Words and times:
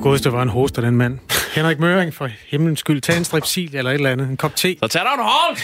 Du 0.00 0.04
godeste 0.04 0.32
var 0.32 0.42
en 0.42 0.48
hoster, 0.48 0.82
den 0.82 0.96
mand. 0.96 1.18
Henrik 1.56 1.78
Møring, 1.78 2.14
for 2.14 2.30
himlens 2.48 2.78
skyld. 2.78 3.00
Tag 3.00 3.16
en 3.16 3.24
strepsil 3.24 3.76
eller 3.76 3.90
et 3.90 3.94
eller 3.94 4.10
andet. 4.10 4.28
En 4.28 4.36
kop 4.36 4.56
te. 4.56 4.76
Så 4.82 4.88
tag 4.88 5.02
dig 5.02 5.10
en 5.14 5.20
hold! 5.22 5.56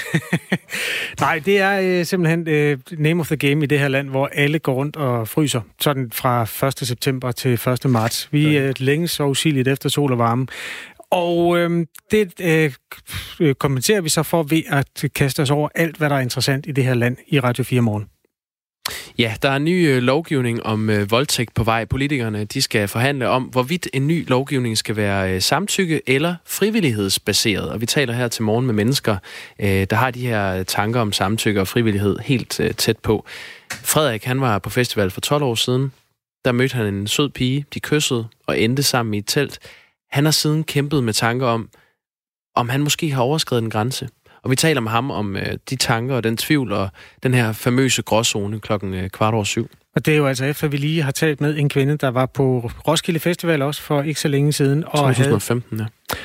Nej, 1.21 1.43
det 1.45 1.61
er 1.61 1.81
øh, 1.83 2.04
simpelthen 2.04 2.49
øh, 2.49 2.79
name 2.99 3.21
of 3.21 3.26
the 3.26 3.37
game 3.37 3.65
i 3.65 3.67
det 3.67 3.79
her 3.79 3.88
land, 3.88 4.08
hvor 4.08 4.26
alle 4.26 4.58
går 4.58 4.75
rundt 4.75 4.97
og 4.97 5.29
fryser. 5.29 5.61
Sådan 5.80 6.11
fra 6.15 6.43
1. 6.67 6.79
september 6.79 7.33
til 7.33 7.53
1. 7.85 7.90
marts. 7.90 8.29
Vi 8.33 8.57
er 8.57 8.69
øh, 8.69 8.75
længe 8.79 9.08
så 9.08 9.25
usigeligt 9.25 9.69
efter 9.69 9.88
sol 9.88 10.12
og 10.12 10.19
varme. 10.19 10.47
Og 11.11 11.58
øh, 11.58 11.87
det 12.11 12.40
øh, 13.40 13.54
kommenterer 13.54 14.01
vi 14.01 14.08
så 14.08 14.22
for 14.22 14.43
ved 14.43 14.62
at 14.69 15.04
kaste 15.15 15.40
os 15.40 15.51
over 15.51 15.69
alt, 15.75 15.97
hvad 15.97 16.11
der 16.11 16.16
er 16.16 16.21
interessant 16.21 16.66
i 16.66 16.73
det 16.73 16.84
her 16.84 16.95
land 16.95 17.16
i 17.29 17.41
Radio 17.41 17.65
4 17.65 17.80
morgen. 17.80 18.16
Ja, 19.19 19.35
der 19.43 19.51
er 19.51 19.57
en 19.57 19.65
ny 19.65 19.89
øh, 19.89 20.03
lovgivning 20.03 20.67
om 20.67 20.91
øh, 20.91 21.11
voldtægt 21.11 21.55
på 21.55 21.65
vej. 21.65 21.85
Politikerne 21.85 22.45
de 22.45 22.63
skal 22.63 22.89
forhandle 22.89 23.29
om, 23.29 23.43
hvorvidt 23.43 23.89
en 23.93 24.07
ny 24.07 24.29
lovgivning 24.29 24.79
skal 24.79 24.97
være 24.97 25.35
øh, 25.35 25.43
samtykke 25.43 26.03
eller 26.07 26.35
frivillighedsbaseret. 26.45 27.71
Og 27.71 27.80
vi 27.80 27.87
taler 27.87 28.15
her 28.15 28.29
til 28.29 28.43
morgen 28.43 28.67
med 28.67 28.75
mennesker, 28.75 29.17
øh, 29.59 29.87
der 29.91 29.97
har 29.97 30.11
de 30.11 30.21
her 30.21 30.63
tanker 30.63 31.01
om 31.01 31.13
samtykke 31.13 31.61
og 31.61 31.69
frivillighed 31.69 32.19
helt 32.19 32.61
øh, 32.61 32.75
tæt 32.75 32.99
på. 32.99 33.25
Frederik, 33.71 34.25
han 34.25 34.41
var 34.41 34.59
på 34.59 34.71
festival 34.71 35.11
for 35.11 35.21
12 35.21 35.43
år 35.43 35.55
siden. 35.55 35.93
Der 36.45 36.53
mødte 36.53 36.75
han 36.75 36.87
en 36.87 37.07
sød 37.07 37.29
pige, 37.29 37.65
de 37.75 37.80
kyssede 37.80 38.29
og 38.47 38.61
endte 38.61 38.83
sammen 38.83 39.15
i 39.15 39.19
et 39.19 39.27
telt. 39.27 39.59
Han 40.11 40.25
har 40.25 40.33
siden 40.33 40.65
kæmpet 40.65 41.05
med 41.05 41.13
tanker 41.13 41.47
om, 41.47 41.69
om 42.55 42.69
han 42.69 42.80
måske 42.80 43.11
har 43.11 43.23
overskrevet 43.23 43.63
en 43.63 43.71
grænse. 43.71 44.09
Og 44.47 44.51
vi 44.51 44.57
taler 44.57 44.81
med 44.81 44.91
ham 44.91 45.11
om 45.11 45.37
øh, 45.37 45.59
de 45.71 45.77
tanker 45.77 46.15
og 46.15 46.25
den 46.25 46.37
tvivl 46.37 46.73
og 46.73 46.89
den 47.23 47.35
her 47.35 47.53
famøse 47.53 48.03
gråzone 48.03 48.61
klokken 48.61 48.95
øh, 48.95 49.11
kvart 49.11 49.35
over 49.35 49.45
syv. 49.45 49.71
Og 49.95 50.07
det 50.07 50.15
er 50.15 50.19
jo 50.19 50.27
altså 50.27 50.45
efter, 50.45 50.69
vi 50.69 50.77
lige 50.77 51.03
har 51.03 51.11
talt 51.11 51.41
med 51.41 51.59
en 51.59 51.69
kvinde, 51.69 51.97
der 51.97 52.09
var 52.09 52.27
på 52.27 52.71
Roskilde 52.88 53.21
Festival 53.21 53.63
også 53.63 53.83
for 53.83 54.03
ikke 54.03 54.21
så 54.21 54.29
længe 54.29 54.53
siden. 54.53 54.85
Og 54.85 55.15
2015, 55.15 55.79
havde, 55.79 55.91
ja. 56.11 56.16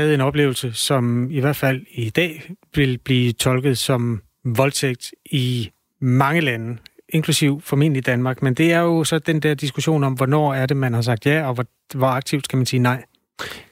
Havde 0.00 0.14
en 0.14 0.20
oplevelse, 0.20 0.72
som 0.72 1.30
i 1.30 1.40
hvert 1.40 1.56
fald 1.56 1.80
i 1.90 2.10
dag 2.10 2.50
vil 2.74 2.98
blive 2.98 3.32
tolket 3.32 3.78
som 3.78 4.22
voldtægt 4.44 5.10
i 5.24 5.70
mange 6.00 6.40
lande, 6.40 6.76
inklusiv 7.08 7.60
formentlig 7.64 8.06
Danmark. 8.06 8.42
Men 8.42 8.54
det 8.54 8.72
er 8.72 8.80
jo 8.80 9.04
så 9.04 9.18
den 9.18 9.40
der 9.40 9.54
diskussion 9.54 10.04
om, 10.04 10.12
hvornår 10.12 10.54
er 10.54 10.66
det, 10.66 10.76
man 10.76 10.94
har 10.94 11.02
sagt 11.02 11.26
ja, 11.26 11.46
og 11.46 11.54
hvor, 11.54 11.64
hvor 11.94 12.06
aktivt 12.06 12.44
skal 12.44 12.56
man 12.56 12.66
sige 12.66 12.80
nej. 12.80 13.04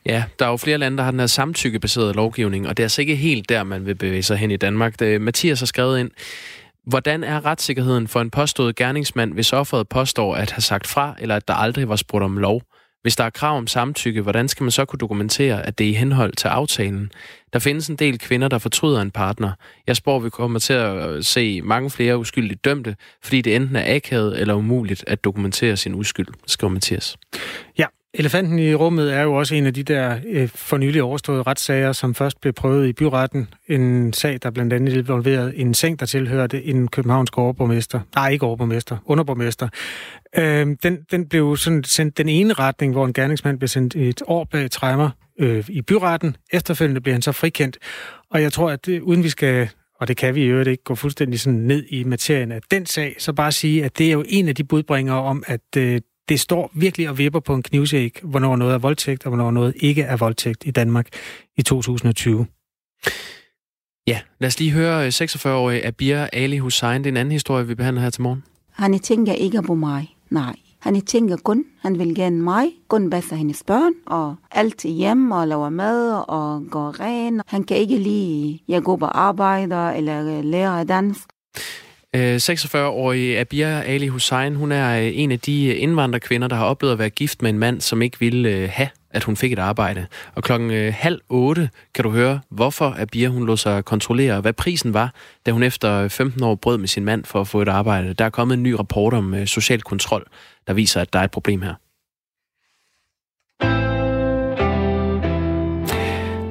Ja, 0.07 0.25
der 0.39 0.47
er 0.47 0.51
jo 0.51 0.57
flere 0.57 0.79
lande, 0.79 0.99
der 0.99 1.05
har 1.05 1.11
den 1.11 1.21
her 1.21 1.27
samtykkebaserede 1.27 2.13
lovgivning, 2.13 2.69
og 2.69 2.77
det 2.77 2.83
er 2.83 2.85
altså 2.85 3.01
ikke 3.01 3.17
helt 3.17 3.49
der, 3.49 3.65
man 3.65 3.87
vil 3.87 3.95
bevæge 3.95 4.23
sig 4.23 4.37
hen 4.37 4.51
i 4.51 4.57
Danmark. 4.57 4.99
Det, 4.99 5.21
Mathias 5.21 5.59
har 5.59 5.67
skrevet 5.67 6.01
ind, 6.01 6.11
Hvordan 6.87 7.25
er 7.25 7.45
retssikkerheden 7.45 8.09
for 8.09 8.21
en 8.21 8.31
påstået 8.31 8.77
gerningsmand, 8.77 9.33
hvis 9.33 9.53
offeret 9.53 9.89
påstår 9.89 10.35
at 10.35 10.51
have 10.51 10.63
sagt 10.63 10.87
fra, 10.87 11.15
eller 11.19 11.37
at 11.37 11.49
der 11.49 11.55
aldrig 11.55 11.89
var 11.89 11.97
spurgt 11.97 12.25
om 12.25 12.37
lov? 12.37 12.63
Hvis 13.03 13.17
der 13.17 13.25
er 13.25 13.31
krav 13.31 13.57
om 13.57 13.67
samtykke, 13.67 14.23
hvordan 14.23 14.49
skal 14.49 14.65
man 14.65 14.71
så 14.71 14.85
kunne 14.85 14.99
dokumentere, 14.99 15.67
at 15.67 15.79
det 15.79 15.85
er 15.85 15.91
i 15.91 15.95
henhold 15.95 16.33
til 16.33 16.49
aftalen? 16.49 17.13
Der 17.53 17.59
findes 17.59 17.89
en 17.89 17.97
del 17.97 18.19
kvinder, 18.19 18.49
der 18.49 18.59
fortryder 18.59 19.01
en 19.01 19.11
partner. 19.11 19.53
Jeg 19.87 19.97
spår, 19.97 20.19
vi 20.19 20.31
kommer 20.31 20.59
til 20.59 20.73
at 20.73 21.27
se 21.27 21.63
mange 21.63 21.91
flere 21.91 22.19
uskyldigt 22.19 22.65
dømte, 22.65 22.97
fordi 23.23 23.41
det 23.41 23.57
enten 23.57 23.77
er 23.77 23.95
akavet 23.97 24.41
eller 24.41 24.55
umuligt 24.55 25.05
at 25.07 25.25
dokumentere 25.25 25.77
sin 25.77 25.95
uskyld, 25.95 26.27
skriver 26.47 26.73
Mathias. 26.73 27.17
Ja, 27.79 27.87
Elefanten 28.15 28.59
i 28.59 28.75
rummet 28.75 29.15
er 29.15 29.23
jo 29.23 29.35
også 29.35 29.55
en 29.55 29.67
af 29.67 29.75
de 29.75 29.83
der 29.83 30.17
øh, 30.27 30.49
for 30.49 30.77
nylig 30.77 31.03
overståede 31.03 31.43
retssager, 31.43 31.93
som 31.93 32.15
først 32.15 32.41
blev 32.41 32.53
prøvet 32.53 32.89
i 32.89 32.93
byretten. 32.93 33.49
En 33.69 34.13
sag, 34.13 34.39
der 34.43 34.51
blandt 34.51 34.73
andet 34.73 34.93
involverede 34.93 35.57
en 35.57 35.75
seng, 35.75 36.01
der 36.01 36.07
tilhørte 36.07 36.65
en 36.65 36.89
københavnsk 36.89 37.39
overborgmester. 37.39 38.01
Nej, 38.15 38.31
ikke 38.31 38.47
overborgmester, 38.47 38.97
underborgmester. 39.05 39.69
Øh, 40.37 40.77
den, 40.83 40.99
den 41.11 41.29
blev 41.29 41.57
sådan 41.57 41.85
sendt 41.85 42.19
den 42.19 42.29
ene 42.29 42.53
retning, 42.53 42.93
hvor 42.93 43.07
en 43.07 43.13
gerningsmand 43.13 43.59
blev 43.59 43.69
sendt 43.69 43.97
et 43.97 44.23
år 44.27 44.45
bag 44.45 44.71
træmmer 44.71 45.11
øh, 45.41 45.65
i 45.69 45.83
byretten. 45.83 46.37
Efterfølgende 46.53 47.01
blev 47.01 47.13
han 47.13 47.23
så 47.23 47.33
frikendt. 47.33 47.79
Og 48.31 48.43
jeg 48.43 48.53
tror, 48.53 48.71
at 48.71 48.87
det, 48.87 49.01
uden 49.01 49.25
vi 49.25 49.29
skal 49.29 49.69
og 50.01 50.09
det 50.09 50.17
kan 50.17 50.35
vi 50.35 50.45
jo 50.45 50.61
ikke 50.61 50.85
gå 50.85 50.95
fuldstændig 50.95 51.41
sådan 51.41 51.59
ned 51.59 51.85
i 51.89 52.05
materien 52.05 52.53
af 52.53 52.61
den 52.71 52.87
sag, 52.87 53.17
så 53.19 53.33
bare 53.33 53.53
sige, 53.53 53.85
at 53.85 53.99
det 53.99 54.07
er 54.07 54.13
jo 54.13 54.25
en 54.29 54.49
af 54.49 54.55
de 54.55 54.65
budbringere 54.65 55.23
om, 55.23 55.43
at 55.47 55.77
øh, 55.77 56.01
det 56.29 56.41
står 56.41 56.71
virkelig 56.75 57.09
og 57.09 57.19
vipper 57.19 57.41
på 57.41 57.55
en 57.55 57.63
knivsæg, 57.63 58.21
hvornår 58.23 58.57
noget 58.57 58.75
er 58.75 58.79
voldtægt, 58.79 59.25
og 59.25 59.31
hvornår 59.31 59.51
noget 59.51 59.75
ikke 59.77 60.03
er 60.03 60.17
voldtægt 60.17 60.67
i 60.67 60.71
Danmark 60.71 61.09
i 61.57 61.63
2020. 61.63 62.47
Ja, 64.07 64.21
lad 64.39 64.47
os 64.47 64.59
lige 64.59 64.71
høre 64.71 65.09
46-årige 65.09 65.87
Abir 65.87 66.27
Ali 66.33 66.59
Hussein. 66.59 67.05
Det 67.05 67.07
er 67.07 67.13
en 67.13 67.17
anden 67.17 67.33
historie, 67.33 67.67
vi 67.67 67.75
behandler 67.75 68.03
her 68.03 68.11
til 68.11 68.23
morgen. 68.23 68.45
Han 68.73 68.99
tænker 68.99 69.33
ikke 69.33 69.63
på 69.63 69.75
mig, 69.75 70.17
nej. 70.31 70.55
Han 70.81 71.01
tænker 71.01 71.37
kun, 71.37 71.65
han 71.81 71.99
vil 71.99 72.15
gerne 72.15 72.43
mig, 72.43 72.67
kun 72.89 73.11
passer 73.11 73.37
hendes 73.37 73.63
børn, 73.67 73.93
og 74.07 74.37
alt 74.51 74.83
hjem 74.83 75.31
og 75.31 75.49
laver 75.49 75.69
mad 75.69 76.25
og 76.29 76.63
går 76.71 77.01
ren. 77.01 77.41
Han 77.47 77.65
kan 77.65 77.77
ikke 77.77 77.97
lide, 77.97 78.59
jeg 78.69 78.83
går 78.83 78.97
på 78.97 79.07
arbejde 79.07 79.97
eller 79.97 80.43
lærer 80.43 80.73
at 80.73 80.89
danse. 80.89 81.21
Øh, 82.17 82.37
46-årige 82.37 83.39
Abia 83.39 83.83
Ali 83.83 84.07
Hussein, 84.07 84.55
hun 84.55 84.73
er 84.73 85.01
øh, 85.01 85.11
en 85.15 85.33
af 85.33 85.41
de 85.41 85.67
øh, 85.67 85.83
indvandrerkvinder, 85.83 86.49
der 86.49 86.57
har 86.57 86.65
oplevet 86.65 86.93
at 86.93 86.99
være 86.99 87.11
gift 87.11 87.43
med 87.43 87.51
en 87.51 87.59
mand, 87.59 87.81
som 87.81 88.03
ikke 88.03 88.21
ville 88.21 88.69
have, 88.69 88.89
at 89.11 89.25
hun 89.25 89.37
fik 89.37 89.53
et 89.53 89.59
arbejde. 89.59 90.07
Og 90.35 90.43
klokken 90.43 90.93
halv 90.93 91.21
otte 91.29 91.71
kan 91.95 92.05
du 92.05 92.11
høre, 92.11 92.41
hvorfor 92.49 92.95
Abia 92.99 93.29
hun 93.29 93.47
lå 93.47 93.57
sig 93.57 93.85
kontrollere, 93.85 94.41
hvad 94.41 94.53
prisen 94.53 94.95
var, 94.95 95.15
da 95.47 95.51
hun 95.51 95.63
efter 95.63 96.09
15 96.09 96.43
år 96.43 96.55
brød 96.55 96.79
med 96.79 96.89
sin 96.89 97.05
mand 97.05 97.25
for 97.25 97.41
at 97.41 97.49
få 97.49 97.63
et 97.63 97.69
arbejde. 97.69 98.15
Der 98.15 98.25
er 98.25 98.31
kommet 98.31 98.57
en 98.57 98.63
ny 98.63 98.73
rapport 98.73 99.15
om 99.15 99.47
social 99.47 99.83
kontrol, 99.83 100.27
der 100.67 100.73
viser, 100.73 101.01
at 101.01 101.13
der 101.13 101.19
er 101.19 101.25
et 101.25 101.31
problem 101.31 101.63
her. 101.63 101.75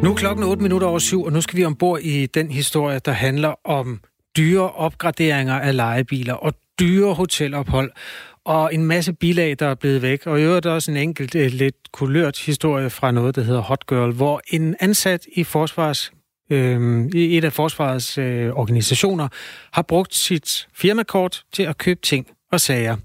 Nu 0.04 0.12
er 0.12 0.16
klokken 0.16 0.44
8 0.44 0.64
minutter 0.64 0.88
over 0.88 1.00
syv, 1.00 1.24
og 1.24 1.32
nu 1.32 1.42
skal 1.42 1.58
vi 1.58 1.66
ombord 1.66 2.00
i 2.00 2.26
den 2.26 2.52
historie, 2.52 3.00
der 3.00 3.12
handler 3.12 3.68
om 3.68 4.00
dyre 4.38 4.72
opgraderinger 4.72 5.54
af 5.54 5.76
lejebiler 5.76 6.34
og 6.34 6.54
dyre 6.80 7.14
hotelophold 7.14 7.92
og 8.46 8.74
en 8.74 8.86
masse 8.86 9.14
bilag, 9.14 9.56
der 9.60 9.68
er 9.68 9.76
blevet 9.76 10.02
væk. 10.02 10.28
Og 10.28 10.40
i 10.40 10.44
øvrigt 10.44 10.66
også 10.66 10.92
en 10.92 10.98
enkelt 10.98 11.36
øh, 11.36 11.52
lidt 11.52 11.92
kulørt 11.92 12.40
historie 12.40 12.90
fra 12.90 13.12
noget, 13.12 13.36
der 13.36 13.42
hedder 13.42 13.62
Hot 13.62 13.88
Girl, 13.88 14.12
hvor 14.12 14.42
en 14.48 14.76
ansat 14.80 15.26
i 15.36 15.44
forsvars 15.44 16.12
øh, 16.50 17.06
i 17.14 17.38
et 17.38 17.44
af 17.44 17.54
forsvarets 17.54 18.18
øh, 18.18 18.50
organisationer 18.50 19.28
har 19.74 19.82
brugt 19.82 20.16
sit 20.16 20.68
firmakort 20.74 21.44
til 21.54 21.64
at 21.64 21.78
købe 21.78 22.00
ting 22.02 22.28
og 22.52 22.62
sager. 22.62 22.98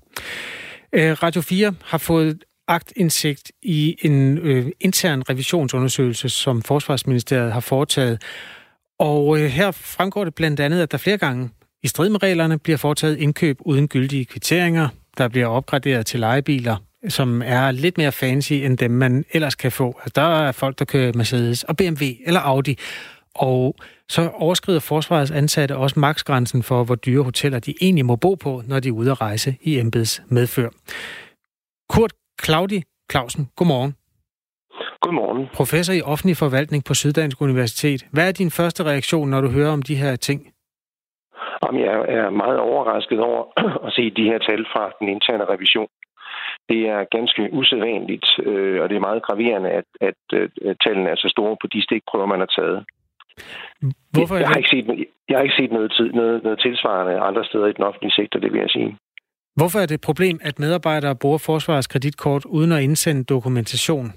Øh, 0.93 1.13
Radio 1.23 1.43
4 1.43 1.75
har 1.85 1.99
fået 1.99 2.45
agtindsigt 2.69 3.53
i 3.63 3.97
en 4.03 4.39
øh, 4.39 4.67
intern 4.81 5.23
revisionsundersøgelse, 5.31 6.29
som 6.29 6.63
Forsvarsministeriet 6.63 7.53
har 7.53 7.61
foretaget, 7.61 8.23
og 9.05 9.39
øh, 9.39 9.51
her 9.51 9.71
fremgår 9.71 10.25
det 10.25 10.35
blandt 10.35 10.61
andet, 10.61 10.83
at 10.83 10.93
der 10.93 10.99
flere 10.99 11.19
gange 11.19 11.51
i 11.83 11.89
strid 11.89 12.09
med 12.09 12.23
reglerne 12.23 12.59
bliver 12.59 12.77
foretaget 12.77 13.17
indkøb 13.19 13.59
uden 13.61 13.89
gyldige 13.89 14.25
kvitteringer. 14.25 14.89
Der 15.19 15.29
bliver 15.29 15.47
opgraderet 15.47 16.07
til 16.07 16.21
lejebiler, 16.21 16.77
som 17.09 17.43
er 17.45 17.71
lidt 17.71 17.99
mere 17.99 18.13
fancy 18.13 18.53
end 18.53 18.79
dem, 18.79 18.91
man 18.91 19.25
ellers 19.33 19.55
kan 19.55 19.73
få. 19.73 19.99
Altså, 19.99 20.13
der 20.15 20.47
er 20.47 20.53
folk, 20.53 20.79
der 20.79 20.85
kører 20.85 21.13
Mercedes 21.15 21.63
og 21.63 21.77
BMW 21.77 22.05
eller 22.27 22.41
Audi. 22.41 22.79
Og 23.35 23.77
så 24.09 24.29
overskrider 24.29 24.81
forsvarets 24.81 25.31
ansatte 25.31 25.77
også 25.77 26.01
maksgrænsen 26.01 26.63
for, 26.63 26.85
hvor 26.85 26.95
dyre 26.95 27.23
hoteller 27.23 27.59
de 27.59 27.75
egentlig 27.81 28.07
må 28.07 28.17
bo 28.17 28.35
på, 28.35 28.63
når 28.67 28.81
de 28.81 28.89
er 28.89 28.93
ude 28.93 29.11
at 29.11 29.21
rejse 29.21 29.57
i 29.63 29.79
embeds 29.79 30.23
medfør. 30.29 30.69
Kurt 31.89 32.13
Claudi 32.45 32.83
Clausen, 33.11 33.49
godmorgen. 33.57 33.95
Godmorgen. 35.05 35.49
Professor 35.61 35.95
i 35.95 36.03
offentlig 36.13 36.37
forvaltning 36.45 36.81
på 36.89 36.95
Syddansk 36.95 37.37
Universitet. 37.41 38.01
Hvad 38.15 38.29
er 38.29 38.33
din 38.33 38.51
første 38.59 38.85
reaktion, 38.91 39.31
når 39.31 39.41
du 39.41 39.49
hører 39.57 39.73
om 39.73 39.83
de 39.83 39.97
her 39.97 40.17
ting? 40.17 40.41
Jamen, 41.63 41.81
jeg 41.89 41.97
er 42.19 42.31
meget 42.31 42.59
overrasket 42.59 43.21
over 43.21 43.43
at 43.87 43.93
se 43.97 44.11
de 44.11 44.25
her 44.31 44.39
tal 44.49 44.63
fra 44.73 44.85
den 44.99 45.09
interne 45.09 45.45
revision. 45.53 45.89
Det 46.69 46.81
er 46.95 47.01
ganske 47.17 47.43
usædvanligt, 47.53 48.27
øh, 48.49 48.83
og 48.83 48.89
det 48.89 48.97
er 48.97 49.09
meget 49.09 49.23
graverende, 49.23 49.71
at, 49.71 49.89
at, 50.09 50.21
at 50.69 50.77
tallene 50.85 51.11
er 51.11 51.17
så 51.17 51.29
store 51.37 51.57
på 51.61 51.67
de 51.75 51.83
stikprøver, 51.83 52.27
man 52.27 52.43
har 52.45 52.51
taget. 52.59 52.79
Hvorfor 54.13 54.37
jeg, 54.37 54.49
har 54.49 54.61
ikke 54.63 54.73
set, 54.75 55.07
jeg 55.29 55.37
har 55.39 55.43
ikke 55.43 55.59
set 55.61 55.73
noget, 55.73 55.93
tid, 55.97 56.09
noget, 56.13 56.43
noget 56.43 56.59
tilsvarende 56.59 57.21
andre 57.29 57.45
steder 57.45 57.67
i 57.67 57.73
den 57.73 57.85
offentlige 57.85 58.13
sektor, 58.13 58.41
det 58.41 58.53
vil 58.53 58.61
jeg 58.61 58.71
sige. 58.71 58.91
Hvorfor 59.57 59.79
er 59.79 59.87
det 59.87 59.95
et 59.95 60.07
problem, 60.11 60.37
at 60.43 60.59
medarbejdere 60.59 61.17
bruger 61.17 61.39
forsvarets 61.39 61.87
kreditkort 61.87 62.45
uden 62.45 62.73
at 62.73 62.83
indsende 62.83 63.25
dokumentation? 63.25 64.09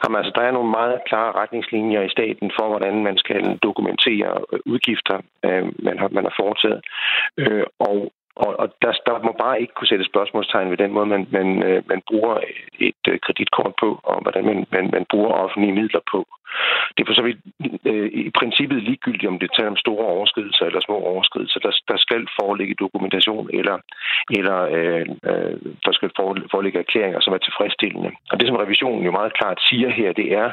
Jamen, 0.00 0.16
altså, 0.18 0.32
der 0.34 0.42
er 0.42 0.50
nogle 0.50 0.70
meget 0.70 0.98
klare 1.08 1.32
retningslinjer 1.32 2.02
i 2.02 2.14
staten 2.16 2.50
for, 2.56 2.66
hvordan 2.68 3.02
man 3.08 3.16
skal 3.18 3.58
dokumentere 3.62 4.30
øh, 4.52 4.60
udgifter, 4.66 5.18
øh, 5.44 5.64
man, 5.86 5.98
har, 5.98 6.08
man 6.08 6.24
har 6.24 6.34
foretaget. 6.40 6.80
Øh, 7.42 7.64
og 7.78 8.12
og, 8.36 8.50
og 8.60 8.68
der, 8.82 8.92
der 9.06 9.22
må 9.26 9.32
bare 9.44 9.60
ikke 9.60 9.74
kunne 9.74 9.92
sætte 9.92 10.04
spørgsmålstegn 10.04 10.70
ved 10.70 10.76
den 10.76 10.92
måde, 10.92 11.06
man, 11.06 11.26
man, 11.30 11.48
øh, 11.68 11.82
man 11.88 12.00
bruger 12.08 12.34
et 12.78 13.02
øh, 13.08 13.18
kreditkort 13.24 13.74
på, 13.80 14.00
og 14.02 14.22
hvordan 14.22 14.44
man, 14.44 14.66
man, 14.72 14.90
man 14.96 15.04
bruger 15.10 15.32
offentlige 15.44 15.78
midler 15.80 16.00
på. 16.12 16.20
Det 16.94 17.00
er 17.02 17.08
for 17.08 17.18
så 17.20 17.26
vidt 17.28 17.40
øh, 17.90 18.08
i 18.12 18.30
princippet 18.30 18.82
ligegyldigt, 18.82 19.30
om 19.32 19.38
det 19.38 19.50
taler 19.56 19.70
om 19.70 19.76
store 19.76 20.06
overskridelser 20.16 20.64
eller 20.66 20.80
små 20.80 20.96
overskridelser. 21.12 21.60
Der, 21.60 21.72
der 21.88 21.96
skal 21.96 22.22
foreligge 22.40 22.74
dokumentation, 22.84 23.50
eller, 23.52 23.76
eller 24.38 24.58
øh, 24.76 25.06
øh, 25.30 25.56
der 25.84 25.92
skal 25.92 26.10
foreligge 26.50 26.78
erklæringer, 26.78 27.20
som 27.20 27.34
er 27.34 27.38
tilfredsstillende. 27.38 28.10
Og 28.30 28.40
det, 28.40 28.46
som 28.48 28.56
revisionen 28.56 29.04
jo 29.04 29.10
meget 29.10 29.32
klart 29.38 29.58
siger 29.68 29.90
her, 29.90 30.12
det 30.12 30.28
er, 30.32 30.48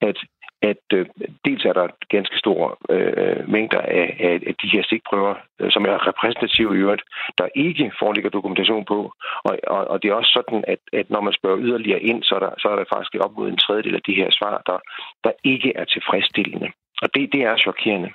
at 0.00 0.18
at 0.62 0.84
øh, 0.92 1.06
dels 1.44 1.64
er 1.64 1.72
der 1.72 1.86
ganske 2.08 2.36
store 2.38 2.68
øh, 2.94 3.48
mængder 3.48 3.80
af, 3.80 4.16
af, 4.20 4.34
af 4.46 4.54
de 4.62 4.68
her 4.72 4.82
stikprøver, 4.82 5.34
øh, 5.60 5.70
som 5.70 5.84
er 5.84 6.06
repræsentative 6.08 6.76
i 6.76 6.80
øvrigt, 6.84 7.02
der 7.38 7.48
ikke 7.54 7.92
foreligger 7.98 8.30
dokumentation 8.30 8.84
på. 8.84 9.12
Og, 9.44 9.58
og, 9.66 9.80
og 9.90 10.02
det 10.02 10.08
er 10.08 10.14
også 10.14 10.32
sådan, 10.38 10.64
at, 10.72 10.78
at 10.92 11.10
når 11.10 11.20
man 11.20 11.32
spørger 11.32 11.58
yderligere 11.60 12.02
ind, 12.02 12.22
så 12.22 12.34
er, 12.34 12.38
der, 12.38 12.52
så 12.58 12.68
er 12.68 12.76
der 12.76 12.84
faktisk 12.94 13.14
op 13.24 13.36
mod 13.38 13.48
en 13.48 13.62
tredjedel 13.64 13.94
af 13.94 14.02
de 14.06 14.14
her 14.14 14.28
svar, 14.30 14.62
der, 14.66 14.78
der 15.24 15.32
ikke 15.44 15.72
er 15.76 15.84
tilfredsstillende. 15.84 16.68
Og 17.02 17.08
det, 17.14 17.32
det 17.32 17.42
er 17.42 17.56
chokerende. 17.56 18.10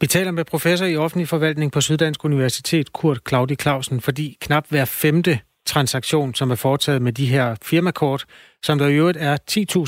Vi 0.00 0.06
taler 0.06 0.30
med 0.30 0.44
professor 0.44 0.86
i 0.86 0.96
offentlig 0.96 1.28
forvaltning 1.28 1.72
på 1.72 1.80
Syddansk 1.80 2.24
Universitet, 2.24 2.92
Kurt 2.92 3.18
Claudi 3.28 3.54
Clausen, 3.54 4.00
fordi 4.00 4.36
knap 4.40 4.64
hver 4.70 4.84
femte 4.84 5.38
transaktion, 5.66 6.34
som 6.34 6.50
er 6.50 6.54
foretaget 6.54 7.02
med 7.02 7.12
de 7.12 7.26
her 7.26 7.56
firmakort, 7.62 8.24
som 8.62 8.78
der 8.78 8.86
i 8.88 8.94
øvrigt 8.94 9.18
er 9.20 9.36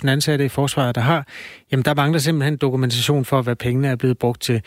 10.000 0.04 0.08
ansatte 0.08 0.44
i 0.44 0.48
forsvaret, 0.48 0.94
der 0.94 1.00
har, 1.00 1.26
jamen 1.72 1.84
der 1.84 1.94
mangler 1.94 2.18
simpelthen 2.18 2.56
dokumentation 2.56 3.24
for, 3.24 3.42
hvad 3.42 3.56
pengene 3.56 3.88
er 3.88 3.96
blevet 3.96 4.18
brugt 4.18 4.42
til. 4.42 4.62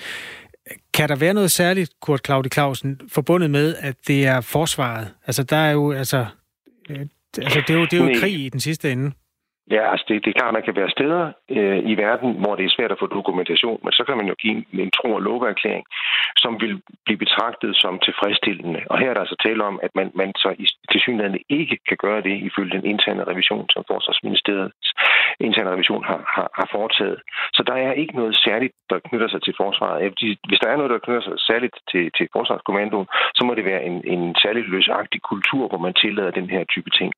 Kan 0.94 1.10
der 1.10 1.16
være 1.16 1.34
noget 1.34 1.52
særligt, 1.52 1.92
Kurt 2.02 2.22
Claudi 2.26 2.50
Clausen, 2.50 3.02
forbundet 3.08 3.52
med, 3.52 3.76
at 3.80 3.96
det 4.08 4.26
er 4.26 4.42
forsvaret? 4.42 5.08
Altså, 5.28 5.44
der 5.44 5.58
er 5.58 5.72
jo, 5.72 5.92
altså, 5.92 6.26
øh, 6.90 7.00
altså 7.38 7.62
det 7.68 7.76
er 7.76 7.80
jo, 7.80 7.86
det 7.86 7.94
er 7.94 8.04
jo 8.04 8.20
krig 8.20 8.46
i 8.46 8.50
den 8.50 8.60
sidste 8.60 8.92
ende. 8.92 9.12
Ja, 9.72 9.92
altså 9.92 10.06
det, 10.08 10.16
det 10.24 10.30
er 10.30 10.40
klart, 10.40 10.52
at 10.52 10.58
man 10.60 10.68
kan 10.68 10.76
være 10.76 10.96
steder 10.98 11.24
øh, 11.58 11.80
i 11.92 11.94
verden, 12.06 12.30
hvor 12.42 12.56
det 12.56 12.66
er 12.66 12.76
svært 12.78 12.92
at 12.92 13.00
få 13.00 13.08
dokumentation, 13.08 13.80
men 13.84 13.92
så 13.92 14.04
kan 14.08 14.18
man 14.18 14.28
jo 14.32 14.36
give 14.42 14.54
en, 14.58 14.66
en 14.86 14.92
tro- 14.92 15.18
og 15.18 15.22
loveerklæring, 15.22 15.86
som 16.44 16.62
vil 16.62 16.82
blive 17.06 17.18
betragtet 17.26 17.72
som 17.84 18.00
tilfredsstillende. 18.00 18.82
Og 18.90 19.00
her 19.00 19.10
er 19.10 19.14
der 19.14 19.26
altså 19.26 19.40
tale 19.46 19.64
om, 19.64 19.80
at 19.84 19.92
man, 19.96 20.12
man 20.16 20.32
så 20.44 20.50
i 20.64 20.66
tilsyneladende 20.92 21.42
ikke 21.50 21.78
kan 21.90 21.98
gøre 22.06 22.22
det 22.22 22.36
ifølge 22.48 22.76
den 22.78 22.86
interne 22.86 23.24
revision, 23.24 23.66
som 23.70 23.84
Forsvarsministeriets 23.88 24.90
interne 25.40 25.70
revision 25.70 26.04
har, 26.04 26.22
har, 26.36 26.50
har 26.60 26.68
foretaget. 26.72 27.20
Så 27.54 27.64
der 27.70 27.74
er 27.74 27.92
ikke 27.92 28.16
noget 28.16 28.36
særligt, 28.36 28.74
der 28.90 29.00
knytter 29.00 29.28
sig 29.28 29.42
til 29.44 29.54
forsvaret. 29.58 30.14
Hvis 30.50 30.60
der 30.64 30.70
er 30.70 30.78
noget, 30.78 30.92
der 30.92 31.06
knytter 31.06 31.22
sig 31.22 31.34
særligt 31.50 31.76
til, 31.92 32.12
til 32.18 32.28
Forsvarskommandoen, 32.36 33.08
så 33.36 33.42
må 33.46 33.54
det 33.54 33.66
være 33.66 33.84
en, 33.84 33.98
en 34.14 34.36
særlig 34.44 34.64
løsagtig 34.64 35.22
kultur, 35.22 35.68
hvor 35.68 35.78
man 35.78 35.94
tillader 35.94 36.32
den 36.32 36.50
her 36.50 36.64
type 36.74 36.90
ting. 36.90 37.12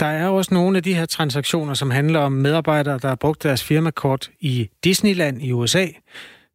Der 0.00 0.06
er 0.06 0.28
også 0.28 0.54
nogle 0.54 0.76
af 0.76 0.82
de 0.82 0.94
her 0.94 1.06
transaktioner, 1.06 1.74
som 1.74 1.90
handler 1.90 2.20
om 2.20 2.32
medarbejdere, 2.32 2.98
der 2.98 3.08
har 3.08 3.14
brugt 3.14 3.42
deres 3.42 3.64
firmakort 3.64 4.30
i 4.40 4.68
Disneyland 4.84 5.42
i 5.42 5.52
USA. 5.52 5.86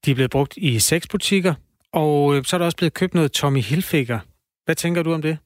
De 0.06 0.12
er 0.12 0.16
blevet 0.16 0.32
brugt 0.32 0.58
i 0.58 0.80
seks 0.80 1.08
butikker, 1.08 1.54
og 1.94 2.36
øh, 2.36 2.44
så 2.46 2.56
er 2.56 2.58
der 2.58 2.66
også 2.66 2.78
blevet 2.78 2.94
købt 2.94 3.14
noget 3.14 3.32
Tommy 3.32 3.62
Hilfiger. 3.62 4.20
Hvad 4.66 4.76
tænker 4.76 5.04
du 5.04 5.14
om 5.14 5.22
det? 5.22 5.38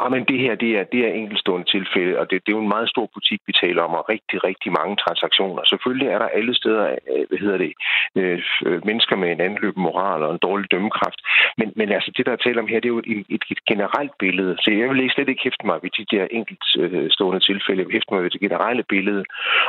Ah, 0.00 0.10
men 0.14 0.24
det 0.30 0.38
her, 0.44 0.54
det 0.54 0.70
er, 0.78 0.84
det 0.92 1.00
er 1.06 1.12
enkeltstående 1.20 1.66
tilfælde, 1.74 2.18
og 2.20 2.24
det, 2.30 2.36
det 2.44 2.50
er 2.50 2.56
jo 2.58 2.64
en 2.66 2.74
meget 2.76 2.88
stor 2.94 3.06
butik, 3.14 3.40
vi 3.46 3.52
taler 3.62 3.82
om, 3.82 3.92
og 3.98 4.08
rigtig, 4.08 4.44
rigtig 4.48 4.70
mange 4.78 4.96
transaktioner. 5.04 5.62
Selvfølgelig 5.72 6.08
er 6.08 6.18
der 6.18 6.28
alle 6.38 6.54
steder, 6.54 6.84
øh, 7.12 7.24
hvad 7.28 7.38
hedder 7.44 7.58
det, 7.64 7.72
øh, 8.18 8.40
mennesker 8.88 9.16
med 9.16 9.28
en 9.32 9.40
anløb 9.48 9.76
moral 9.76 10.22
og 10.22 10.32
en 10.32 10.44
dårlig 10.46 10.70
dømmekraft. 10.70 11.20
Men, 11.58 11.68
men 11.78 11.88
altså, 11.96 12.10
det, 12.16 12.26
der 12.26 12.32
er 12.32 12.36
tale 12.36 12.60
om 12.60 12.68
her, 12.68 12.80
det 12.80 12.88
er 12.88 12.96
jo 12.96 13.02
et, 13.14 13.26
et, 13.36 13.44
et 13.54 13.62
generelt 13.70 14.14
billede. 14.18 14.56
Så 14.62 14.70
jeg 14.70 14.88
vil 14.88 15.10
slet 15.10 15.28
ikke 15.28 15.44
hæfte 15.44 15.66
mig 15.66 15.78
ved 15.82 15.90
de 15.98 16.04
der 16.16 16.24
enkeltstående 16.38 17.40
tilfælde. 17.48 17.80
Jeg 17.80 17.88
vil 17.88 17.98
hæfte 17.98 18.14
mig 18.14 18.22
ved 18.22 18.30
det 18.30 18.40
generelle 18.40 18.84
billede, 18.94 19.24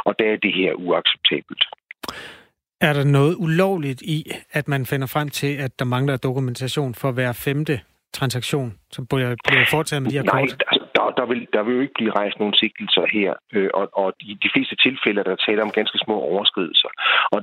og 0.07 0.19
der 0.19 0.25
er 0.33 0.37
det 0.45 0.53
her 0.53 0.71
uacceptabelt. 0.73 1.63
Er 2.81 2.93
der 2.93 3.03
noget 3.03 3.35
ulovligt 3.39 4.01
i, 4.01 4.19
at 4.51 4.67
man 4.67 4.85
finder 4.85 5.07
frem 5.07 5.29
til, 5.29 5.53
at 5.65 5.79
der 5.79 5.85
mangler 5.85 6.17
dokumentation 6.17 6.95
for 6.95 7.11
hver 7.11 7.31
femte 7.45 7.79
transaktion, 8.13 8.73
som 8.91 9.05
bliver, 9.05 9.35
bliver 9.47 9.65
foretaget 9.69 10.03
med 10.03 10.11
de 10.11 10.15
her 10.15 10.23
Nej, 10.23 10.39
kort? 10.39 10.63
Altså, 10.71 10.76
der, 11.07 11.15
der, 11.19 11.25
vil, 11.25 11.47
der 11.53 11.63
vil 11.63 11.75
jo 11.75 11.81
ikke 11.81 11.97
blive 11.99 12.15
rejst 12.19 12.39
nogen 12.39 12.53
sigtelser 12.53 13.05
her, 13.17 13.33
øh, 13.53 13.69
og, 13.73 13.89
og 13.93 14.13
i 14.19 14.33
de 14.43 14.49
fleste 14.53 14.75
tilfælde 14.75 15.23
der 15.23 15.35
tale 15.35 15.61
om 15.61 15.71
ganske 15.71 15.97
små 16.05 16.15
overskridelser. 16.31 16.89
Og 17.31 17.39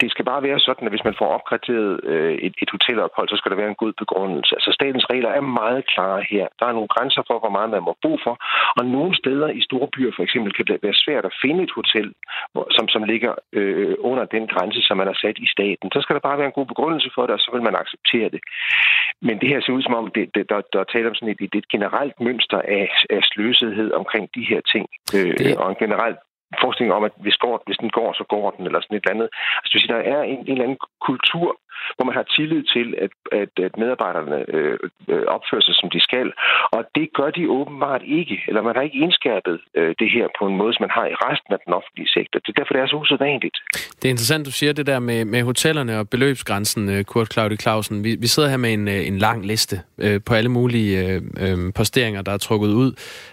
det 0.00 0.10
skal 0.10 0.24
bare 0.24 0.42
være 0.42 0.60
sådan, 0.60 0.86
at 0.86 0.92
hvis 0.92 1.08
man 1.08 1.18
får 1.18 1.28
opgraderet 1.36 2.00
øh, 2.04 2.34
et, 2.46 2.54
et 2.62 2.70
hotelophold, 2.70 3.28
så 3.28 3.36
skal 3.36 3.50
der 3.50 3.56
være 3.62 3.72
en 3.72 3.82
god 3.82 3.92
begrundelse. 4.02 4.54
Altså 4.58 4.70
statens 4.78 5.06
regler 5.10 5.30
er 5.30 5.40
meget 5.40 5.86
klare 5.92 6.22
her. 6.30 6.46
Der 6.58 6.66
er 6.66 6.72
nogle 6.78 6.92
grænser 6.94 7.22
for, 7.28 7.36
hvor 7.38 7.52
meget 7.56 7.70
man 7.70 7.82
må 7.88 7.92
bo 8.02 8.12
for, 8.24 8.34
og 8.78 8.84
nogle 8.96 9.16
steder 9.22 9.48
i 9.58 9.60
store 9.68 9.88
byer 9.94 10.12
for 10.16 10.22
eksempel 10.22 10.52
kan 10.52 10.66
det 10.66 10.82
være 10.82 11.02
svært 11.04 11.24
at 11.24 11.36
finde 11.42 11.62
et 11.64 11.76
hotel, 11.78 12.08
hvor, 12.52 12.66
som, 12.76 12.88
som 12.88 13.02
ligger 13.12 13.32
øh, 13.52 13.94
under 13.98 14.24
den 14.24 14.44
grænse, 14.52 14.80
som 14.82 14.96
man 14.96 15.06
har 15.06 15.18
sat 15.24 15.38
i 15.38 15.48
staten. 15.54 15.86
Så 15.94 16.00
skal 16.00 16.14
der 16.14 16.28
bare 16.28 16.38
være 16.38 16.50
en 16.52 16.58
god 16.58 16.66
begrundelse 16.66 17.10
for 17.14 17.22
det, 17.26 17.32
og 17.34 17.40
så 17.40 17.50
vil 17.54 17.62
man 17.68 17.80
acceptere 17.82 18.28
det. 18.34 18.40
Men 19.26 19.34
det 19.40 19.48
her 19.48 19.60
ser 19.60 19.72
ud 19.72 19.82
som 19.82 19.94
om, 19.94 20.10
det, 20.16 20.24
det, 20.34 20.44
der, 20.50 20.60
der 20.72 20.80
er 20.80 20.84
tale 20.84 21.08
om 21.08 21.14
sådan 21.14 21.34
et, 21.34 21.54
et 21.60 21.68
generelt 21.68 22.16
mønster 22.20 22.60
af, 22.78 22.90
af 23.10 23.20
sløsethed 23.22 23.92
omkring 23.92 24.28
de 24.34 24.44
her 24.50 24.60
ting. 24.72 24.86
Øh, 25.16 25.38
det... 25.38 25.56
Og 25.56 25.70
en 25.70 25.82
generelt 25.84 26.18
forestilling 26.60 26.94
om, 26.98 27.04
at 27.04 27.14
hvis, 27.24 27.36
går, 27.36 27.62
hvis 27.66 27.76
den 27.76 27.90
går, 27.90 28.12
så 28.12 28.24
går 28.34 28.50
den, 28.50 28.66
eller 28.66 28.80
sådan 28.80 28.96
et 28.96 29.02
eller 29.04 29.14
andet. 29.16 29.28
Altså, 29.62 29.86
der 29.92 30.00
er 30.14 30.22
en, 30.22 30.38
en 30.38 30.52
eller 30.52 30.64
anden 30.64 30.80
kultur, 31.08 31.48
hvor 31.96 32.04
man 32.08 32.16
har 32.20 32.26
tillid 32.36 32.62
til, 32.74 32.86
at, 33.04 33.12
at, 33.40 33.52
at 33.66 33.72
medarbejderne 33.82 34.38
øh, 34.56 34.78
øh, 35.12 35.24
opfører 35.36 35.64
sig, 35.66 35.74
som 35.80 35.88
de 35.94 36.00
skal. 36.08 36.28
Og 36.76 36.82
det 36.96 37.06
gør 37.18 37.30
de 37.38 37.44
åbenbart 37.58 38.02
ikke, 38.20 38.36
eller 38.48 38.62
man 38.62 38.74
har 38.76 38.82
ikke 38.82 38.98
indskærpet 39.04 39.56
øh, 39.78 39.94
det 40.00 40.08
her 40.16 40.26
på 40.38 40.44
en 40.50 40.56
måde, 40.60 40.72
som 40.74 40.82
man 40.86 40.94
har 40.98 41.06
i 41.06 41.14
resten 41.26 41.52
af 41.56 41.60
den 41.64 41.72
offentlige 41.78 42.10
sektor. 42.16 42.36
Det 42.40 42.48
er 42.52 42.58
derfor, 42.58 42.74
det 42.74 42.82
er 42.82 42.86
så 42.86 42.96
usædvanligt. 42.96 43.56
Det 43.98 44.04
er 44.08 44.14
interessant, 44.16 44.46
du 44.46 44.54
siger 44.60 44.72
det 44.72 44.86
der 44.86 44.98
med, 44.98 45.24
med 45.24 45.42
hotellerne 45.42 45.98
og 45.98 46.08
beløbsgrænsen, 46.08 46.82
øh, 46.94 47.04
Kurt 47.04 47.32
Claudi 47.32 47.56
Clausen. 47.56 48.04
Vi, 48.04 48.16
vi 48.24 48.26
sidder 48.26 48.48
her 48.48 48.56
med 48.56 48.72
en, 48.72 48.88
øh, 48.88 49.06
en 49.10 49.18
lang 49.18 49.46
liste 49.46 49.76
øh, 49.98 50.20
på 50.26 50.34
alle 50.34 50.50
mulige 50.50 50.92
øh, 51.06 51.22
øh, 51.44 51.72
posteringer, 51.74 52.22
der 52.22 52.32
er 52.32 52.38
trukket 52.38 52.68
ud 52.68 52.90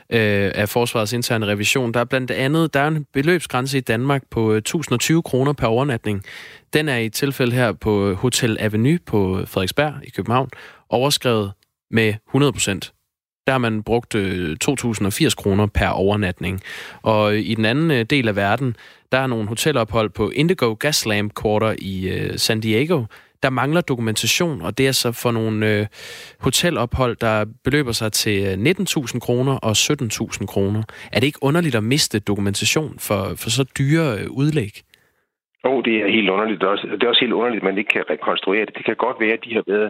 øh, 0.09 0.51
af 0.61 0.69
Forsvarets 0.69 1.13
interne 1.13 1.45
revision. 1.45 1.93
Der 1.93 1.99
er 1.99 2.05
blandt 2.05 2.31
andet 2.31 2.73
der 2.73 2.79
er 2.79 2.87
en 2.87 3.05
beløbsgrænse 3.13 3.77
i 3.77 3.81
Danmark 3.81 4.21
på 4.31 4.51
1020 4.51 5.23
kroner 5.23 5.53
per 5.53 5.67
overnatning. 5.67 6.23
Den 6.73 6.89
er 6.89 6.97
i 6.97 7.05
et 7.05 7.13
tilfælde 7.13 7.55
her 7.55 7.71
på 7.71 8.13
Hotel 8.13 8.57
Avenue 8.59 8.99
på 9.05 9.45
Frederiksberg 9.45 9.93
i 10.03 10.09
København 10.09 10.49
overskrevet 10.89 11.51
med 11.91 12.13
100 12.27 12.53
procent. 12.53 12.93
Der 13.47 13.53
har 13.53 13.57
man 13.57 13.83
brugt 13.83 14.15
øh, 14.15 14.57
2.080 14.63 15.35
kroner 15.35 15.65
per 15.65 15.87
overnatning. 15.87 16.61
Og 17.01 17.37
i 17.37 17.55
den 17.55 17.65
anden 17.65 17.91
øh, 17.91 18.05
del 18.05 18.27
af 18.27 18.35
verden, 18.35 18.75
der 19.11 19.17
er 19.17 19.27
nogle 19.27 19.47
hotelophold 19.47 20.09
på 20.09 20.29
Indigo 20.29 20.73
Gaslamp 20.79 21.41
Quarter 21.41 21.75
i 21.79 22.09
øh, 22.09 22.39
San 22.39 22.59
Diego. 22.59 23.05
Der 23.43 23.49
mangler 23.49 23.81
dokumentation, 23.81 24.61
og 24.61 24.77
det 24.77 24.87
er 24.87 24.91
så 24.91 25.11
for 25.11 25.31
nogle 25.31 25.87
hotelophold, 26.39 27.17
der 27.21 27.45
beløber 27.63 27.91
sig 27.91 28.11
til 28.11 28.75
19.000 28.79 29.19
kroner 29.19 29.53
og 29.53 29.71
17.000 29.71 30.45
kroner. 30.45 30.83
Er 31.11 31.19
det 31.19 31.27
ikke 31.27 31.43
underligt 31.43 31.75
at 31.75 31.83
miste 31.83 32.19
dokumentation 32.19 32.99
for, 32.99 33.33
for 33.35 33.49
så 33.49 33.63
dyre 33.63 34.31
udlæg? 34.31 34.81
Jo, 35.65 35.71
oh, 35.71 35.83
det 35.87 35.95
er 36.01 36.15
helt 36.17 36.29
underligt. 36.29 36.61
Det 36.61 36.67
er, 36.67 36.73
også, 36.75 36.87
det 36.91 37.03
er 37.03 37.13
også 37.13 37.25
helt 37.25 37.37
underligt, 37.39 37.61
at 37.61 37.69
man 37.69 37.77
ikke 37.77 37.93
kan 37.97 38.09
rekonstruere 38.09 38.65
det. 38.65 38.77
Det 38.77 38.85
kan 38.85 38.95
godt 39.05 39.17
være, 39.23 39.37
at 39.37 39.45
de 39.45 39.53
har 39.57 39.63
været 39.73 39.89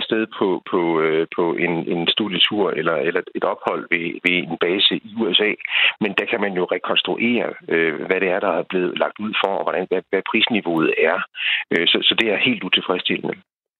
afsted 0.00 0.22
på, 0.38 0.46
på, 0.70 0.80
øh, 1.04 1.26
på 1.36 1.44
en, 1.64 1.74
en 1.94 2.08
studietur 2.14 2.70
eller, 2.70 2.96
eller 3.08 3.20
et 3.38 3.44
ophold 3.52 3.82
ved, 3.92 4.06
ved 4.24 4.36
en 4.50 4.58
base 4.64 4.94
i 5.08 5.10
USA. 5.22 5.50
Men 6.02 6.10
der 6.18 6.26
kan 6.30 6.40
man 6.44 6.52
jo 6.58 6.64
rekonstruere, 6.76 7.48
øh, 7.74 7.94
hvad 8.08 8.18
det 8.22 8.28
er, 8.34 8.40
der 8.46 8.52
er 8.60 8.64
blevet 8.72 8.98
lagt 9.02 9.18
ud 9.24 9.32
for, 9.42 9.52
og 9.58 9.64
hvordan, 9.66 9.86
hvad, 9.90 10.02
hvad 10.10 10.22
prisniveauet 10.30 10.90
er. 11.10 11.18
Øh, 11.72 11.86
så, 11.90 11.98
så 12.08 12.14
det 12.20 12.28
er 12.32 12.46
helt 12.48 12.62
utilfredsstillende. 12.68 13.34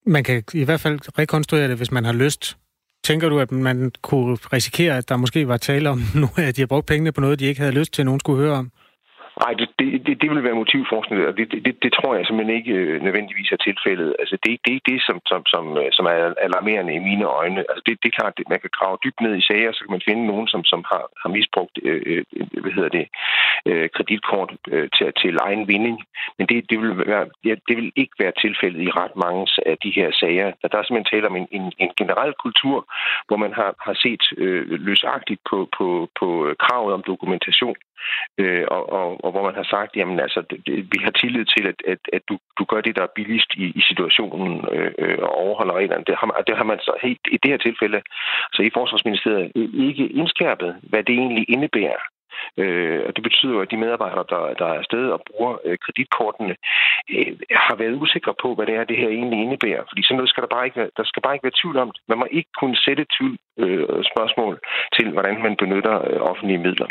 Man 0.05 0.23
kan 0.23 0.43
i 0.53 0.65
hvert 0.65 0.83
fald 0.85 1.19
rekonstruere 1.19 1.67
det, 1.69 1.77
hvis 1.77 1.91
man 1.91 2.05
har 2.05 2.13
lyst. 2.13 2.43
Tænker 3.03 3.29
du, 3.29 3.39
at 3.39 3.51
man 3.51 3.91
kunne 4.01 4.37
risikere, 4.53 4.97
at 4.97 5.09
der 5.09 5.17
måske 5.17 5.47
var 5.47 5.57
tale 5.57 5.89
om 5.89 5.99
nu, 6.21 6.27
at 6.37 6.55
de 6.55 6.61
har 6.61 6.71
brugt 6.73 6.87
pengene 6.87 7.11
på 7.11 7.21
noget, 7.21 7.39
de 7.39 7.45
ikke 7.45 7.61
havde 7.61 7.79
lyst 7.79 7.93
til, 7.93 8.01
at 8.01 8.05
nogen 8.05 8.19
skulle 8.19 8.41
høre 8.43 8.55
om? 8.61 8.71
Nej, 9.43 9.53
det, 9.59 9.67
det, 9.79 10.21
det, 10.21 10.29
vil 10.31 10.43
være 10.43 10.61
motivforskning, 10.63 11.27
og 11.27 11.37
det, 11.37 11.51
det, 11.65 11.75
det 11.83 11.91
tror 11.93 12.15
jeg 12.15 12.25
simpelthen 12.25 12.57
ikke 12.59 12.73
øh, 12.73 13.01
nødvendigvis 13.05 13.51
er 13.51 13.61
tilfældet. 13.67 14.15
Altså, 14.19 14.35
det, 14.43 14.51
det 14.65 14.73
er 14.75 14.87
det, 14.91 14.99
som, 15.07 15.17
som, 15.31 15.41
som, 15.53 15.63
øh, 15.77 15.89
som 15.97 16.05
er 16.05 16.33
alarmerende 16.47 16.93
i 16.95 17.05
mine 17.09 17.25
øjne. 17.25 17.59
Altså, 17.69 17.83
det, 17.85 17.93
det 18.01 18.07
er 18.09 18.19
klart, 18.19 18.33
at 18.37 18.49
man 18.53 18.59
kan 18.63 18.75
grave 18.79 18.97
dybt 19.03 19.21
ned 19.21 19.33
i 19.37 19.47
sager, 19.49 19.71
så 19.71 19.81
kan 19.83 19.95
man 19.95 20.07
finde 20.07 20.27
nogen, 20.31 20.47
som, 20.47 20.63
som 20.71 20.81
har, 20.91 21.03
har 21.21 21.29
misbrugt 21.37 21.75
øh, 21.83 22.01
øh, 22.05 22.23
hvad 22.63 22.71
hedder 22.77 22.93
det, 22.99 23.05
øh, 23.69 23.89
kreditkort 23.95 24.51
øh, 24.73 24.87
til, 24.95 25.07
til 25.21 25.33
egen 25.47 25.67
vinding. 25.67 25.97
Men 26.37 26.47
det, 26.49 26.69
det, 26.69 26.77
vil 26.81 26.93
være, 27.13 27.25
ja, 27.45 27.55
det 27.67 27.75
vil 27.77 27.91
ikke 27.95 28.15
være 28.19 28.33
tilfældet 28.43 28.81
i 28.81 28.95
ret 28.99 29.15
mange 29.25 29.43
af 29.65 29.77
de 29.83 29.91
her 29.97 30.09
sager. 30.19 30.47
Der 30.71 30.77
er 30.77 30.83
simpelthen 30.83 31.11
tale 31.13 31.27
om 31.29 31.35
en, 31.35 31.47
en, 31.57 31.65
en 31.83 31.91
generel 31.99 32.33
kultur, 32.43 32.77
hvor 33.27 33.37
man 33.37 33.53
har, 33.53 33.71
har 33.85 33.95
set 34.03 34.23
øh, 34.37 34.63
løsagtigt 34.87 35.41
på, 35.49 35.57
på, 35.77 36.09
på 36.19 36.47
øh, 36.47 36.55
kravet 36.63 36.93
om 36.93 37.03
dokumentation 37.11 37.77
øh, 38.37 38.65
og, 38.67 38.83
og, 38.99 39.25
og 39.25 39.31
hvor 39.31 39.43
man 39.43 39.55
har 39.55 39.67
sagt, 39.75 39.95
jamen 39.95 40.19
altså, 40.19 40.39
det, 40.49 40.61
vi 40.93 40.99
har 41.03 41.11
tillid 41.11 41.45
til, 41.45 41.63
at, 41.71 41.79
at, 41.87 42.01
at 42.13 42.21
du, 42.29 42.37
du 42.59 42.63
gør 42.71 42.81
det, 42.81 42.95
der 42.95 43.03
er 43.03 43.15
billigst 43.15 43.51
i, 43.63 43.65
i 43.79 43.81
situationen 43.89 44.65
øh, 44.71 44.91
øh 44.99 45.17
og 45.17 45.35
overholder 45.43 45.73
reglerne. 45.73 46.03
Det 46.07 46.15
har, 46.19 46.27
man, 46.27 46.35
det 46.47 46.57
har 46.57 46.63
man 46.71 46.79
så 46.79 46.93
helt, 47.01 47.25
i 47.31 47.37
det 47.43 47.51
her 47.51 47.57
tilfælde, 47.57 48.01
så 48.53 48.61
i 48.61 48.75
Forsvarsministeriet, 48.77 49.51
ikke 49.89 50.05
indskærpet, 50.07 50.75
hvad 50.89 51.03
det 51.03 51.15
egentlig 51.15 51.45
indebærer. 51.49 52.03
Øh, 52.57 53.01
og 53.07 53.15
det 53.15 53.23
betyder 53.23 53.53
jo, 53.53 53.61
at 53.61 53.71
de 53.71 53.77
medarbejdere, 53.77 54.25
der, 54.29 54.53
der 54.59 54.65
er 54.65 54.77
afsted 54.81 55.09
og 55.15 55.21
bruger 55.29 55.53
øh, 55.65 55.77
kreditkortene, 55.85 56.55
øh, 57.09 57.31
har 57.51 57.75
været 57.75 58.01
usikre 58.01 58.33
på, 58.41 58.55
hvad 58.55 58.65
det 58.65 58.75
er, 58.75 58.83
det 58.83 58.97
her 58.97 59.09
egentlig 59.09 59.39
indebærer. 59.39 59.83
Fordi 59.89 60.03
sådan 60.03 60.17
noget 60.17 60.29
skal 60.29 60.43
der 60.43 60.55
bare 60.55 60.65
ikke 60.65 60.79
være, 60.79 60.89
der 60.97 61.03
skal 61.03 61.21
bare 61.21 61.35
ikke 61.35 61.47
være 61.47 61.59
tvivl 61.61 61.77
om. 61.77 61.91
Man 62.07 62.17
må 62.17 62.27
ikke 62.31 62.51
kunne 62.59 62.77
sætte 62.85 63.05
tvivl 63.15 63.37
øh, 63.63 64.03
spørgsmål 64.11 64.59
til, 64.97 65.11
hvordan 65.11 65.37
man 65.45 65.55
benytter 65.55 65.95
øh, 66.09 66.21
offentlige 66.31 66.63
midler. 66.67 66.87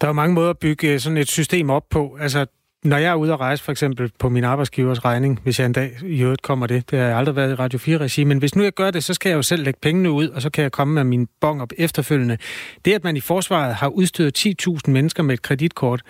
Der 0.00 0.08
er 0.08 0.12
mange 0.12 0.34
måder 0.34 0.50
at 0.50 0.58
bygge 0.58 0.92
øh, 0.92 1.00
sådan 1.00 1.16
et 1.16 1.28
system 1.28 1.70
op 1.70 1.84
på. 1.90 2.16
Altså, 2.20 2.46
når 2.84 2.96
jeg 2.96 3.10
er 3.10 3.14
ude 3.14 3.32
at 3.32 3.40
rejse, 3.40 3.64
for 3.64 3.72
eksempel 3.72 4.10
på 4.18 4.28
min 4.28 4.44
arbejdsgivers 4.44 5.04
regning, 5.04 5.40
hvis 5.42 5.58
jeg 5.58 5.66
en 5.66 5.72
dag 5.72 5.96
i 6.02 6.22
øvrigt 6.22 6.42
kommer 6.42 6.66
det, 6.66 6.90
det 6.90 6.98
har 6.98 7.06
jeg 7.06 7.16
aldrig 7.16 7.36
været 7.36 7.52
i 7.52 7.54
Radio 7.54 7.78
4-regi, 7.78 8.24
men 8.24 8.38
hvis 8.38 8.54
nu 8.54 8.62
jeg 8.62 8.72
gør 8.72 8.90
det, 8.90 9.04
så 9.04 9.14
skal 9.14 9.30
jeg 9.30 9.36
jo 9.36 9.42
selv 9.42 9.64
lægge 9.64 9.80
pengene 9.82 10.10
ud, 10.10 10.28
og 10.28 10.42
så 10.42 10.50
kan 10.50 10.62
jeg 10.62 10.72
komme 10.72 10.94
med 10.94 11.04
min 11.04 11.28
bong 11.40 11.62
op 11.62 11.72
efterfølgende. 11.78 12.38
Det, 12.84 12.92
at 12.92 13.04
man 13.04 13.16
i 13.16 13.20
forsvaret 13.20 13.74
har 13.74 13.88
udstyret 13.88 14.46
10.000 14.46 14.90
mennesker 14.90 15.22
med 15.22 15.34
et 15.34 15.42
kreditkort, 15.42 16.02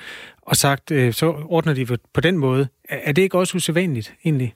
og 0.42 0.56
sagt, 0.56 0.90
øh, 0.90 1.12
så 1.12 1.34
ordner 1.44 1.74
de 1.74 1.86
på 2.14 2.20
den 2.20 2.38
måde, 2.38 2.68
er 2.88 3.12
det 3.12 3.22
ikke 3.22 3.38
også 3.38 3.56
usædvanligt 3.56 4.14
egentlig? 4.24 4.54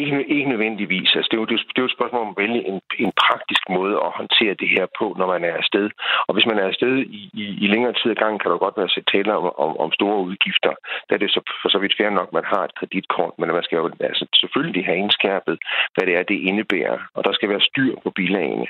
Ikke, 0.00 0.24
ikke 0.36 0.50
nødvendigvis. 0.50 1.10
Altså, 1.16 1.28
det, 1.30 1.36
er 1.36 1.42
jo, 1.42 1.48
det, 1.52 1.58
er 1.76 1.84
jo 1.84 1.90
et 1.90 1.98
spørgsmål 1.98 2.22
om 2.22 2.34
at 2.34 2.40
vælge 2.42 2.60
en, 2.70 2.80
en 3.04 3.12
praktisk 3.24 3.62
måde 3.76 3.94
at 4.06 4.16
håndtere 4.20 4.54
det 4.62 4.68
her 4.76 4.86
på, 4.98 5.06
når 5.18 5.26
man 5.34 5.44
er 5.44 5.54
afsted. 5.60 5.86
Og 6.26 6.32
hvis 6.34 6.46
man 6.50 6.58
er 6.58 6.66
afsted 6.70 6.94
i, 7.20 7.22
i, 7.42 7.44
i 7.64 7.66
længere 7.74 7.94
tid 7.98 8.10
ad 8.10 8.20
gangen, 8.22 8.38
kan 8.38 8.50
der 8.50 8.64
godt 8.64 8.76
være 8.76 8.90
at 8.96 9.08
tale 9.14 9.30
om, 9.38 9.44
om, 9.64 9.72
om 9.84 9.90
store 9.98 10.18
udgifter. 10.28 10.72
Der 11.06 11.14
er 11.14 11.22
det 11.22 11.30
så, 11.30 11.40
for 11.62 11.68
så 11.68 11.78
vidt 11.78 11.96
fair 11.98 12.10
nok, 12.10 12.28
at 12.28 12.38
man 12.38 12.50
har 12.52 12.62
et 12.64 12.76
kreditkort, 12.78 13.34
men 13.38 13.48
man 13.58 13.66
skal 13.66 13.76
jo 13.76 13.90
altså, 14.10 14.24
selvfølgelig 14.40 14.84
have 14.88 14.98
indskærpet, 15.04 15.56
hvad 15.94 16.04
det 16.06 16.14
er, 16.18 16.22
det 16.22 16.44
indebærer. 16.48 16.98
Og 17.16 17.24
der 17.24 17.32
skal 17.32 17.48
være 17.48 17.68
styr 17.70 17.92
på 18.04 18.10
bilagene. 18.10 18.66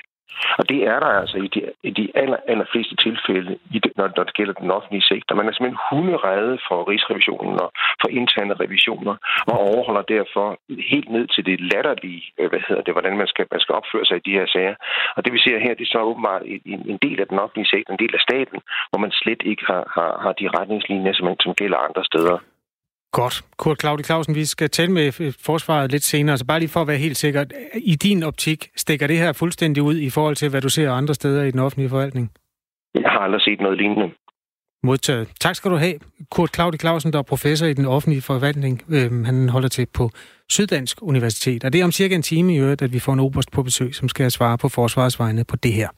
Og 0.59 0.69
det 0.69 0.81
er 0.93 0.99
der 1.01 1.11
altså 1.23 1.37
i 1.47 1.49
de, 1.55 1.61
i 1.83 1.91
de 1.91 2.07
aller, 2.15 2.37
aller 2.53 2.65
fleste 2.73 2.97
tilfælde, 2.97 3.59
i 3.77 3.79
det, 3.79 3.93
når, 3.97 4.09
når 4.17 4.25
det 4.25 4.35
gælder 4.35 4.53
den 4.53 4.71
offentlige 4.71 5.09
sektor. 5.13 5.37
Man 5.37 5.49
er 5.49 5.53
simpelthen 5.53 5.85
hunderede 5.91 6.59
for 6.69 6.89
rigsrevisionen 6.91 7.61
og 7.65 7.71
for 8.03 8.09
interne 8.09 8.55
revisioner, 8.55 9.15
og 9.51 9.57
overholder 9.59 10.03
derfor 10.17 10.47
helt 10.93 11.11
ned 11.17 11.27
til 11.35 11.47
det 11.47 11.61
latterlige, 11.73 12.23
øh, 12.39 12.49
hvad 12.51 12.63
hedder 12.69 12.83
det, 12.83 12.95
hvordan 12.95 13.17
man 13.17 13.27
skal, 13.27 13.47
man 13.51 13.61
skal 13.61 13.75
opføre 13.75 14.07
sig 14.07 14.17
i 14.17 14.27
de 14.29 14.37
her 14.39 14.47
sager. 14.47 14.75
Og 15.17 15.25
det 15.25 15.33
vi 15.33 15.39
ser 15.39 15.59
her, 15.59 15.75
det 15.75 15.85
er 15.87 15.95
så 15.97 16.01
åbenbart 16.11 16.43
en, 16.47 16.81
en 16.93 16.99
del 17.07 17.21
af 17.21 17.29
den 17.29 17.39
offentlige 17.39 17.73
sektor, 17.75 17.93
en 17.93 18.05
del 18.05 18.15
af 18.15 18.25
staten, 18.29 18.59
hvor 18.91 19.01
man 19.05 19.13
slet 19.13 19.43
ikke 19.45 19.65
har, 19.67 19.83
har, 19.97 20.13
har 20.25 20.33
de 20.41 20.49
retningslinjer, 20.59 21.13
som, 21.13 21.27
som 21.41 21.55
gælder 21.55 21.79
andre 21.89 22.05
steder. 22.05 22.39
Godt. 23.13 23.43
Kurt 23.59 23.81
Claudi 23.81 24.03
Clausen, 24.03 24.35
vi 24.35 24.45
skal 24.45 24.71
tale 24.71 24.93
med 24.93 25.33
forsvaret 25.45 25.91
lidt 25.91 26.03
senere, 26.03 26.39
så 26.39 26.47
bare 26.47 26.59
lige 26.59 26.69
for 26.69 26.81
at 26.81 26.89
være 26.89 26.97
helt 26.97 27.17
sikker. 27.17 27.45
I 27.75 27.95
din 27.95 28.23
optik, 28.23 28.71
stikker 28.77 29.07
det 29.07 29.19
her 29.19 29.33
fuldstændig 29.33 29.83
ud 29.83 29.97
i 29.97 30.11
forhold 30.11 30.37
til, 30.37 30.49
hvad 30.51 30.61
du 30.61 30.69
ser 30.69 30.93
andre 30.93 31.15
steder 31.15 31.43
i 31.43 31.51
den 31.51 31.61
offentlige 31.61 31.89
forvaltning? 31.89 32.31
Jeg 32.95 33.11
har 33.11 33.19
aldrig 33.19 33.41
set 33.41 33.61
noget 33.61 33.79
lignende. 33.79 34.15
Modtaget. 34.85 35.29
Tak 35.41 35.55
skal 35.55 35.71
du 35.71 35.77
have. 35.77 35.95
Kurt 36.31 36.55
Claudi 36.55 36.79
Clausen, 36.79 37.13
der 37.13 37.19
er 37.19 37.23
professor 37.23 37.67
i 37.67 37.73
den 37.73 37.87
offentlige 37.87 38.23
forvaltning. 38.23 38.83
Øhm, 38.91 39.25
han 39.25 39.49
holder 39.49 39.69
til 39.69 39.87
på 39.95 40.11
Syddansk 40.49 40.99
Universitet. 41.03 41.65
Og 41.65 41.73
det 41.73 41.81
er 41.81 41.85
om 41.85 41.93
cirka 41.93 42.15
en 42.15 42.23
time 42.23 42.55
i 42.55 42.59
øvrigt, 42.59 42.83
at 42.83 42.93
vi 42.93 42.99
får 42.99 43.13
en 43.13 43.21
oberst 43.21 43.53
på 43.53 43.63
besøg, 43.63 43.95
som 43.95 44.09
skal 44.09 44.31
svare 44.31 44.59
på 44.59 44.69
forsvarets 44.69 45.19
vegne 45.19 45.45
på 45.45 45.57
det 45.57 45.73
her. 45.73 45.89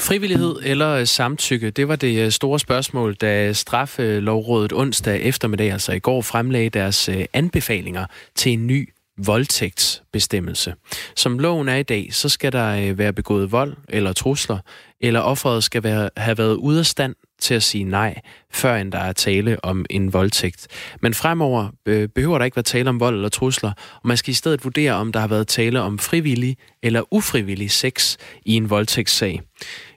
Frivillighed 0.00 0.56
eller 0.62 0.90
øh, 0.90 1.06
samtykke, 1.06 1.70
det 1.70 1.88
var 1.88 1.96
det 1.96 2.24
øh, 2.24 2.30
store 2.30 2.58
spørgsmål, 2.58 3.14
da 3.14 3.52
straffelovrådet 3.52 4.72
onsdag 4.72 5.22
eftermiddag, 5.22 5.72
altså 5.72 5.92
i 5.92 5.98
går, 5.98 6.22
fremlagde 6.22 6.70
deres 6.70 7.08
øh, 7.08 7.24
anbefalinger 7.32 8.06
til 8.34 8.52
en 8.52 8.66
ny 8.66 8.88
voldtægtsbestemmelse. 9.26 10.74
Som 11.16 11.38
loven 11.38 11.68
er 11.68 11.76
i 11.76 11.82
dag, 11.82 12.08
så 12.12 12.28
skal 12.28 12.52
der 12.52 12.92
være 12.92 13.12
begået 13.12 13.52
vold 13.52 13.76
eller 13.88 14.12
trusler, 14.12 14.58
eller 15.00 15.20
offeret 15.20 15.64
skal 15.64 15.82
være, 15.82 16.10
have 16.16 16.38
været 16.38 16.54
ude 16.54 16.78
af 16.78 16.86
stand 16.86 17.14
til 17.40 17.54
at 17.54 17.62
sige 17.62 17.84
nej, 17.84 18.20
før 18.52 18.76
end 18.76 18.92
der 18.92 18.98
er 18.98 19.12
tale 19.12 19.64
om 19.64 19.86
en 19.90 20.12
voldtægt. 20.12 20.66
Men 21.02 21.14
fremover 21.14 21.68
behøver 22.14 22.38
der 22.38 22.44
ikke 22.44 22.56
være 22.56 22.62
tale 22.62 22.88
om 22.88 23.00
vold 23.00 23.14
eller 23.14 23.28
trusler, 23.28 23.72
og 24.02 24.08
man 24.08 24.16
skal 24.16 24.30
i 24.30 24.34
stedet 24.34 24.64
vurdere, 24.64 24.92
om 24.92 25.12
der 25.12 25.20
har 25.20 25.28
været 25.28 25.48
tale 25.48 25.80
om 25.80 25.98
frivillig 25.98 26.56
eller 26.82 27.14
ufrivillig 27.14 27.70
sex 27.70 28.16
i 28.44 28.54
en 28.54 28.70
voldtægtssag. 28.70 29.40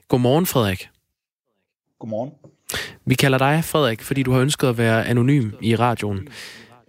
Godmorgen, 0.08 0.46
Frederik. 0.46 0.88
Godmorgen. 1.98 2.30
Vi 3.06 3.14
kalder 3.14 3.38
dig 3.38 3.64
Frederik, 3.64 4.02
fordi 4.02 4.22
du 4.22 4.32
har 4.32 4.40
ønsket 4.40 4.68
at 4.68 4.78
være 4.78 5.06
anonym 5.06 5.50
i 5.60 5.76
radioen. 5.76 6.28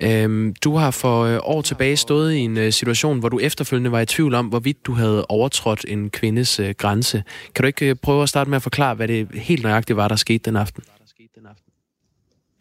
Øhm, 0.01 0.53
du 0.63 0.75
har 0.75 0.91
for 0.91 1.23
øh, 1.23 1.39
år 1.43 1.61
tilbage 1.61 1.97
stået 1.97 2.33
i 2.33 2.37
en 2.37 2.57
øh, 2.57 2.71
situation, 2.71 3.19
hvor 3.19 3.29
du 3.29 3.39
efterfølgende 3.39 3.91
var 3.91 3.99
i 3.99 4.05
tvivl 4.05 4.33
om, 4.33 4.47
hvorvidt 4.47 4.85
du 4.85 4.93
havde 4.93 5.25
overtrådt 5.25 5.85
en 5.87 6.09
kvindes 6.09 6.59
øh, 6.59 6.75
grænse. 6.77 7.23
Kan 7.55 7.63
du 7.63 7.67
ikke 7.67 7.95
prøve 7.95 8.23
at 8.23 8.29
starte 8.29 8.49
med 8.49 8.55
at 8.55 8.63
forklare, 8.63 8.95
hvad 8.95 9.07
det 9.07 9.27
helt 9.33 9.63
nøjagtigt 9.63 9.97
var, 9.97 10.07
der 10.07 10.15
skete 10.15 10.43
den 10.45 10.55
aften? 10.55 10.83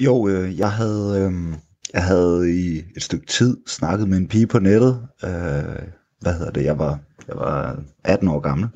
Jo, 0.00 0.28
øh, 0.28 0.58
jeg 0.58 0.72
havde 0.72 1.30
øh, 1.32 1.58
jeg 1.94 2.02
havde 2.02 2.54
i 2.54 2.82
et 2.96 3.02
stykke 3.02 3.26
tid 3.26 3.56
snakket 3.66 4.08
med 4.08 4.18
en 4.18 4.28
pige 4.28 4.46
på 4.46 4.58
nettet. 4.58 5.08
Øh, 5.24 5.30
hvad 6.20 6.32
hedder 6.38 6.50
det? 6.50 6.64
Jeg 6.64 6.78
var 6.78 6.98
jeg 7.28 7.36
var 7.36 7.78
18 8.04 8.28
år 8.28 8.40
gammel, 8.40 8.68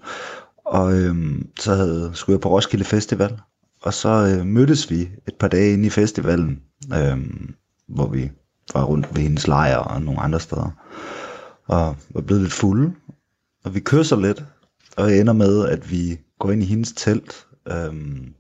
og 0.69 0.99
øhm, 0.99 1.51
så 1.61 1.75
havde, 1.75 2.11
skulle 2.15 2.35
jeg 2.35 2.41
på 2.41 2.49
Roskilde 2.49 2.85
Festival, 2.85 3.41
og 3.83 3.95
så 3.95 4.09
øh, 4.09 4.47
mødtes 4.47 4.91
vi 4.91 5.01
et 5.29 5.35
par 5.41 5.49
dage 5.49 5.73
inde 5.73 5.87
i 5.87 5.91
festivalen, 5.91 6.63
øhm, 6.95 7.55
hvor 7.89 8.07
vi 8.07 8.31
var 8.75 8.85
rundt 8.85 9.15
ved 9.15 9.23
hendes 9.23 9.47
lejr 9.47 9.77
og 9.77 10.03
nogle 10.03 10.21
andre 10.21 10.41
steder. 10.41 10.71
Og 11.67 11.97
var 12.11 12.21
blevet 12.21 12.43
lidt 12.43 12.53
fulde, 12.53 12.95
og 13.65 13.75
vi 13.75 13.81
kysser 13.81 14.17
lidt, 14.17 14.45
og 14.97 15.17
ender 15.17 15.33
med, 15.33 15.69
at 15.69 15.91
vi 15.91 16.21
går 16.39 16.51
ind 16.51 16.63
i 16.63 16.67
hendes 16.67 16.93
telt, 16.93 17.47
øhm, 17.69 18.35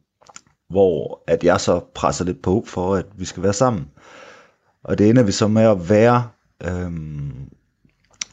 hvor 0.68 1.22
at 1.26 1.44
jeg 1.44 1.60
så 1.60 1.80
presser 1.94 2.24
lidt 2.24 2.42
på 2.42 2.64
for, 2.66 2.94
at 2.94 3.06
vi 3.16 3.24
skal 3.24 3.42
være 3.42 3.52
sammen. 3.52 3.88
Og 4.84 4.98
det 4.98 5.10
ender 5.10 5.22
vi 5.22 5.32
så 5.32 5.48
med 5.48 5.62
at 5.62 5.88
være, 5.88 6.28
øhm, 6.64 7.32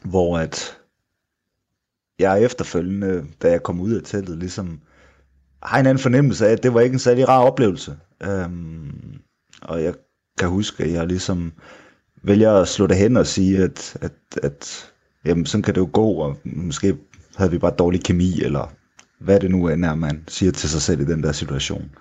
hvor 0.04 0.38
at 0.38 0.78
jeg 2.20 2.44
efterfølgende, 2.44 3.26
da 3.42 3.52
jeg 3.52 3.64
kom 3.64 3.80
ud 3.80 3.94
af 3.94 4.04
teltet, 4.04 4.38
ligesom 4.38 4.80
har 5.64 5.80
en 5.80 5.86
anden 5.86 6.02
fornemmelse 6.02 6.48
af, 6.48 6.52
at 6.52 6.64
det 6.64 6.74
var 6.74 6.82
ikke 6.82 6.94
en 6.94 7.00
særlig 7.00 7.28
rar 7.28 7.44
oplevelse. 7.44 7.98
Øhm, 8.24 9.20
og 9.62 9.84
jeg 9.84 9.94
kan 10.38 10.50
huske, 10.50 10.84
at 10.84 10.92
jeg 10.92 11.08
ligesom 11.08 11.54
vælger 12.24 12.54
at 12.54 12.68
slå 12.68 12.88
det 12.88 12.98
hen 12.98 13.18
og 13.18 13.28
sige, 13.28 13.64
at, 13.64 13.98
at, 14.02 14.14
at 14.44 14.92
jamen, 15.26 15.46
sådan 15.46 15.64
kan 15.64 15.76
det 15.76 15.82
jo 15.82 15.90
gå, 15.94 16.12
og 16.12 16.38
måske 16.44 16.98
havde 17.36 17.52
vi 17.52 17.58
bare 17.58 17.76
dårlig 17.80 18.04
kemi, 18.04 18.42
eller 18.42 18.74
hvad 19.20 19.40
det 19.40 19.52
nu 19.52 19.68
end 19.68 19.86
er, 19.86 19.96
man 19.96 20.24
siger 20.28 20.52
til 20.52 20.70
sig 20.70 20.82
selv 20.82 21.02
i 21.02 21.06
den 21.06 21.24
der 21.24 21.32
situation. 21.32 21.92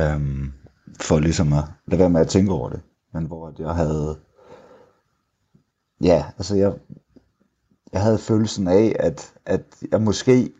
Øhm, 0.00 0.52
for 1.00 1.18
ligesom 1.18 1.52
at 1.52 1.64
lade 1.86 1.98
være 1.98 2.10
med 2.10 2.20
at 2.20 2.28
tænke 2.28 2.52
over 2.52 2.68
det. 2.70 2.80
Men 3.14 3.26
hvor 3.26 3.54
jeg 3.58 3.74
havde... 3.74 4.18
Ja, 6.02 6.24
altså 6.38 6.56
jeg, 6.56 6.72
jeg 7.92 8.02
havde 8.02 8.18
følelsen 8.18 8.68
af, 8.68 8.96
at, 8.98 9.32
at 9.46 9.62
jeg 9.92 10.02
måske 10.02 10.50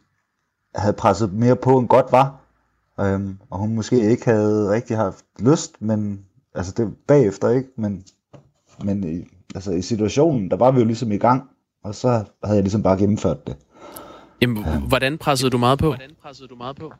havde 0.74 0.92
presset 0.92 1.32
mere 1.32 1.56
på, 1.56 1.78
end 1.78 1.88
godt 1.88 2.12
var. 2.12 2.40
Øhm, 3.00 3.38
og 3.50 3.58
hun 3.58 3.74
måske 3.74 4.10
ikke 4.10 4.24
havde 4.24 4.70
rigtig 4.70 4.96
haft 4.96 5.24
lyst, 5.38 5.82
men 5.82 6.24
altså 6.54 6.72
det 6.76 6.96
bagefter 7.06 7.48
ikke, 7.48 7.68
men, 7.76 8.04
men 8.84 9.04
i, 9.04 9.24
altså 9.54 9.72
i 9.72 9.82
situationen, 9.82 10.50
der 10.50 10.56
var 10.56 10.70
vi 10.70 10.78
jo 10.78 10.84
ligesom 10.84 11.12
i 11.12 11.16
gang, 11.16 11.42
og 11.84 11.94
så 11.94 12.08
havde 12.44 12.56
jeg 12.56 12.62
ligesom 12.62 12.82
bare 12.82 12.98
gennemført 12.98 13.46
det. 13.46 13.56
Jamen, 14.42 14.58
øhm. 14.58 14.82
hvordan 14.88 15.18
pressede 15.18 15.50
du 15.50 15.58
meget 15.58 15.78
på? 15.78 15.86
Hvordan 15.86 16.10
pressede 16.22 16.48
du 16.48 16.56
meget 16.56 16.76
på? 16.76 16.92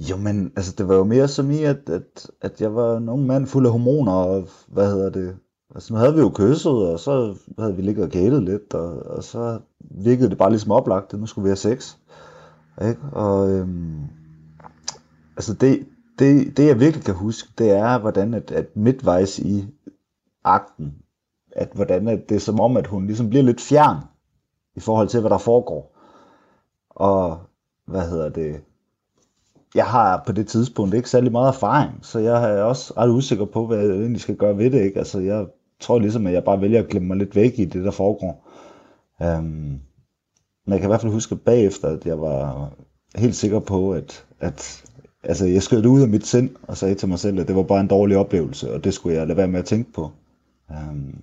Jo, 0.00 0.16
men 0.16 0.52
altså, 0.56 0.74
det 0.78 0.88
var 0.88 0.94
jo 0.94 1.04
mere 1.04 1.28
som 1.28 1.50
i, 1.50 1.62
at, 1.62 1.88
at, 1.88 2.30
at 2.40 2.60
jeg 2.60 2.74
var 2.74 2.96
en 2.96 3.08
ung 3.08 3.26
mand 3.26 3.46
fuld 3.46 3.66
af 3.66 3.72
hormoner, 3.72 4.12
og 4.12 4.48
hvad 4.68 4.90
hedder 4.90 5.10
det, 5.10 5.36
og 5.74 5.82
så 5.82 5.96
havde 5.96 6.14
vi 6.14 6.20
jo 6.20 6.32
kysset, 6.34 6.72
og 6.72 7.00
så 7.00 7.34
havde 7.58 7.76
vi 7.76 7.82
ligget 7.82 8.04
og 8.04 8.10
kælet 8.10 8.42
lidt, 8.42 8.74
og, 8.74 9.06
og 9.06 9.24
så 9.24 9.60
virkede 9.80 10.30
det 10.30 10.38
bare 10.38 10.50
ligesom 10.50 10.72
oplagt, 10.72 11.14
at 11.14 11.20
nu 11.20 11.26
skulle 11.26 11.42
vi 11.42 11.48
have 11.48 11.56
sex. 11.56 11.96
Ikke? 12.82 13.00
Og 13.12 13.50
øhm, 13.50 14.00
altså 15.36 15.54
det, 15.54 15.86
det, 16.18 16.56
det 16.56 16.66
jeg 16.66 16.80
virkelig 16.80 17.04
kan 17.04 17.14
huske, 17.14 17.48
det 17.58 17.70
er, 17.70 17.98
hvordan 17.98 18.34
at, 18.34 18.50
at 18.50 18.76
midtvejs 18.76 19.38
i 19.38 19.66
akten, 20.44 20.94
at 21.52 21.70
hvordan 21.74 22.08
at 22.08 22.28
det 22.28 22.34
er 22.34 22.40
som 22.40 22.60
om, 22.60 22.76
at 22.76 22.86
hun 22.86 23.06
ligesom 23.06 23.30
bliver 23.30 23.42
lidt 23.42 23.60
fjern 23.60 23.96
i 24.76 24.80
forhold 24.80 25.08
til, 25.08 25.20
hvad 25.20 25.30
der 25.30 25.38
foregår. 25.38 25.96
Og 26.90 27.38
hvad 27.86 28.08
hedder 28.10 28.28
det, 28.28 28.60
jeg 29.74 29.86
har 29.86 30.22
på 30.26 30.32
det 30.32 30.48
tidspunkt 30.48 30.94
ikke 30.94 31.10
særlig 31.10 31.32
meget 31.32 31.48
erfaring, 31.48 31.98
så 32.02 32.18
jeg 32.18 32.58
er 32.58 32.62
også 32.62 32.94
ret 32.96 33.10
usikker 33.10 33.44
på, 33.44 33.66
hvad 33.66 33.78
jeg 33.78 33.96
egentlig 33.96 34.20
skal 34.20 34.36
gøre 34.36 34.58
ved 34.58 34.70
det. 34.70 34.80
Ikke? 34.82 34.98
Altså, 34.98 35.20
jeg 35.20 35.46
tror 35.82 35.98
ligesom, 35.98 36.26
at 36.26 36.32
jeg 36.32 36.44
bare 36.44 36.60
vælger 36.60 36.82
at 36.82 36.88
glemme 36.88 37.08
mig 37.08 37.16
lidt 37.16 37.36
væk 37.36 37.58
i 37.58 37.64
det, 37.64 37.84
der 37.84 37.90
foregår. 37.90 38.48
Um, 39.20 39.80
men 40.66 40.72
jeg 40.72 40.78
kan 40.80 40.86
i 40.86 40.90
hvert 40.90 41.00
fald 41.00 41.12
huske 41.12 41.36
bagefter, 41.36 41.88
at 41.88 42.06
jeg 42.06 42.20
var 42.20 42.72
helt 43.16 43.36
sikker 43.36 43.58
på, 43.58 43.92
at, 43.92 44.24
at 44.40 44.84
altså, 45.22 45.46
jeg 45.46 45.62
skød 45.62 45.82
det 45.82 45.88
ud 45.88 46.02
af 46.02 46.08
mit 46.08 46.26
sind 46.26 46.50
og 46.62 46.76
sagde 46.76 46.94
til 46.94 47.08
mig 47.08 47.18
selv, 47.18 47.40
at 47.40 47.48
det 47.48 47.56
var 47.56 47.62
bare 47.62 47.80
en 47.80 47.88
dårlig 47.88 48.16
oplevelse, 48.16 48.72
og 48.72 48.84
det 48.84 48.94
skulle 48.94 49.18
jeg 49.18 49.26
lade 49.26 49.36
være 49.36 49.48
med 49.48 49.58
at 49.58 49.64
tænke 49.64 49.92
på. 49.92 50.10
Um, 50.70 51.22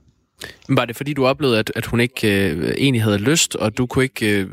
var 0.70 0.86
det 0.86 0.96
fordi, 0.96 1.14
du 1.14 1.26
oplevede, 1.26 1.60
at, 1.60 1.72
at 1.76 1.86
hun 1.86 2.00
ikke 2.00 2.52
øh, 2.52 2.74
egentlig 2.78 3.04
havde 3.04 3.18
lyst, 3.18 3.56
og 3.56 3.78
du 3.78 3.86
kunne 3.86 4.04
ikke 4.04 4.42
øh, 4.42 4.48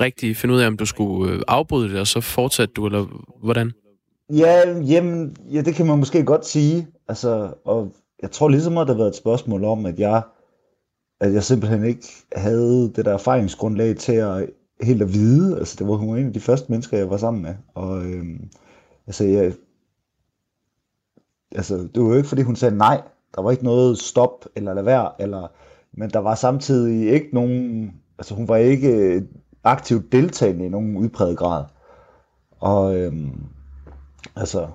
rigtig 0.00 0.36
finde 0.36 0.54
ud 0.54 0.60
af, 0.60 0.66
om 0.66 0.76
du 0.76 0.86
skulle 0.86 1.32
øh, 1.32 1.42
afbryde 1.48 1.88
det, 1.88 2.00
og 2.00 2.06
så 2.06 2.20
fortsatte 2.20 2.74
du, 2.74 2.86
eller 2.86 3.24
hvordan? 3.42 3.72
Ja, 4.30 4.80
jamen, 4.80 5.36
ja, 5.52 5.60
det 5.60 5.74
kan 5.74 5.86
man 5.86 5.98
måske 5.98 6.24
godt 6.24 6.46
sige. 6.46 6.86
Altså, 7.08 7.54
og 7.64 7.92
jeg 8.22 8.30
tror 8.30 8.48
ligesom, 8.48 8.78
at 8.78 8.86
der 8.86 8.92
har 8.92 8.98
været 8.98 9.08
et 9.08 9.16
spørgsmål 9.16 9.64
om, 9.64 9.86
at 9.86 9.98
jeg, 9.98 10.22
at 11.20 11.32
jeg 11.32 11.44
simpelthen 11.44 11.84
ikke 11.84 12.06
havde 12.36 12.92
det 12.96 13.04
der 13.04 13.12
erfaringsgrundlag 13.12 13.96
til 13.96 14.12
at 14.12 14.50
helt 14.82 15.02
at 15.02 15.12
vide. 15.12 15.58
Altså, 15.58 15.76
det 15.78 15.88
var 15.88 15.94
hun 15.94 16.10
var 16.10 16.16
en 16.16 16.26
af 16.26 16.32
de 16.32 16.40
første 16.40 16.72
mennesker, 16.72 16.98
jeg 16.98 17.10
var 17.10 17.16
sammen 17.16 17.42
med. 17.42 17.54
Og 17.74 18.06
øhm, 18.06 18.48
altså, 19.06 19.24
jeg, 19.24 19.52
altså, 21.52 21.88
det 21.94 22.02
var 22.02 22.08
jo 22.08 22.14
ikke, 22.14 22.28
fordi 22.28 22.42
hun 22.42 22.56
sagde 22.56 22.76
nej. 22.76 23.02
Der 23.34 23.42
var 23.42 23.50
ikke 23.50 23.64
noget 23.64 23.98
stop 23.98 24.44
eller 24.56 24.74
lad 24.74 24.82
være, 24.82 25.12
eller, 25.18 25.48
men 25.92 26.10
der 26.10 26.18
var 26.18 26.34
samtidig 26.34 27.10
ikke 27.10 27.28
nogen, 27.32 27.92
altså 28.18 28.34
hun 28.34 28.48
var 28.48 28.56
ikke 28.56 29.22
aktivt 29.64 30.12
deltagende 30.12 30.66
i 30.66 30.68
nogen 30.68 30.96
udpræget 30.96 31.38
grad. 31.38 31.64
Og 32.60 32.96
øhm, 32.96 33.46
altså, 34.36 34.68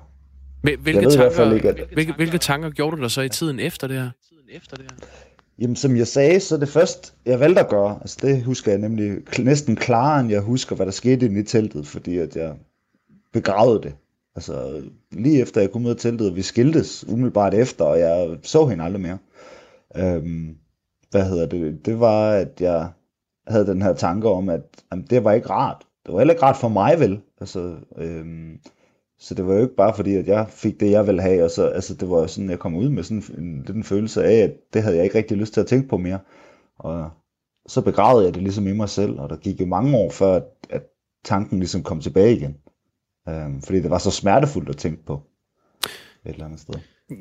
hvilke, 0.62 1.06
ved 1.06 1.12
tanker, 1.12 1.54
ikke, 1.54 1.70
at... 1.70 1.90
hvilke, 1.94 2.14
hvilke 2.14 2.38
tanker 2.38 2.70
gjorde 2.70 2.98
du 2.98 3.02
der 3.02 3.08
så 3.08 3.22
i 3.22 3.30
tiden 3.30 3.60
efter 3.60 3.88
det 3.88 3.96
her? 3.96 4.10
Jamen, 5.60 5.76
som 5.76 5.98
jeg 5.98 6.08
sagde, 6.08 6.40
så 6.40 6.58
det 6.58 6.70
første, 6.70 7.12
jeg 7.26 7.40
valgte 7.40 7.62
at 7.62 7.70
gøre, 7.70 7.98
altså 8.02 8.18
det 8.22 8.44
husker 8.44 8.72
jeg 8.72 8.80
nemlig 8.80 9.18
næsten 9.40 9.76
klarere, 9.76 10.20
end 10.20 10.30
jeg 10.30 10.42
husker, 10.42 10.76
hvad 10.76 10.86
der 10.86 10.92
skete 10.92 11.40
i 11.40 11.44
teltet, 11.44 11.88
fordi 11.88 12.18
at 12.18 12.36
jeg 12.36 12.54
begravede 13.34 13.82
det. 13.84 13.96
Altså, 14.36 14.82
lige 15.12 15.42
efter 15.42 15.62
jeg 15.62 15.72
kom 15.72 15.86
ud 15.86 15.90
af 15.90 15.98
teltet, 15.98 16.30
og 16.30 16.36
vi 16.36 16.42
skiltes 16.42 17.06
umiddelbart 17.08 17.54
efter, 17.54 17.86
og 17.86 18.00
jeg 18.00 18.38
så 18.44 18.66
hende 18.66 18.84
aldrig 18.84 19.02
mere. 19.02 19.18
Øhm, 19.96 20.56
hvad 21.12 21.30
hedder 21.30 21.46
det? 21.46 21.86
Det 21.86 22.00
var, 22.00 22.32
at 22.32 22.62
jeg 22.62 22.90
havde 23.48 23.68
den 23.68 23.82
her 23.82 23.94
tanke 23.94 24.30
om, 24.30 24.50
at 24.50 24.62
jamen, 24.92 25.06
det 25.10 25.24
var 25.24 25.32
ikke 25.32 25.50
rart. 25.50 25.86
Det 26.06 26.14
var 26.14 26.20
heller 26.20 26.34
ikke 26.34 26.44
rart 26.44 26.58
for 26.58 26.70
mig, 26.70 27.00
vel? 27.00 27.20
Altså, 27.42 27.76
øhm, 27.98 28.60
så 29.20 29.34
det 29.34 29.48
var 29.48 29.54
jo 29.54 29.62
ikke 29.62 29.76
bare 29.76 29.96
fordi, 29.96 30.16
at 30.16 30.28
jeg 30.28 30.48
fik 30.50 30.80
det, 30.80 30.92
jeg 30.92 31.08
ville 31.08 31.22
have, 31.22 31.44
og 31.44 31.52
så, 31.52 31.68
altså, 31.68 31.94
det 31.94 32.10
var 32.10 32.28
sådan, 32.28 32.50
jeg 32.50 32.60
kom 32.60 32.76
ud 32.76 32.90
med 32.90 33.04
sådan 33.04 33.24
en, 33.38 33.66
en 33.76 33.84
følelse 33.84 34.24
af, 34.24 34.44
at 34.44 34.54
det 34.74 34.84
havde 34.84 34.96
jeg 34.96 35.04
ikke 35.04 35.18
rigtig 35.18 35.38
lyst 35.38 35.54
til 35.54 35.62
at 35.62 35.68
tænke 35.68 35.88
på 35.88 35.98
mere. 35.98 36.20
Og 36.80 37.10
så 37.68 37.82
begravede 37.82 38.26
jeg 38.26 38.34
det 38.34 38.44
ligesom 38.44 38.68
i 38.68 38.74
mig 38.74 38.90
selv, 38.90 39.20
og 39.20 39.30
der 39.30 39.36
gik 39.36 39.62
jo 39.62 39.66
mange 39.66 39.98
år 39.98 40.12
før, 40.12 40.36
at, 40.36 40.44
at 40.70 40.84
tanken 41.26 41.60
ligesom 41.60 41.84
kom 41.84 42.02
tilbage 42.02 42.36
igen. 42.36 42.58
Øhm, 43.30 43.62
fordi 43.62 43.82
det 43.82 43.90
var 43.90 43.98
så 43.98 44.12
smertefuldt 44.12 44.70
at 44.70 44.78
tænke 44.78 45.06
på 45.06 45.22
et 46.26 46.32
eller 46.32 46.46
andet 46.46 46.60
sted. 46.60 46.76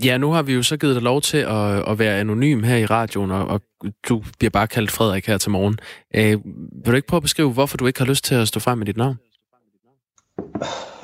Ja, 0.04 0.18
nu 0.18 0.30
har 0.30 0.42
vi 0.42 0.54
jo 0.54 0.62
så 0.62 0.76
givet 0.76 0.94
dig 0.94 1.02
lov 1.02 1.20
til 1.20 1.38
at, 1.38 1.90
at 1.90 1.98
være 1.98 2.20
anonym 2.20 2.62
her 2.62 2.76
i 2.76 2.86
radioen, 2.86 3.30
og, 3.30 3.46
og 3.46 3.60
du 4.08 4.22
bliver 4.38 4.50
bare 4.50 4.66
kaldt 4.66 4.90
Frederik 4.90 5.26
her 5.26 5.38
til 5.38 5.50
morgen. 5.50 5.78
Øh, 6.14 6.44
vil 6.84 6.92
du 6.92 6.96
ikke 6.96 7.08
prøve 7.08 7.18
at 7.18 7.22
beskrive, 7.22 7.52
hvorfor 7.52 7.76
du 7.76 7.86
ikke 7.86 7.98
har 7.98 8.06
lyst 8.06 8.24
til 8.24 8.34
at 8.34 8.48
stå 8.48 8.60
frem 8.60 8.78
med 8.78 8.86
dit 8.86 8.96
navn? 8.96 9.16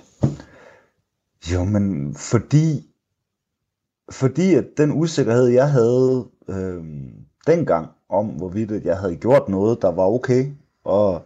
Jo, 1.51 1.65
men 1.65 2.15
fordi, 2.15 2.87
fordi 4.11 4.55
at 4.55 4.65
den 4.77 4.93
usikkerhed, 4.93 5.47
jeg 5.47 5.71
havde 5.71 6.27
øh, 6.49 6.85
dengang 7.47 7.89
om, 8.09 8.27
hvorvidt 8.27 8.85
jeg 8.85 8.99
havde 8.99 9.17
gjort 9.17 9.49
noget, 9.49 9.83
der 9.83 9.89
var 9.89 10.05
okay, 10.05 10.53
og 10.85 11.23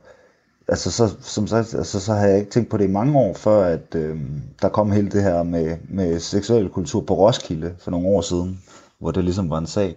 altså, 0.68 0.90
så, 0.90 1.16
som 1.20 1.46
sagt, 1.46 1.74
altså, 1.74 2.00
så 2.00 2.12
havde 2.12 2.30
jeg 2.30 2.38
ikke 2.38 2.50
tænkt 2.50 2.70
på 2.70 2.76
det 2.76 2.84
i 2.84 2.92
mange 2.92 3.18
år, 3.18 3.34
før 3.34 3.64
at 3.64 3.94
øh, 3.94 4.20
der 4.62 4.68
kom 4.68 4.90
hele 4.90 5.10
det 5.10 5.22
her 5.22 5.42
med, 5.42 5.76
med 5.88 6.20
seksuel 6.20 6.68
kultur 6.68 7.00
på 7.00 7.14
Roskilde 7.14 7.74
for 7.78 7.90
nogle 7.90 8.08
år 8.08 8.20
siden, 8.20 8.62
hvor 8.98 9.10
det 9.10 9.24
ligesom 9.24 9.50
var 9.50 9.58
en 9.58 9.66
sag. 9.66 9.96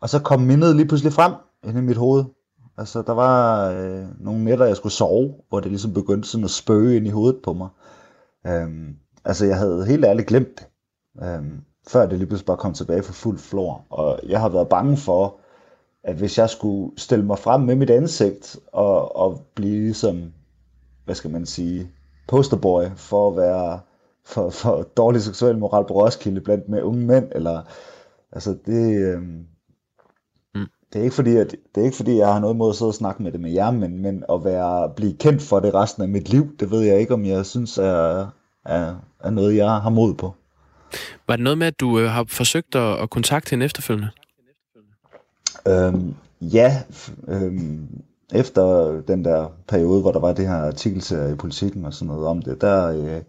Og 0.00 0.08
så 0.08 0.18
kom 0.18 0.40
mindet 0.40 0.76
lige 0.76 0.88
pludselig 0.88 1.12
frem 1.12 1.32
ind 1.64 1.78
i 1.78 1.80
mit 1.80 1.96
hoved. 1.96 2.24
Altså, 2.78 3.02
der 3.02 3.12
var 3.12 3.70
øh, 3.70 4.04
nogle 4.20 4.44
nætter, 4.44 4.66
jeg 4.66 4.76
skulle 4.76 4.92
sove, 4.92 5.34
hvor 5.48 5.60
det 5.60 5.70
ligesom 5.70 5.92
begyndte 5.92 6.28
sådan 6.28 6.44
at 6.44 6.50
spøge 6.50 6.96
ind 6.96 7.06
i 7.06 7.10
hovedet 7.10 7.40
på 7.44 7.52
mig. 7.52 7.68
Øh, 8.46 8.68
Altså, 9.26 9.46
jeg 9.46 9.56
havde 9.56 9.86
helt 9.86 10.04
ærligt 10.04 10.28
glemt 10.28 10.58
det, 10.58 10.66
øhm, 11.22 11.60
før 11.88 12.06
det 12.06 12.18
lige 12.18 12.26
pludselig 12.26 12.46
bare 12.46 12.56
kom 12.56 12.74
tilbage 12.74 13.02
for 13.02 13.12
fuld 13.12 13.38
flor. 13.38 13.84
Og 13.90 14.20
jeg 14.28 14.40
har 14.40 14.48
været 14.48 14.68
bange 14.68 14.96
for, 14.96 15.36
at 16.04 16.16
hvis 16.16 16.38
jeg 16.38 16.50
skulle 16.50 16.92
stille 16.96 17.24
mig 17.24 17.38
frem 17.38 17.60
med 17.60 17.74
mit 17.74 17.90
ansigt 17.90 18.56
og, 18.72 19.16
og 19.16 19.40
blive 19.54 19.80
ligesom, 19.80 20.32
hvad 21.04 21.14
skal 21.14 21.30
man 21.30 21.46
sige, 21.46 21.90
posterboy 22.28 22.84
for 22.96 23.30
at 23.30 23.36
være 23.36 23.80
for, 24.24 24.50
for 24.50 24.82
dårlig 24.82 25.22
seksuel 25.22 25.58
moral 25.58 25.84
på 25.86 25.94
Roskilde 25.94 26.40
blandt 26.40 26.68
med 26.68 26.82
unge 26.82 27.06
mænd, 27.06 27.28
eller 27.32 27.62
altså 28.32 28.56
det, 28.66 29.00
øhm, 29.00 29.46
mm. 30.54 30.66
det 30.92 30.98
er 30.98 31.02
ikke 31.02 31.14
fordi, 31.14 31.36
at, 31.36 31.50
det 31.74 31.80
er 31.80 31.84
ikke 31.84 31.96
fordi, 31.96 32.16
jeg 32.16 32.32
har 32.32 32.40
noget 32.40 32.56
mod 32.56 32.70
at 32.70 32.76
sidde 32.76 32.88
og 32.88 32.94
snakke 32.94 33.22
med 33.22 33.32
det 33.32 33.40
med 33.40 33.50
jer, 33.50 33.70
men, 33.70 34.02
men 34.02 34.24
at 34.32 34.44
være, 34.44 34.92
blive 34.96 35.16
kendt 35.16 35.42
for 35.42 35.60
det 35.60 35.74
resten 35.74 36.02
af 36.02 36.08
mit 36.08 36.28
liv, 36.28 36.56
det 36.60 36.70
ved 36.70 36.80
jeg 36.80 37.00
ikke, 37.00 37.14
om 37.14 37.24
jeg 37.24 37.46
synes 37.46 37.78
er, 37.78 38.26
er, 38.66 38.94
er 39.20 39.30
noget, 39.30 39.56
jeg 39.56 39.70
har 39.70 39.90
mod 39.90 40.14
på. 40.14 40.34
Var 41.28 41.36
det 41.36 41.42
noget 41.42 41.58
med, 41.58 41.66
at 41.66 41.80
du 41.80 41.98
øh, 41.98 42.10
har 42.10 42.24
forsøgt 42.28 42.74
at, 42.74 43.02
at 43.02 43.10
kontakte 43.10 43.50
hende 43.50 43.64
efterfølgende? 43.64 44.10
Øhm, 45.68 46.14
ja, 46.40 46.82
øhm, 47.28 47.88
efter 48.34 48.90
den 49.00 49.24
der 49.24 49.52
periode, 49.68 50.00
hvor 50.00 50.12
der 50.12 50.20
var 50.20 50.32
det 50.32 50.48
her 50.48 50.54
artikelserie 50.54 51.32
i 51.32 51.36
politikken 51.36 51.84
og 51.84 51.94
sådan 51.94 52.14
noget 52.14 52.26
om 52.26 52.42
det, 52.42 52.60
der, 52.60 52.88
øh, 52.88 53.22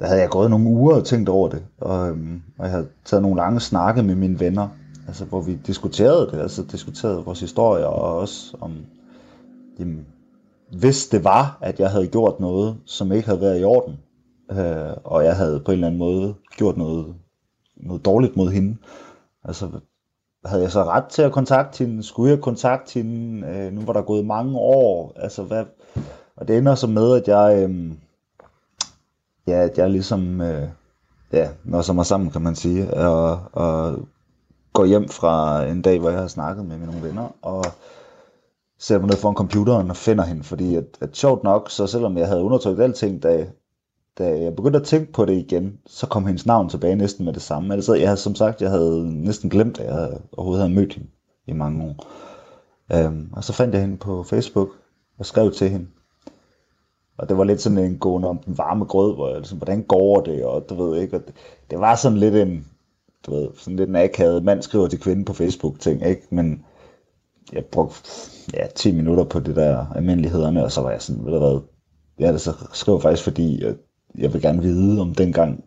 der 0.00 0.06
havde 0.06 0.20
jeg 0.20 0.30
gået 0.30 0.50
nogle 0.50 0.66
uger 0.66 0.94
og 0.96 1.04
tænkt 1.04 1.28
over 1.28 1.48
det, 1.48 1.62
og, 1.80 2.08
øhm, 2.08 2.42
og 2.58 2.64
jeg 2.64 2.72
havde 2.72 2.88
taget 3.04 3.22
nogle 3.22 3.36
lange 3.36 3.60
snakke 3.60 4.02
med 4.02 4.14
mine 4.14 4.40
venner, 4.40 4.68
altså 5.06 5.24
hvor 5.24 5.40
vi 5.40 5.54
diskuterede 5.66 6.30
det, 6.32 6.40
altså 6.40 6.62
diskuterede 6.62 7.24
vores 7.24 7.40
historie 7.40 7.86
og 7.86 8.18
også 8.18 8.56
om, 8.60 8.76
jamen, 9.78 10.06
hvis 10.78 11.06
det 11.06 11.24
var, 11.24 11.58
at 11.60 11.80
jeg 11.80 11.90
havde 11.90 12.06
gjort 12.06 12.40
noget, 12.40 12.76
som 12.84 13.12
ikke 13.12 13.28
havde 13.28 13.40
været 13.40 13.60
i 13.60 13.64
orden, 13.64 13.98
øh, 14.50 14.96
og 15.04 15.24
jeg 15.24 15.36
havde 15.36 15.60
på 15.60 15.70
en 15.70 15.74
eller 15.74 15.86
anden 15.86 15.98
måde 15.98 16.34
gjort 16.56 16.76
noget, 16.76 17.14
noget 17.76 18.04
dårligt 18.04 18.36
mod 18.36 18.50
hende. 18.50 18.76
Altså, 19.44 19.70
havde 20.44 20.62
jeg 20.62 20.70
så 20.70 20.84
ret 20.84 21.04
til 21.04 21.22
at 21.22 21.32
kontakte 21.32 21.84
hende? 21.84 22.02
Skulle 22.02 22.30
jeg 22.30 22.40
kontakte 22.40 22.94
hende? 22.94 23.46
Øh, 23.48 23.72
nu 23.72 23.80
var 23.80 23.92
der 23.92 24.02
gået 24.02 24.26
mange 24.26 24.58
år. 24.58 25.12
Altså, 25.16 25.42
hvad? 25.42 25.64
Og 26.36 26.48
det 26.48 26.58
ender 26.58 26.74
så 26.74 26.86
med, 26.86 27.16
at 27.16 27.28
jeg, 27.28 27.68
øh, 27.68 27.92
ja, 29.46 29.62
at 29.64 29.78
jeg 29.78 29.90
ligesom, 29.90 30.40
øh, 30.40 30.68
ja, 31.32 31.48
når 31.64 31.82
som 31.82 31.98
er 31.98 32.02
sammen, 32.02 32.30
kan 32.30 32.42
man 32.42 32.54
sige, 32.54 32.94
og, 32.94 33.40
og 33.52 33.98
går 34.72 34.84
hjem 34.84 35.08
fra 35.08 35.64
en 35.64 35.82
dag, 35.82 35.98
hvor 35.98 36.10
jeg 36.10 36.18
har 36.18 36.26
snakket 36.26 36.64
med 36.64 36.78
mine 36.78 37.02
venner, 37.02 37.28
og 37.42 37.64
sætter 38.78 39.00
mig 39.00 39.10
ned 39.10 39.16
foran 39.16 39.34
computeren 39.34 39.90
og 39.90 39.96
finder 39.96 40.24
hende, 40.24 40.42
fordi 40.44 40.74
at, 40.74 40.84
at 41.00 41.16
sjovt 41.16 41.44
nok, 41.44 41.70
så 41.70 41.86
selvom 41.86 42.18
jeg 42.18 42.28
havde 42.28 42.42
undertrykt 42.42 42.80
alting, 42.80 43.22
da, 43.22 43.46
da 44.20 44.40
jeg 44.40 44.56
begyndte 44.56 44.78
at 44.78 44.86
tænke 44.86 45.12
på 45.12 45.24
det 45.24 45.32
igen, 45.32 45.78
så 45.86 46.06
kom 46.06 46.26
hendes 46.26 46.46
navn 46.46 46.68
tilbage 46.68 46.96
næsten 46.96 47.24
med 47.24 47.32
det 47.32 47.42
samme. 47.42 47.74
Altså, 47.74 47.94
jeg 47.94 48.08
havde, 48.08 48.20
som 48.20 48.34
sagt, 48.34 48.62
jeg 48.62 48.70
havde 48.70 49.24
næsten 49.24 49.50
glemt, 49.50 49.80
at 49.80 49.86
jeg 49.86 50.18
overhovedet 50.32 50.62
havde 50.62 50.74
mødt 50.74 50.94
hende 50.94 51.08
i 51.46 51.52
mange 51.52 51.84
år. 51.84 52.06
Um, 53.06 53.32
og 53.32 53.44
så 53.44 53.52
fandt 53.52 53.74
jeg 53.74 53.82
hende 53.82 53.96
på 53.96 54.22
Facebook 54.22 54.68
og 55.18 55.26
skrev 55.26 55.52
til 55.52 55.70
hende. 55.70 55.86
Og 57.18 57.28
det 57.28 57.38
var 57.38 57.44
lidt 57.44 57.60
sådan 57.60 57.78
en 57.78 57.98
gående 57.98 58.28
om 58.28 58.38
den 58.38 58.58
varme 58.58 58.84
grød, 58.84 59.14
hvor 59.14 59.28
jeg 59.28 59.38
liksom, 59.38 59.58
hvordan 59.58 59.82
går 59.82 60.20
det, 60.20 60.44
og 60.44 60.66
du 60.68 60.74
ved 60.74 61.00
ikke, 61.00 61.16
og 61.16 61.22
det, 61.26 61.34
det 61.70 61.80
var 61.80 61.94
sådan 61.94 62.18
lidt 62.18 62.34
en, 62.34 62.66
du 63.26 63.34
ved, 63.34 63.48
sådan 63.56 63.76
lidt 63.76 63.88
en 63.88 63.96
akavet 63.96 64.44
mand 64.44 64.62
skriver 64.62 64.88
til 64.88 65.00
kvinde 65.00 65.24
på 65.24 65.32
Facebook 65.32 65.80
ting, 65.80 66.06
ikke? 66.06 66.22
Men 66.30 66.64
jeg 67.52 67.64
brugte 67.64 68.10
ja, 68.54 68.66
10 68.74 68.92
minutter 68.92 69.24
på 69.24 69.40
det 69.40 69.56
der 69.56 69.86
almindelighederne, 69.94 70.64
og 70.64 70.72
så 70.72 70.80
var 70.80 70.90
jeg 70.90 71.02
sådan, 71.02 71.24
ved 71.24 71.32
du 71.32 71.38
hvad, 71.38 71.60
ja, 72.20 72.32
det 72.32 72.40
så 72.40 72.52
skrev 72.72 73.00
faktisk 73.00 73.24
fordi, 73.24 73.62
at 73.62 73.76
jeg 74.18 74.32
vil 74.32 74.42
gerne 74.42 74.62
vide, 74.62 75.00
om 75.00 75.14
dengang 75.14 75.64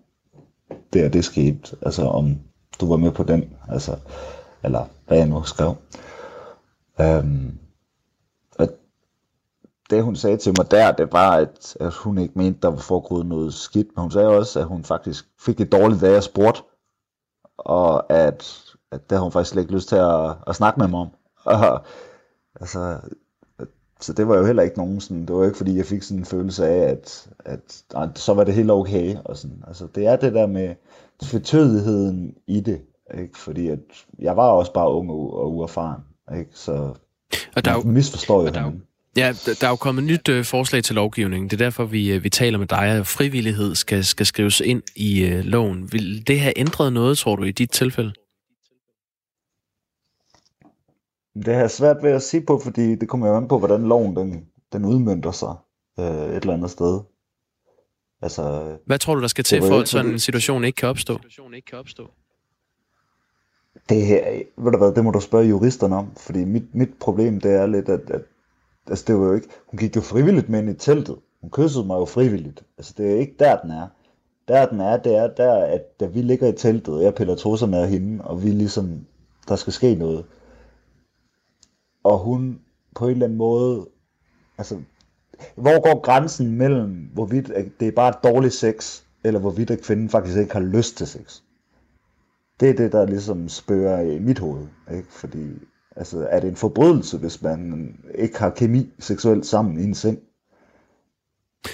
det 0.93 1.05
og 1.05 1.13
det 1.13 1.25
skete, 1.25 1.77
altså 1.81 2.03
om 2.03 2.39
du 2.81 2.89
var 2.89 2.97
med 2.97 3.11
på 3.11 3.23
den, 3.23 3.53
altså, 3.69 3.97
eller 4.63 4.85
hvad 5.07 5.17
jeg 5.17 5.27
nu 5.27 5.43
skrev. 5.43 5.75
Øhm, 7.01 7.57
og 8.59 8.67
det 9.89 10.03
hun 10.03 10.15
sagde 10.15 10.37
til 10.37 10.53
mig 10.57 10.71
der, 10.71 10.91
det 10.91 11.13
var, 11.13 11.31
at, 11.35 11.77
at 11.79 11.93
hun 11.93 12.17
ikke 12.17 12.37
mente, 12.37 12.59
der 12.61 12.67
var 12.67 12.77
foregået 12.77 13.25
noget 13.25 13.53
skidt, 13.53 13.87
men 13.95 14.01
hun 14.01 14.11
sagde 14.11 14.27
også, 14.27 14.59
at 14.59 14.65
hun 14.65 14.83
faktisk 14.83 15.25
fik 15.39 15.57
det 15.57 15.71
dårligt, 15.71 16.01
da 16.01 16.11
jeg 16.11 16.23
spurgte, 16.23 16.61
og 17.57 18.13
at, 18.13 18.63
at 18.91 19.01
det 19.09 19.11
havde 19.11 19.23
hun 19.23 19.31
faktisk 19.31 19.55
ikke 19.55 19.73
lyst 19.73 19.89
til 19.89 19.95
at, 19.95 20.35
at 20.47 20.55
snakke 20.55 20.79
med 20.79 20.87
mig 20.87 20.99
om. 20.99 21.09
Og, 21.43 21.85
altså, 22.61 22.99
så 24.03 24.13
det 24.13 24.27
var 24.27 24.37
jo 24.37 24.45
heller 24.45 24.63
ikke 24.63 24.77
nogen 24.77 25.01
sådan, 25.01 25.25
det 25.25 25.35
var 25.35 25.45
ikke 25.45 25.57
fordi, 25.57 25.77
jeg 25.77 25.85
fik 25.85 26.03
sådan 26.03 26.19
en 26.19 26.25
følelse 26.25 26.67
af, 26.67 26.89
at, 26.89 27.27
at, 27.45 27.83
at 27.95 28.19
så 28.19 28.33
var 28.33 28.43
det 28.43 28.53
helt 28.53 28.71
okay. 28.71 29.15
Og 29.25 29.37
sådan. 29.37 29.63
Altså, 29.67 29.87
det 29.95 30.07
er 30.07 30.15
det 30.15 30.33
der 30.33 30.47
med 30.47 30.75
tvetydigheden 31.23 32.33
i 32.47 32.59
det, 32.59 32.81
ikke? 33.17 33.37
fordi 33.37 33.67
at 33.67 33.79
jeg 34.19 34.37
var 34.37 34.47
også 34.49 34.73
bare 34.73 34.91
ung 34.91 35.11
og, 35.11 35.37
og 35.39 35.55
uerfaren. 35.55 36.01
Ikke? 36.37 36.49
Så 36.53 36.93
og 37.55 37.65
der 37.65 37.83
man 37.83 37.93
misforstår 37.93 38.41
jo 38.41 38.47
der, 38.47 38.71
Ja, 39.17 39.33
der 39.61 39.67
er 39.67 39.69
jo 39.69 39.75
kommet 39.75 40.03
nyt 40.03 40.29
øh, 40.29 40.45
forslag 40.45 40.83
til 40.83 40.95
lovgivning. 40.95 41.51
Det 41.51 41.61
er 41.61 41.65
derfor, 41.65 41.85
vi, 41.85 42.11
øh, 42.11 42.23
vi 42.23 42.29
taler 42.29 42.57
med 42.57 42.67
dig, 42.67 42.83
at 42.83 43.07
frivillighed 43.07 43.75
skal, 43.75 44.05
skal 44.05 44.25
skrives 44.25 44.59
ind 44.59 44.81
i 44.95 45.23
øh, 45.23 45.45
loven. 45.45 45.91
Vil 45.91 46.27
det 46.27 46.39
have 46.39 46.53
ændret 46.59 46.93
noget, 46.93 47.17
tror 47.17 47.35
du, 47.35 47.43
i 47.43 47.51
dit 47.51 47.71
tilfælde? 47.71 48.13
Det 51.35 51.53
har 51.53 51.61
jeg 51.61 51.71
svært 51.71 52.03
ved 52.03 52.11
at 52.11 52.21
sige 52.21 52.45
på, 52.45 52.59
fordi 52.59 52.95
det 52.95 53.09
kommer 53.09 53.27
jo 53.27 53.37
an 53.37 53.47
på, 53.47 53.59
hvordan 53.59 53.83
loven 53.83 54.15
den, 54.15 54.45
den 54.73 54.85
udmyndter 54.85 55.31
sig 55.31 55.55
øh, 55.99 56.05
et 56.05 56.35
eller 56.35 56.53
andet 56.53 56.71
sted. 56.71 56.99
Altså, 58.21 58.75
Hvad 58.85 58.99
tror 58.99 59.15
du, 59.15 59.21
der 59.21 59.27
skal 59.27 59.43
til, 59.43 59.61
for 59.61 59.79
at 59.79 59.87
sådan 59.87 60.11
en 60.11 60.19
situation 60.19 60.63
ikke 60.63 60.75
kan 60.75 60.89
opstå? 60.89 61.19
Det 63.89 64.05
her, 64.05 64.41
ved 64.57 64.71
du 64.71 64.77
hvad, 64.77 64.91
det 64.91 65.03
må 65.03 65.11
du 65.11 65.19
spørge 65.19 65.47
juristerne 65.47 65.95
om, 65.95 66.15
fordi 66.15 66.43
mit, 66.43 66.75
mit 66.75 66.89
problem, 66.99 67.39
det 67.39 67.51
er 67.51 67.65
lidt, 67.65 67.89
at, 67.89 68.09
at 68.09 68.21
altså 68.87 69.05
det 69.07 69.15
var 69.15 69.25
jo 69.25 69.33
ikke, 69.33 69.47
hun 69.67 69.77
gik 69.77 69.95
jo 69.95 70.01
frivilligt 70.01 70.49
med 70.49 70.59
ind 70.59 70.69
i 70.69 70.73
teltet. 70.73 71.15
Hun 71.41 71.49
kyssede 71.49 71.85
mig 71.85 71.95
jo 71.95 72.05
frivilligt. 72.05 72.63
Altså 72.77 72.93
det 72.97 73.11
er 73.11 73.19
ikke 73.19 73.35
der, 73.39 73.61
den 73.61 73.71
er. 73.71 73.87
Der 74.47 74.65
den 74.65 74.79
er, 74.79 74.97
det 74.97 75.15
er 75.15 75.27
der, 75.27 75.55
at 75.65 75.99
da 75.99 76.05
vi 76.05 76.21
ligger 76.21 76.47
i 76.47 76.53
teltet, 76.53 76.93
og 76.93 77.03
jeg 77.03 77.15
piller 77.15 77.35
trusser 77.35 77.67
med 77.67 77.87
hende, 77.87 78.23
og 78.23 78.43
vi 78.43 78.49
ligesom, 78.49 79.05
der 79.47 79.55
skal 79.55 79.73
ske 79.73 79.95
noget. 79.95 80.25
Og 82.03 82.19
hun 82.19 82.59
på 82.95 83.05
en 83.05 83.11
eller 83.11 83.25
anden 83.25 83.37
måde, 83.37 83.87
altså, 84.57 84.81
hvor 85.55 85.81
går 85.81 86.01
grænsen 86.01 86.57
mellem, 86.57 87.09
hvorvidt 87.13 87.51
det 87.79 87.87
er 87.87 87.91
bare 87.91 88.13
dårlig 88.23 88.51
sex, 88.51 89.01
eller 89.23 89.39
hvorvidt 89.39 89.71
at 89.71 89.81
kvinden 89.81 90.09
faktisk 90.09 90.37
ikke 90.37 90.53
har 90.53 90.59
lyst 90.59 90.97
til 90.97 91.07
sex? 91.07 91.41
Det 92.59 92.69
er 92.69 92.73
det, 92.73 92.91
der 92.91 93.05
ligesom 93.05 93.49
spørger 93.49 94.01
i 94.01 94.19
mit 94.19 94.39
hoved, 94.39 94.67
ikke? 94.91 95.07
Fordi 95.11 95.53
Altså, 95.95 96.27
er 96.29 96.39
det 96.39 96.49
en 96.49 96.55
forbrydelse, 96.55 97.17
hvis 97.17 97.41
man 97.41 97.95
ikke 98.15 98.39
har 98.39 98.49
kemi 98.49 98.93
seksuelt 98.99 99.45
sammen 99.45 99.79
i 99.79 99.83
en 99.83 99.93
seng? 99.93 100.19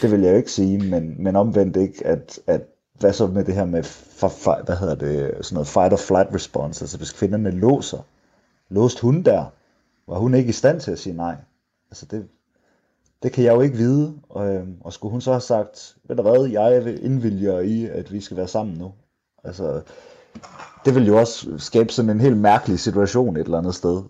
Det 0.01 0.11
vil 0.11 0.21
jeg 0.21 0.31
jo 0.31 0.37
ikke 0.37 0.51
sige, 0.51 0.89
men, 0.89 1.23
men 1.23 1.35
omvendt 1.35 1.77
ikke, 1.77 2.07
at, 2.07 2.39
at 2.47 2.61
hvad 2.99 3.13
så 3.13 3.27
med 3.27 3.43
det 3.43 3.55
her 3.55 3.65
med, 3.65 3.83
for, 3.83 4.27
for, 4.27 4.61
hvad 4.65 4.75
hedder 4.75 4.95
det, 4.95 5.45
sådan 5.45 5.53
noget 5.53 5.67
fight 5.67 5.93
or 5.93 5.97
flight 5.97 6.33
response, 6.33 6.83
altså 6.83 6.97
hvis 6.97 7.11
kvinderne 7.11 7.51
låser, 7.51 8.07
låst 8.69 8.99
hun 8.99 9.23
der, 9.23 9.45
var 10.09 10.19
hun 10.19 10.33
ikke 10.33 10.49
i 10.49 10.53
stand 10.53 10.81
til 10.81 10.91
at 10.91 10.99
sige 10.99 11.15
nej. 11.15 11.35
Altså 11.91 12.05
det, 12.05 12.27
det 13.23 13.31
kan 13.31 13.43
jeg 13.43 13.55
jo 13.55 13.61
ikke 13.61 13.77
vide, 13.77 14.13
og, 14.29 14.61
og 14.81 14.93
skulle 14.93 15.11
hun 15.11 15.21
så 15.21 15.31
have 15.31 15.41
sagt, 15.41 15.95
ved 16.03 16.15
du 16.15 16.21
hvad, 16.21 16.49
jeg 16.49 16.97
indvilger 17.01 17.59
i, 17.59 17.85
at 17.85 18.13
vi 18.13 18.21
skal 18.21 18.37
være 18.37 18.47
sammen 18.47 18.77
nu. 18.77 18.91
Altså, 19.43 19.81
det 20.85 20.95
vil 20.95 21.07
jo 21.07 21.17
også 21.17 21.57
skabe 21.57 21.93
sådan 21.93 22.11
en 22.11 22.19
helt 22.19 22.37
mærkelig 22.37 22.79
situation 22.79 23.37
et 23.37 23.43
eller 23.43 23.57
andet 23.57 23.75
sted. 23.75 24.03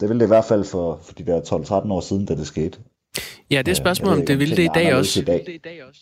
Det 0.00 0.08
ville 0.08 0.20
det 0.20 0.26
i 0.26 0.34
hvert 0.34 0.44
fald 0.44 0.64
for, 0.64 0.96
for 1.02 1.14
de 1.14 1.26
der 1.26 1.40
12-13 1.84 1.92
år 1.92 2.00
siden, 2.00 2.26
da 2.26 2.34
det 2.34 2.46
skete. 2.46 2.78
Ja, 3.50 3.62
det 3.62 3.68
er 3.68 3.74
spørgsmålet, 3.74 4.20
om 4.20 4.26
det 4.26 4.38
ville 4.38 4.56
det 4.56 4.64
i 4.64 4.68
dag 4.74 4.94
også. 4.94 5.20
I 5.20 5.24
dag. 5.24 5.60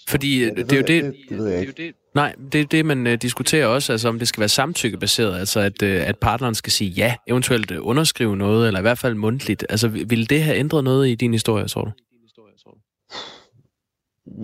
Fordi 0.08 0.44
ja, 0.44 0.50
det, 0.50 0.56
det, 0.56 0.72
er 0.72 0.76
jo 0.76 0.82
det, 0.82 1.04
det, 1.04 1.14
det, 1.28 1.38
ved 1.38 1.46
jeg 1.46 1.60
ikke. 1.60 1.94
Nej, 2.14 2.34
det 2.52 2.60
er 2.60 2.64
det, 2.64 2.86
man 2.86 3.06
uh, 3.06 3.12
diskuterer 3.12 3.66
også, 3.66 3.92
altså 3.92 4.08
om 4.08 4.18
det 4.18 4.28
skal 4.28 4.40
være 4.40 4.48
samtykkebaseret, 4.48 5.38
altså 5.38 5.60
at, 5.60 5.82
uh, 5.82 5.88
at 5.88 6.18
partneren 6.18 6.54
skal 6.54 6.72
sige 6.72 6.90
ja, 6.90 7.14
eventuelt 7.26 7.70
underskrive 7.70 8.36
noget, 8.36 8.66
eller 8.66 8.80
i 8.80 8.82
hvert 8.82 8.98
fald 8.98 9.14
mundtligt. 9.14 9.66
Altså, 9.68 9.88
ville 9.88 10.26
det 10.26 10.42
have 10.42 10.56
ændret 10.56 10.84
noget 10.84 11.08
i 11.08 11.14
din 11.14 11.32
historie, 11.32 11.68
tror 11.68 11.84
du? 11.84 11.90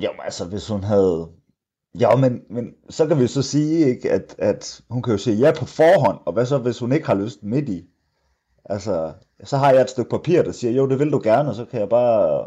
Jamen 0.00 0.20
altså, 0.24 0.44
hvis 0.44 0.68
hun 0.68 0.84
havde 0.84 1.28
Ja, 2.00 2.16
men, 2.16 2.40
men 2.50 2.74
så 2.90 3.06
kan 3.06 3.18
vi 3.18 3.26
så 3.26 3.42
sige, 3.42 3.88
ikke, 3.88 4.10
at, 4.10 4.34
at 4.38 4.80
hun 4.90 5.02
kan 5.02 5.12
jo 5.12 5.18
sige 5.18 5.36
ja 5.36 5.52
på 5.58 5.64
forhånd, 5.64 6.18
og 6.26 6.32
hvad 6.32 6.46
så, 6.46 6.58
hvis 6.58 6.78
hun 6.78 6.92
ikke 6.92 7.06
har 7.06 7.14
lyst 7.14 7.42
midt 7.42 7.68
i? 7.68 7.84
Altså, 8.72 9.12
så 9.44 9.56
har 9.56 9.72
jeg 9.72 9.82
et 9.82 9.90
stykke 9.90 10.10
papir, 10.10 10.42
der 10.42 10.52
siger, 10.52 10.72
jo, 10.72 10.88
det 10.88 10.98
vil 10.98 11.12
du 11.12 11.20
gerne, 11.24 11.48
og 11.48 11.54
så 11.54 11.64
kan 11.64 11.80
jeg 11.80 11.88
bare, 11.88 12.46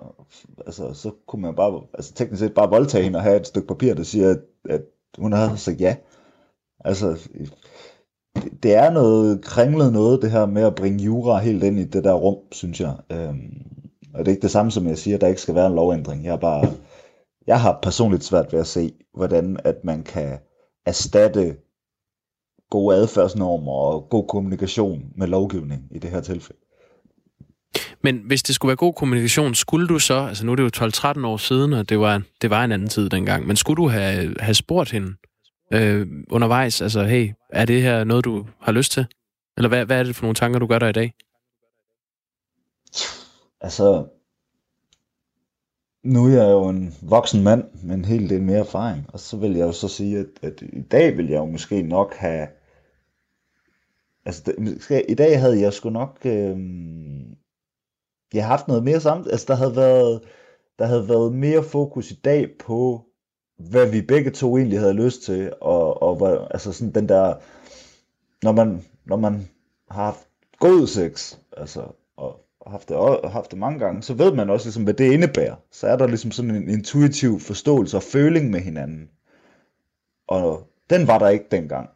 altså, 0.65 0.93
så 0.93 1.11
kunne 1.27 1.41
man 1.41 1.55
bare, 1.55 1.81
altså 1.93 2.13
teknisk 2.13 2.39
set 2.39 2.53
bare 2.53 2.69
voldtage 2.69 3.03
hende 3.03 3.17
og 3.17 3.23
have 3.23 3.37
et 3.37 3.47
stykke 3.47 3.67
papir, 3.67 3.93
der 3.93 4.03
siger, 4.03 4.29
at, 4.29 4.39
at 4.69 4.81
hun 5.17 5.33
har 5.33 5.55
sagt 5.55 5.81
ja. 5.81 5.95
Altså, 6.85 7.17
det, 8.35 8.63
det 8.63 8.75
er 8.75 8.89
noget 8.89 9.41
kringlet 9.43 9.93
noget, 9.93 10.21
det 10.21 10.31
her 10.31 10.45
med 10.45 10.63
at 10.63 10.75
bringe 10.75 11.03
jura 11.03 11.39
helt 11.39 11.63
ind 11.63 11.79
i 11.79 11.83
det 11.83 12.03
der 12.03 12.13
rum, 12.13 12.37
synes 12.51 12.81
jeg. 12.81 12.95
Øhm, 13.11 13.65
og 14.13 14.19
det 14.19 14.27
er 14.27 14.31
ikke 14.35 14.41
det 14.41 14.51
samme, 14.51 14.71
som 14.71 14.87
jeg 14.87 14.97
siger, 14.97 15.15
at 15.15 15.21
der 15.21 15.27
ikke 15.27 15.41
skal 15.41 15.55
være 15.55 15.67
en 15.67 15.75
lovændring. 15.75 16.25
Jeg 16.25 16.33
er 16.33 16.37
bare, 16.37 16.67
jeg 17.47 17.61
har 17.61 17.79
personligt 17.81 18.23
svært 18.23 18.53
ved 18.53 18.59
at 18.59 18.67
se, 18.67 18.93
hvordan 19.13 19.57
at 19.63 19.83
man 19.83 20.03
kan 20.03 20.37
erstatte 20.85 21.55
gode 22.71 22.95
adfærdsnormer 22.95 23.71
og 23.71 24.07
god 24.09 24.27
kommunikation 24.27 25.03
med 25.17 25.27
lovgivning 25.27 25.81
i 25.91 25.99
det 25.99 26.09
her 26.09 26.21
tilfælde. 26.21 26.61
Men 28.01 28.21
hvis 28.25 28.43
det 28.43 28.55
skulle 28.55 28.69
være 28.69 28.75
god 28.75 28.93
kommunikation, 28.93 29.55
skulle 29.55 29.87
du 29.87 29.99
så, 29.99 30.13
altså 30.13 30.45
nu 30.45 30.51
er 30.51 30.55
det 30.55 30.81
jo 30.81 30.85
12-13 30.85 31.25
år 31.25 31.37
siden, 31.37 31.73
og 31.73 31.89
det 31.89 31.99
var, 31.99 32.21
det 32.41 32.49
var 32.49 32.63
en 32.63 32.71
anden 32.71 32.87
tid 32.87 33.09
dengang, 33.09 33.47
men 33.47 33.55
skulle 33.55 33.83
du 33.83 33.87
have, 33.87 34.35
have 34.39 34.53
spurgt 34.53 34.91
hende 34.91 35.15
øh, 35.73 36.07
undervejs, 36.31 36.81
altså 36.81 37.03
hey, 37.03 37.29
er 37.49 37.65
det 37.65 37.81
her 37.81 38.03
noget, 38.03 38.25
du 38.25 38.45
har 38.61 38.71
lyst 38.71 38.91
til? 38.91 39.05
Eller 39.57 39.69
hvad, 39.69 39.85
hvad 39.85 39.99
er 39.99 40.03
det 40.03 40.15
for 40.15 40.23
nogle 40.23 40.35
tanker, 40.35 40.59
du 40.59 40.67
gør 40.67 40.79
der 40.79 40.87
i 40.87 40.91
dag? 40.91 41.13
Altså, 43.61 44.05
nu 46.05 46.25
er 46.25 46.29
jeg 46.29 46.51
jo 46.51 46.69
en 46.69 46.95
voksen 47.01 47.43
mand 47.43 47.63
med 47.83 47.95
en 47.95 48.05
hel 48.05 48.29
del 48.29 48.41
mere 48.41 48.59
erfaring, 48.59 49.05
og 49.13 49.19
så 49.19 49.37
vil 49.37 49.51
jeg 49.51 49.65
jo 49.65 49.71
så 49.71 49.87
sige, 49.87 50.19
at, 50.19 50.27
at 50.41 50.61
i 50.61 50.81
dag 50.81 51.17
vil 51.17 51.29
jeg 51.29 51.37
jo 51.37 51.45
måske 51.45 51.81
nok 51.81 52.13
have... 52.15 52.47
Altså, 54.25 54.43
det, 54.45 55.05
i 55.09 55.13
dag 55.13 55.39
havde 55.39 55.61
jeg 55.61 55.73
sgu 55.73 55.89
nok... 55.89 56.19
Øh, 56.25 56.57
jeg 58.33 58.43
har 58.43 58.49
haft 58.49 58.67
noget 58.67 58.83
mere 58.83 58.99
sammen. 58.99 59.27
Altså, 59.31 59.45
der 59.47 59.55
havde 59.55 59.75
været, 59.75 60.21
der 60.79 60.85
havde 60.85 61.09
været 61.09 61.33
mere 61.33 61.63
fokus 61.63 62.11
i 62.11 62.15
dag 62.15 62.49
på, 62.59 63.05
hvad 63.57 63.91
vi 63.91 64.01
begge 64.01 64.31
to 64.31 64.57
egentlig 64.57 64.79
havde 64.79 64.93
lyst 64.93 65.21
til, 65.21 65.53
og, 65.61 66.03
og 66.03 66.15
hvad, 66.15 66.47
altså 66.51 66.71
sådan 66.71 66.93
den 66.93 67.09
der, 67.09 67.35
når 68.43 68.51
man, 68.51 68.85
når 69.05 69.17
man 69.17 69.47
har 69.89 70.03
haft 70.03 70.27
god 70.59 70.87
sex, 70.87 71.37
altså, 71.57 71.81
og 72.65 72.71
haft 72.71 72.89
det, 72.89 72.97
haft 73.31 73.51
det 73.51 73.59
mange 73.59 73.79
gange, 73.79 74.03
så 74.03 74.13
ved 74.13 74.33
man 74.33 74.49
også, 74.49 74.65
ligesom, 74.65 74.83
hvad 74.83 74.93
det 74.93 75.11
indebærer. 75.11 75.55
Så 75.71 75.87
er 75.87 75.95
der 75.95 76.07
ligesom 76.07 76.31
sådan 76.31 76.55
en 76.55 76.69
intuitiv 76.69 77.39
forståelse 77.39 77.97
og 77.97 78.03
føling 78.03 78.49
med 78.49 78.59
hinanden. 78.59 79.09
Og 80.27 80.67
den 80.89 81.07
var 81.07 81.19
der 81.19 81.29
ikke 81.29 81.45
dengang. 81.51 81.89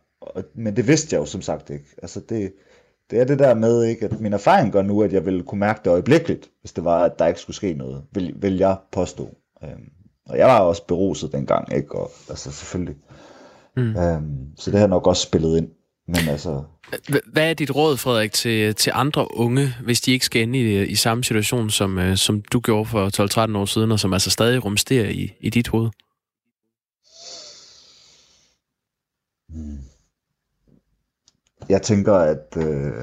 Men 0.54 0.76
det 0.76 0.88
vidste 0.88 1.14
jeg 1.14 1.20
jo 1.20 1.26
som 1.26 1.42
sagt 1.42 1.70
ikke. 1.70 1.86
Altså 2.02 2.20
det, 2.30 2.54
det 3.12 3.20
er 3.20 3.24
det 3.24 3.40
der 3.40 3.54
med, 3.54 3.84
ikke, 3.84 4.06
at 4.06 4.20
min 4.20 4.34
erfaring 4.34 4.72
gør 4.72 4.82
nu, 4.82 5.02
at 5.02 5.14
jeg 5.14 5.26
ville 5.26 5.44
kunne 5.44 5.60
mærke 5.60 5.80
det 5.84 5.92
øjeblikkeligt, 5.92 6.50
hvis 6.62 6.74
det 6.74 6.84
var, 6.84 7.04
at 7.04 7.20
der 7.20 7.28
ikke 7.28 7.40
skulle 7.40 7.56
ske 7.56 7.74
noget, 7.74 8.04
vil, 8.12 8.34
vil 8.36 8.58
jeg 8.58 8.78
påstå. 8.92 9.30
Øhm, 9.64 9.92
og 10.26 10.38
jeg 10.38 10.48
var 10.48 10.60
også 10.60 10.88
beruset 10.88 11.32
dengang, 11.32 11.74
ikke? 11.74 11.96
Og, 11.96 12.12
altså 12.30 12.52
selvfølgelig. 12.52 12.96
Mm. 13.78 13.98
Øhm, 13.98 14.48
så 14.58 14.72
det 14.72 14.80
har 14.80 14.88
nok 14.88 15.08
også 15.08 15.24
spillet 15.24 15.58
ind. 15.58 15.70
Men 16.10 16.30
altså... 16.30 16.64
Hvad 17.34 17.50
er 17.50 17.54
dit 17.54 17.76
råd, 17.76 17.98
Frederik, 17.98 18.32
til, 18.32 18.76
til 18.76 18.92
andre 18.96 19.38
unge, 19.38 19.74
hvis 19.84 20.02
de 20.02 20.12
ikke 20.12 20.26
skal 20.26 20.42
ende 20.42 20.60
i, 20.60 20.86
i 20.86 20.96
samme 20.96 21.24
situation, 21.24 21.70
som, 21.70 21.98
øh, 21.98 22.18
som 22.18 22.42
du 22.42 22.60
gjorde 22.60 22.86
for 22.86 23.50
12-13 23.54 23.58
år 23.58 23.66
siden, 23.66 23.92
og 23.92 24.00
som 24.00 24.14
altså 24.14 24.30
stadig 24.30 24.66
rumsterer 24.66 25.10
i, 25.10 25.34
i 25.40 25.50
dit 25.50 25.68
hoved? 25.68 25.90
Hmm. 29.50 29.78
Jeg 31.70 31.82
tænker, 31.82 32.14
at, 32.14 32.58
øh, 32.58 32.94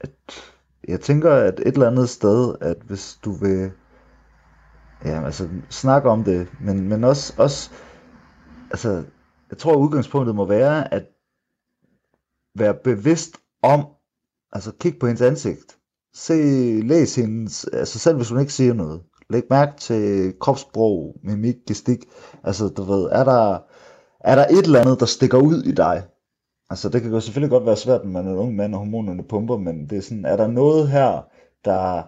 at 0.00 0.10
jeg 0.88 1.00
tænker, 1.00 1.32
at 1.32 1.60
et 1.60 1.72
eller 1.74 1.86
andet 1.86 2.08
sted, 2.08 2.54
at 2.60 2.76
hvis 2.86 3.18
du 3.24 3.32
vil 3.32 3.70
ja, 5.04 5.24
altså, 5.24 5.48
snakke 5.70 6.10
om 6.10 6.24
det, 6.24 6.48
men, 6.60 6.88
men 6.88 7.04
også, 7.04 7.34
også 7.36 7.70
altså, 8.70 9.04
jeg 9.50 9.58
tror, 9.58 9.72
at 9.72 9.78
udgangspunktet 9.78 10.34
må 10.34 10.46
være, 10.46 10.94
at 10.94 11.04
være 12.58 12.74
bevidst 12.84 13.36
om, 13.62 13.86
altså 14.52 14.72
kig 14.80 14.98
på 14.98 15.06
hendes 15.06 15.22
ansigt, 15.22 15.78
se, 16.14 16.34
læs 16.82 17.14
hendes, 17.14 17.64
altså 17.64 17.98
selv 17.98 18.16
hvis 18.16 18.28
hun 18.28 18.40
ikke 18.40 18.52
siger 18.52 18.74
noget, 18.74 19.02
læg 19.30 19.42
mærke 19.50 19.72
til 19.78 20.32
kropssprog, 20.40 21.20
mimik, 21.22 21.56
gestik, 21.66 22.04
altså 22.44 22.68
du 22.68 22.82
ved, 22.82 23.08
er 23.12 23.24
der, 23.24 23.58
er 24.20 24.34
der 24.34 24.46
et 24.46 24.64
eller 24.64 24.80
andet, 24.80 25.00
der 25.00 25.06
stikker 25.06 25.38
ud 25.38 25.62
i 25.62 25.72
dig? 25.72 26.02
Altså 26.70 26.88
det 26.88 27.02
kan 27.02 27.12
jo 27.12 27.20
selvfølgelig 27.20 27.50
godt 27.50 27.66
være 27.66 27.76
svært, 27.76 28.04
når 28.04 28.10
man 28.10 28.26
er 28.26 28.30
en 28.30 28.38
ung 28.38 28.56
mand, 28.56 28.74
og 28.74 28.78
hormonerne 28.78 29.22
pumper, 29.22 29.56
men 29.56 29.90
det 29.90 29.98
er 29.98 30.02
sådan, 30.02 30.24
er 30.24 30.36
der 30.36 30.46
noget 30.46 30.88
her, 30.88 31.28
der, 31.64 32.02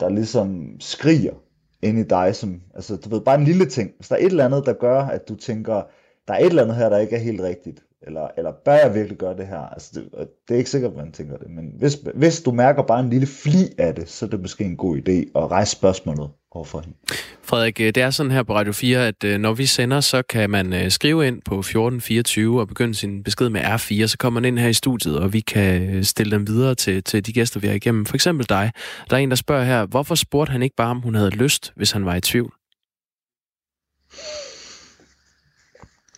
der 0.00 0.08
ligesom 0.08 0.80
skriger 0.80 1.34
ind 1.82 1.98
i 1.98 2.02
dig, 2.02 2.36
som, 2.36 2.60
altså 2.74 2.96
du 2.96 3.08
ved, 3.08 3.20
bare 3.20 3.38
en 3.38 3.44
lille 3.44 3.66
ting. 3.66 3.90
Hvis 3.96 4.08
der 4.08 4.14
er 4.14 4.20
et 4.20 4.24
eller 4.24 4.44
andet, 4.44 4.66
der 4.66 4.72
gør, 4.72 5.00
at 5.00 5.28
du 5.28 5.36
tænker, 5.36 5.82
der 6.28 6.34
er 6.34 6.38
et 6.38 6.46
eller 6.46 6.62
andet 6.62 6.76
her, 6.76 6.88
der 6.88 6.98
ikke 6.98 7.16
er 7.16 7.20
helt 7.20 7.40
rigtigt, 7.40 7.84
eller, 8.06 8.28
eller 8.36 8.52
bør 8.64 8.74
jeg 8.74 8.94
virkelig 8.94 9.18
gøre 9.18 9.36
det 9.36 9.46
her? 9.46 9.58
Altså, 9.58 9.90
det, 9.94 10.28
det 10.48 10.54
er 10.54 10.58
ikke 10.58 10.70
sikkert, 10.70 10.96
man 10.96 11.12
tænker 11.12 11.36
det, 11.36 11.50
men 11.50 11.72
hvis, 11.78 11.98
hvis 12.14 12.42
du 12.42 12.52
mærker 12.52 12.82
bare 12.82 13.00
en 13.00 13.10
lille 13.10 13.26
fli 13.26 13.74
af 13.78 13.94
det, 13.94 14.08
så 14.08 14.26
er 14.26 14.30
det 14.30 14.40
måske 14.40 14.64
en 14.64 14.76
god 14.76 14.96
idé 14.96 15.40
at 15.40 15.50
rejse 15.50 15.72
spørgsmålet 15.72 16.30
overfor 16.50 16.80
hende. 16.80 16.96
Frederik, 17.42 17.80
øh, 17.80 17.86
det 17.86 17.96
er 17.96 18.10
sådan 18.10 18.32
her 18.32 18.42
på 18.42 18.54
Radio 18.54 18.72
4, 18.72 19.06
at 19.06 19.24
øh, 19.24 19.38
når 19.38 19.52
vi 19.52 19.66
sender, 19.66 20.00
så 20.00 20.22
kan 20.22 20.50
man 20.50 20.72
øh, 20.72 20.90
skrive 20.90 21.26
ind 21.26 21.42
på 21.42 21.58
1424 21.58 22.60
og 22.60 22.68
begynde 22.68 22.94
sin 22.94 23.22
besked 23.22 23.48
med 23.48 23.60
R4, 23.60 24.06
så 24.06 24.16
kommer 24.18 24.40
man 24.40 24.48
ind 24.48 24.58
her 24.58 24.68
i 24.68 24.72
studiet, 24.72 25.18
og 25.18 25.32
vi 25.32 25.40
kan 25.40 26.04
stille 26.04 26.30
dem 26.30 26.46
videre 26.46 26.74
til, 26.74 27.04
til 27.04 27.26
de 27.26 27.32
gæster, 27.32 27.60
vi 27.60 27.66
har 27.66 27.74
igennem. 27.74 28.06
For 28.06 28.14
eksempel 28.14 28.48
dig. 28.48 28.72
Der 29.10 29.16
er 29.16 29.20
en, 29.20 29.30
der 29.30 29.36
spørger 29.36 29.64
her, 29.64 29.86
hvorfor 29.86 30.14
spurgte 30.14 30.52
han 30.52 30.62
ikke 30.62 30.76
bare, 30.76 30.90
om 30.90 31.00
hun 31.00 31.14
havde 31.14 31.30
lyst, 31.30 31.72
hvis 31.76 31.90
han 31.90 32.04
var 32.04 32.14
i 32.14 32.20
tvivl? 32.20 32.52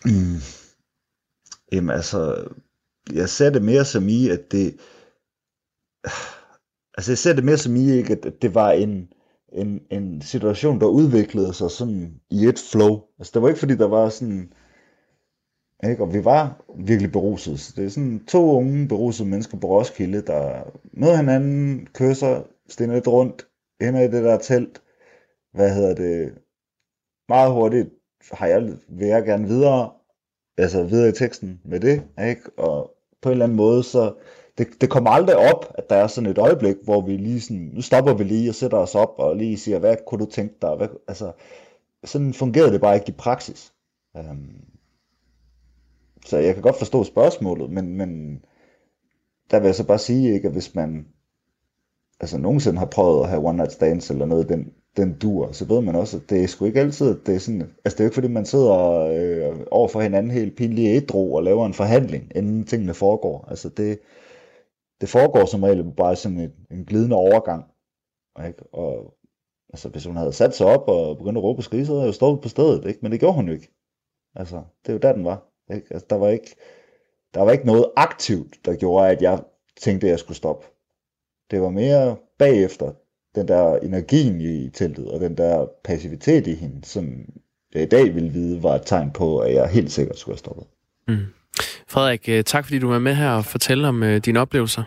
Mm. 0.05 0.41
Jamen 1.71 1.89
altså, 1.89 2.49
jeg 3.13 3.29
ser 3.29 3.49
det 3.49 3.61
mere 3.61 3.85
som 3.85 4.07
i, 4.07 4.29
at 4.29 4.51
det... 4.51 4.79
Altså 6.97 7.11
jeg 7.11 7.17
ser 7.17 7.33
det 7.33 7.43
mere 7.43 7.57
som 7.57 7.75
i, 7.75 7.91
ikke, 7.91 8.13
at 8.13 8.41
det 8.41 8.55
var 8.55 8.71
en, 8.71 9.13
en, 9.53 9.81
en 9.91 10.21
situation, 10.21 10.79
der 10.79 10.87
udviklede 10.87 11.53
sig 11.53 11.71
sådan 11.71 12.21
i 12.29 12.45
et 12.45 12.59
flow. 12.71 13.01
Altså 13.19 13.31
det 13.33 13.41
var 13.41 13.47
ikke 13.47 13.59
fordi, 13.59 13.75
der 13.75 13.87
var 13.87 14.09
sådan... 14.09 14.53
Ikke? 15.89 16.03
Og 16.03 16.13
vi 16.13 16.25
var 16.25 16.65
virkelig 16.79 17.11
beruset. 17.11 17.59
Så 17.59 17.73
det 17.75 17.85
er 17.85 17.89
sådan 17.89 18.25
to 18.25 18.51
unge 18.51 18.87
berusede 18.87 19.29
mennesker 19.29 19.57
på 19.57 19.67
Roskilde, 19.67 20.21
der 20.21 20.63
møder 20.93 21.17
hinanden, 21.17 21.87
kysser, 21.93 22.43
stiller 22.69 22.95
lidt 22.95 23.07
rundt, 23.07 23.47
ender 23.81 24.01
i 24.01 24.11
det 24.11 24.23
der 24.23 24.37
telt. 24.37 24.81
Hvad 25.53 25.75
hedder 25.75 25.95
det? 25.95 26.33
Meget 27.29 27.53
hurtigt 27.53 27.89
har 28.31 28.47
jeg, 28.47 28.77
vil 28.89 29.07
jeg 29.07 29.25
gerne 29.25 29.47
videre, 29.47 29.91
altså 30.57 30.83
videre 30.83 31.09
i 31.09 31.11
teksten 31.11 31.61
med 31.65 31.79
det, 31.79 32.03
ikke? 32.29 32.41
Og 32.57 32.91
på 33.21 33.29
en 33.29 33.31
eller 33.31 33.45
anden 33.45 33.57
måde, 33.57 33.83
så 33.83 34.13
det, 34.57 34.67
det 34.81 34.89
kommer 34.89 35.09
aldrig 35.09 35.35
op, 35.35 35.73
at 35.75 35.89
der 35.89 35.95
er 35.95 36.07
sådan 36.07 36.29
et 36.29 36.37
øjeblik, 36.37 36.75
hvor 36.83 37.01
vi 37.01 37.17
lige 37.17 37.41
sådan, 37.41 37.71
nu 37.73 37.81
stopper 37.81 38.13
vi 38.13 38.23
lige 38.23 38.49
og 38.49 38.55
sætter 38.55 38.77
os 38.77 38.95
op 38.95 39.13
og 39.17 39.35
lige 39.35 39.57
siger, 39.57 39.79
hvad 39.79 39.97
kunne 40.07 40.25
du 40.25 40.31
tænke 40.31 40.55
dig? 40.61 40.75
Hvad, 40.75 40.87
altså, 41.07 41.31
sådan 42.03 42.33
fungerede 42.33 42.71
det 42.71 42.81
bare 42.81 42.95
ikke 42.95 43.09
i 43.09 43.15
praksis. 43.17 43.73
Um, 44.13 44.49
så 46.25 46.37
jeg 46.37 46.53
kan 46.53 46.63
godt 46.63 46.77
forstå 46.77 47.03
spørgsmålet, 47.03 47.71
men, 47.71 47.97
men 47.97 48.41
der 49.51 49.59
vil 49.59 49.65
jeg 49.65 49.75
så 49.75 49.87
bare 49.87 49.99
sige, 49.99 50.33
ikke, 50.33 50.47
at 50.47 50.53
hvis 50.53 50.75
man 50.75 51.07
altså 52.19 52.37
nogensinde 52.37 52.79
har 52.79 52.85
prøvet 52.85 53.23
at 53.23 53.29
have 53.29 53.45
one 53.45 53.57
night 53.57 53.71
stands 53.71 54.09
eller 54.09 54.25
noget 54.25 54.49
den, 54.49 54.73
den 54.97 55.17
dur, 55.19 55.51
så 55.51 55.65
ved 55.65 55.81
man 55.81 55.95
også, 55.95 56.17
at 56.17 56.29
det 56.29 56.43
er 56.43 56.47
sgu 56.47 56.65
ikke 56.65 56.79
altid, 56.79 57.19
det 57.25 57.35
er 57.35 57.39
sådan, 57.39 57.61
altså 57.61 57.95
det 57.95 57.99
er 57.99 58.03
jo 58.03 58.07
ikke 58.07 58.13
fordi, 58.13 58.27
man 58.27 58.45
sidder 58.45 58.73
øh, 58.99 59.65
over 59.71 59.87
for 59.87 60.01
hinanden 60.01 60.31
helt 60.31 60.55
pinlig 60.55 60.85
ædru 60.85 61.35
og 61.35 61.43
laver 61.43 61.65
en 61.65 61.73
forhandling, 61.73 62.31
inden 62.35 62.65
tingene 62.65 62.93
foregår. 62.93 63.45
Altså 63.49 63.69
det, 63.69 63.99
det 65.01 65.09
foregår 65.09 65.45
som 65.45 65.63
regel 65.63 65.93
bare 65.97 66.15
sådan 66.15 66.39
en, 66.39 66.53
en 66.71 66.85
glidende 66.85 67.15
overgang. 67.15 67.65
Ikke? 68.47 68.63
Og 68.73 69.13
altså 69.73 69.89
hvis 69.89 70.05
hun 70.05 70.15
havde 70.15 70.33
sat 70.33 70.55
sig 70.55 70.67
op 70.67 70.87
og 70.87 71.17
begyndt 71.17 71.37
at 71.37 71.43
råbe 71.43 71.59
og 71.59 71.63
skrige, 71.63 71.85
så 71.85 71.91
havde 71.91 72.01
jeg 72.01 72.07
jo 72.07 72.13
stået 72.13 72.41
på 72.41 72.49
stedet, 72.49 72.85
ikke? 72.85 72.99
men 73.01 73.11
det 73.11 73.19
gjorde 73.19 73.35
hun 73.35 73.47
jo 73.47 73.53
ikke. 73.53 73.73
Altså, 74.35 74.63
det 74.83 74.89
er 74.89 74.93
jo 74.93 74.99
der, 74.99 75.13
den 75.13 75.25
var. 75.25 75.43
Ikke? 75.75 75.87
Altså, 75.91 76.07
der, 76.09 76.15
var 76.15 76.29
ikke, 76.29 76.55
der 77.33 77.41
var 77.41 77.51
ikke 77.51 77.65
noget 77.65 77.91
aktivt, 77.95 78.65
der 78.65 78.75
gjorde, 78.75 79.09
at 79.09 79.21
jeg 79.21 79.43
tænkte, 79.81 80.07
at 80.07 80.11
jeg 80.11 80.19
skulle 80.19 80.37
stoppe. 80.37 80.67
Det 81.51 81.61
var 81.61 81.69
mere 81.69 82.17
bagefter, 82.37 82.93
den 83.37 83.47
der 83.47 83.75
energien 83.75 84.41
i 84.41 84.69
teltet, 84.69 85.07
og 85.07 85.19
den 85.19 85.37
der 85.37 85.65
passivitet 85.83 86.47
i 86.47 86.53
hende, 86.53 86.85
som 86.85 87.05
jeg 87.73 87.83
i 87.83 87.85
dag 87.85 88.15
vil 88.15 88.33
vide, 88.33 88.63
var 88.63 88.75
et 88.75 88.81
tegn 88.85 89.11
på, 89.11 89.39
at 89.39 89.53
jeg 89.53 89.67
helt 89.67 89.91
sikkert 89.91 90.19
skulle 90.19 90.33
have 90.33 90.39
stoppet. 90.39 90.65
Mm. 91.07 91.25
Frederik, 91.87 92.29
øh, 92.29 92.43
tak 92.43 92.65
fordi 92.65 92.79
du 92.79 92.89
var 92.89 92.99
med 92.99 93.15
her 93.15 93.29
og 93.29 93.45
fortælle 93.45 93.87
om 93.87 94.01
uh, 94.01 94.15
dine 94.15 94.39
oplevelser. 94.39 94.83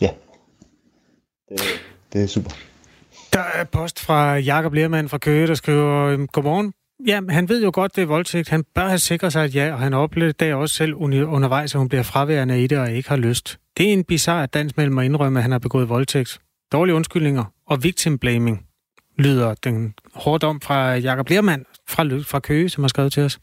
Ja, 0.00 0.10
det, 1.48 1.60
det 2.12 2.22
er 2.22 2.26
super. 2.26 2.50
Der 3.32 3.42
er 3.54 3.64
post 3.64 4.00
fra 4.00 4.36
Jakob 4.36 4.72
Lermand 4.72 5.08
fra 5.08 5.18
Køge, 5.18 5.46
der 5.46 5.54
skriver, 5.54 6.06
øhm, 6.06 6.26
Godmorgen. 6.26 6.72
Ja, 7.06 7.20
han 7.28 7.48
ved 7.48 7.64
jo 7.64 7.70
godt, 7.74 7.96
det 7.96 8.02
er 8.02 8.06
voldtægt. 8.06 8.48
Han 8.48 8.64
bør 8.74 8.88
have 8.88 8.98
sikret 8.98 9.32
sig 9.32 9.44
et 9.44 9.54
ja, 9.54 9.72
og 9.72 9.78
han 9.78 9.94
oplevede 9.94 10.32
det 10.32 10.54
også 10.54 10.74
selv 10.74 10.94
undervejs, 10.94 11.74
at 11.74 11.78
hun 11.78 11.88
bliver 11.88 12.02
fraværende 12.02 12.62
i 12.62 12.66
det 12.66 12.78
og 12.78 12.92
ikke 12.92 13.08
har 13.08 13.16
lyst. 13.16 13.58
Det 13.76 13.88
er 13.88 13.92
en 13.92 14.04
bizarre 14.04 14.46
dans 14.46 14.76
mellem 14.76 14.98
at 14.98 15.04
indrømme, 15.04 15.38
at 15.38 15.42
han 15.42 15.52
har 15.52 15.58
begået 15.58 15.88
voldtægt. 15.88 16.38
Dårlige 16.72 16.94
undskyldninger 16.94 17.44
og 17.66 17.82
victim 17.82 18.18
blaming 18.18 18.66
lyder 19.18 19.54
den 19.54 19.94
hårdt 20.14 20.44
om 20.44 20.60
fra 20.60 20.94
Jakob 20.94 21.28
Lermand 21.28 21.64
fra, 21.88 22.04
fra 22.22 22.40
Køge, 22.40 22.68
som 22.68 22.84
har 22.84 22.88
skrevet 22.88 23.12
til 23.12 23.22
os. 23.22 23.38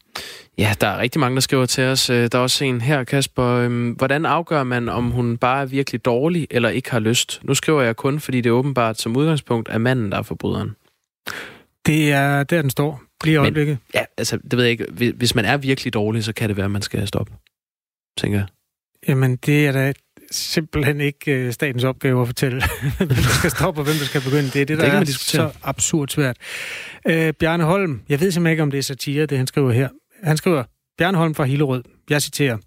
Ja, 0.58 0.74
der 0.80 0.86
er 0.86 0.98
rigtig 0.98 1.20
mange, 1.20 1.34
der 1.34 1.40
skriver 1.40 1.66
til 1.66 1.84
os. 1.84 2.10
Øh, 2.10 2.28
der 2.32 2.38
er 2.38 2.42
også 2.42 2.64
en 2.64 2.80
her, 2.80 3.04
Kasper. 3.04 3.44
Øhm, 3.44 3.90
hvordan 3.90 4.26
afgør 4.26 4.62
man, 4.62 4.88
om 4.88 5.10
hun 5.10 5.36
bare 5.36 5.62
er 5.62 5.66
virkelig 5.66 6.04
dårlig 6.04 6.46
eller 6.50 6.68
ikke 6.68 6.90
har 6.90 6.98
lyst? 6.98 7.40
Nu 7.42 7.54
skriver 7.54 7.82
jeg 7.82 7.96
kun, 7.96 8.20
fordi 8.20 8.40
det 8.40 8.50
er 8.50 8.54
åbenbart 8.54 9.00
som 9.00 9.16
udgangspunkt 9.16 9.68
er 9.68 9.78
manden, 9.78 10.12
der 10.12 10.18
er 10.18 10.22
forbryderen. 10.22 10.76
Det 11.86 12.12
er 12.12 12.42
der, 12.42 12.62
den 12.62 12.70
står. 12.70 13.02
Lige 13.24 13.36
øjeblikket. 13.36 13.78
Men, 13.92 14.00
ja, 14.00 14.04
altså, 14.18 14.36
det 14.36 14.56
ved 14.56 14.64
jeg 14.64 14.70
ikke. 14.70 15.12
Hvis 15.12 15.34
man 15.34 15.44
er 15.44 15.56
virkelig 15.56 15.94
dårlig, 15.94 16.24
så 16.24 16.32
kan 16.32 16.48
det 16.48 16.56
være, 16.56 16.64
at 16.64 16.70
man 16.70 16.82
skal 16.82 17.08
stoppe. 17.08 17.32
Tænker 18.18 18.38
jeg. 18.38 18.46
Jamen, 19.08 19.36
det 19.36 19.66
er 19.66 19.72
da 19.72 19.92
simpelthen 20.34 21.00
ikke 21.00 21.32
øh, 21.32 21.52
statens 21.52 21.84
opgave 21.84 22.20
at 22.20 22.28
fortælle, 22.28 22.62
hvem 22.96 23.08
der 23.08 23.38
skal 23.38 23.50
stoppe 23.50 23.80
og 23.80 23.84
hvem 23.84 23.96
der 23.96 24.04
skal 24.04 24.20
begynde. 24.20 24.50
Det 24.50 24.56
er 24.56 24.64
det, 24.64 24.78
der 24.78 25.00
det 25.00 25.08
er 25.08 25.12
så 25.12 25.50
absurd 25.62 26.08
svært. 26.08 26.36
Øh, 27.06 27.32
Bjarne 27.32 27.64
Holm, 27.64 28.02
jeg 28.08 28.20
ved 28.20 28.30
simpelthen 28.30 28.52
ikke, 28.52 28.62
om 28.62 28.70
det 28.70 28.78
er 28.78 28.82
satire, 28.82 29.26
det 29.26 29.38
han 29.38 29.46
skriver 29.46 29.72
her. 29.72 29.88
Han 30.22 30.36
skriver, 30.36 30.64
Bjarne 30.98 31.18
Holm 31.18 31.34
fra 31.34 31.44
Hillerød, 31.44 31.82
jeg 32.10 32.22
citerer, 32.22 32.58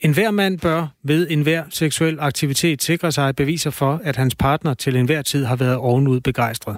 En 0.00 0.14
hver 0.14 0.30
mand 0.30 0.60
bør 0.60 0.86
ved 1.04 1.26
enhver 1.30 1.64
seksuel 1.70 2.20
aktivitet 2.20 2.82
sikre 2.82 3.12
sig 3.12 3.36
beviser 3.36 3.70
for, 3.70 4.00
at 4.04 4.16
hans 4.16 4.34
partner 4.34 4.74
til 4.74 4.96
enhver 4.96 5.22
tid 5.22 5.44
har 5.44 5.56
været 5.56 5.76
ovenud 5.76 6.20
begejstret. 6.20 6.76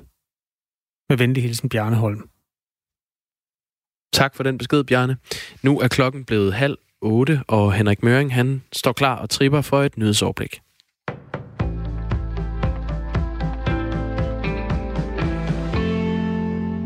Med 1.08 1.16
venlig 1.16 1.42
hilsen, 1.42 1.68
Bjarne 1.68 1.96
Holm. 1.96 2.28
Tak 4.12 4.34
for 4.36 4.42
den 4.42 4.58
besked, 4.58 4.84
Bjarne. 4.84 5.16
Nu 5.62 5.80
er 5.80 5.88
klokken 5.88 6.24
blevet 6.24 6.54
halv 6.54 6.76
8, 7.02 7.42
og 7.48 7.72
Henrik 7.72 8.02
Møring 8.02 8.34
han 8.34 8.62
står 8.72 8.92
klar 8.92 9.16
og 9.16 9.30
tripper 9.30 9.60
for 9.60 9.82
et 9.82 9.98
nyhedsoverblik. 9.98 10.60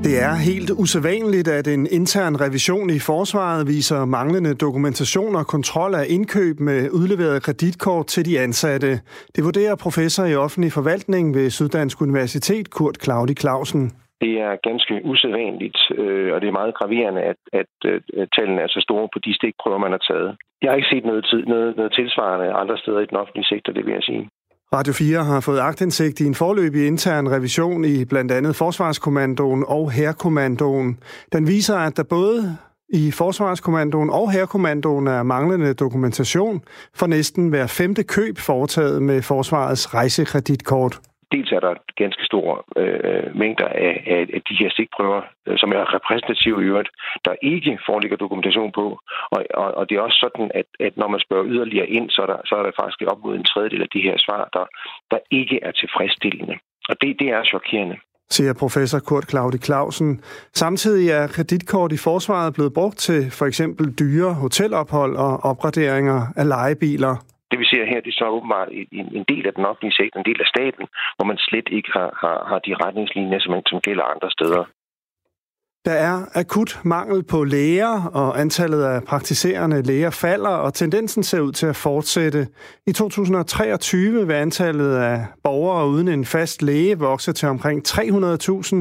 Det 0.05 0.23
er 0.23 0.35
helt 0.35 0.71
usædvanligt, 0.71 1.49
at 1.49 1.69
en 1.69 1.87
intern 1.91 2.41
revision 2.41 2.91
i 2.91 2.99
forsvaret 2.99 3.67
viser 3.67 4.05
manglende 4.05 4.55
dokumentation 4.55 5.37
og 5.37 5.47
kontrol 5.47 5.95
af 5.95 6.07
indkøb 6.09 6.61
med 6.61 6.91
udleveret 6.91 7.43
kreditkort 7.43 8.07
til 8.07 8.25
de 8.25 8.41
ansatte. 8.41 9.01
Det 9.37 9.45
vurderer 9.45 9.75
professor 9.75 10.25
i 10.25 10.35
offentlig 10.35 10.73
forvaltning 10.73 11.35
ved 11.35 11.51
Syddansk 11.51 12.03
Universitet, 12.03 12.71
Kurt 12.71 12.99
Claudi 13.03 13.35
Clausen. 13.35 13.93
Det 14.23 14.33
er 14.47 14.53
ganske 14.69 14.95
usædvanligt, 15.11 15.81
øh, 16.01 16.29
og 16.35 16.41
det 16.41 16.49
er 16.49 16.59
meget 16.61 16.75
graverende, 16.79 17.23
at, 17.33 17.41
at, 17.61 17.73
at 18.21 18.29
tallene 18.37 18.61
er 18.65 18.71
så 18.77 18.81
store 18.87 19.09
på 19.13 19.19
de 19.27 19.33
stikprøver, 19.39 19.79
man 19.85 19.95
har 19.97 20.03
taget. 20.11 20.31
Jeg 20.63 20.71
har 20.71 20.77
ikke 20.77 20.93
set 20.95 21.05
noget, 21.05 21.25
tid, 21.31 21.43
noget, 21.55 21.77
noget 21.77 21.93
tilsvarende 21.99 22.53
andre 22.63 22.79
steder 22.79 23.01
i 23.01 23.11
den 23.11 23.17
offentlige 23.23 23.51
sektor, 23.53 23.73
det 23.73 23.85
vil 23.87 23.95
jeg 23.99 24.03
sige. 24.11 24.25
Radio 24.75 24.93
4 24.93 25.25
har 25.25 25.41
fået 25.41 25.61
agtindsigt 25.61 26.21
i 26.21 26.27
en 26.27 26.35
forløbig 26.35 26.87
intern 26.87 27.29
revision 27.37 27.85
i 27.85 28.05
blandt 28.05 28.33
andet 28.33 28.57
Forsvarskommandoen 28.57 29.65
og 29.69 29.91
Herkommandoen. 29.91 30.99
Den 31.33 31.47
viser, 31.47 31.77
at 31.77 31.97
der 31.97 32.03
både 32.11 32.39
i 32.89 33.11
Forsvarskommandoen 33.11 34.11
og 34.11 34.33
Herkommandoen 34.33 35.07
er 35.07 35.23
manglende 35.23 35.75
dokumentation 35.75 36.63
for 36.95 37.07
næsten 37.07 37.49
hver 37.49 37.67
femte 37.67 38.05
køb 38.05 38.39
foretaget 38.39 39.03
med 39.03 39.23
Forsvarets 39.23 39.95
rejsekreditkort 39.95 41.01
dels 41.33 41.53
er 41.53 41.61
der 41.61 41.75
ganske 42.03 42.25
store 42.31 42.55
øh, 42.81 43.37
mængder 43.43 43.69
af, 43.89 43.95
af, 44.15 44.21
af 44.37 44.43
de 44.49 44.55
her 44.61 44.71
stikprøver, 44.71 45.23
øh, 45.47 45.59
som 45.59 45.71
er 45.73 45.95
repræsentative 45.97 46.59
i 46.63 46.69
øvrigt, 46.71 46.91
der 47.25 47.35
ikke 47.43 47.79
foreligger 47.89 48.17
dokumentation 48.17 48.73
på. 48.73 48.87
Og, 49.35 49.41
og, 49.55 49.69
og 49.79 49.83
det 49.89 49.95
er 49.97 50.01
også 50.01 50.19
sådan, 50.25 50.51
at, 50.61 50.69
at 50.87 50.97
når 50.97 51.09
man 51.09 51.21
spørger 51.21 51.51
yderligere 51.53 51.89
ind, 51.97 52.11
så 52.11 52.23
er 52.23 52.27
der, 52.33 52.39
så 52.49 52.55
er 52.55 52.63
der 52.63 52.79
faktisk 52.81 53.01
op 53.13 53.21
mod 53.25 53.35
en 53.37 53.45
tredjedel 53.45 53.83
af 53.83 53.91
de 53.95 54.05
her 54.07 54.17
svar, 54.19 54.49
der, 54.57 54.65
der 55.11 55.19
ikke 55.31 55.57
er 55.63 55.73
tilfredsstillende. 55.73 56.57
Og 56.89 56.95
det, 57.01 57.17
det 57.21 57.29
er 57.29 57.45
chokerende 57.45 57.97
siger 58.31 58.53
professor 58.53 58.99
Kurt 58.99 59.31
Claudi 59.31 59.59
Clausen. 59.59 60.21
Samtidig 60.55 61.11
er 61.11 61.27
kreditkort 61.27 61.93
i 61.93 61.97
forsvaret 61.97 62.55
blevet 62.55 62.73
brugt 62.73 62.99
til 62.99 63.31
for 63.31 63.47
eksempel 63.47 63.95
dyre 63.99 64.35
hotelophold 64.35 65.17
og 65.17 65.45
opgraderinger 65.45 66.27
af 66.37 66.49
lejebiler. 66.49 67.17
Det 67.53 67.61
vi 67.63 67.67
ser 67.73 67.85
her, 67.93 68.01
det 68.05 68.13
er 68.13 68.21
så 68.23 68.29
åbenbart 68.37 68.69
en, 68.99 69.07
en 69.19 69.25
del 69.33 69.45
af 69.47 69.55
den 69.55 69.65
offentlige 69.71 69.99
sektor, 70.01 70.17
en 70.21 70.31
del 70.31 70.41
af 70.45 70.53
staten, 70.55 70.85
hvor 71.17 71.27
man 71.31 71.39
slet 71.39 71.69
ikke 71.79 71.91
har, 71.97 72.11
har, 72.23 72.39
har 72.51 72.59
de 72.67 72.73
retningslinjer, 72.85 73.41
som, 73.41 73.53
som 73.71 73.81
gælder 73.81 74.05
andre 74.15 74.31
steder. 74.37 74.65
Der 75.85 75.93
er 75.93 76.25
akut 76.35 76.81
mangel 76.85 77.23
på 77.23 77.45
læger, 77.45 78.05
og 78.15 78.41
antallet 78.41 78.83
af 78.85 79.05
praktiserende 79.05 79.83
læger 79.83 80.11
falder, 80.11 80.51
og 80.51 80.75
tendensen 80.75 81.23
ser 81.23 81.41
ud 81.41 81.53
til 81.53 81.67
at 81.67 81.77
fortsætte. 81.77 82.49
I 82.87 82.93
2023 82.93 84.27
vil 84.27 84.35
antallet 84.35 84.97
af 84.97 85.27
borgere 85.45 85.89
uden 85.89 86.09
en 86.09 86.25
fast 86.25 86.63
læge 86.63 86.99
vokse 86.99 87.33
til 87.33 87.49
omkring 87.49 87.89
300.000. 87.89 88.77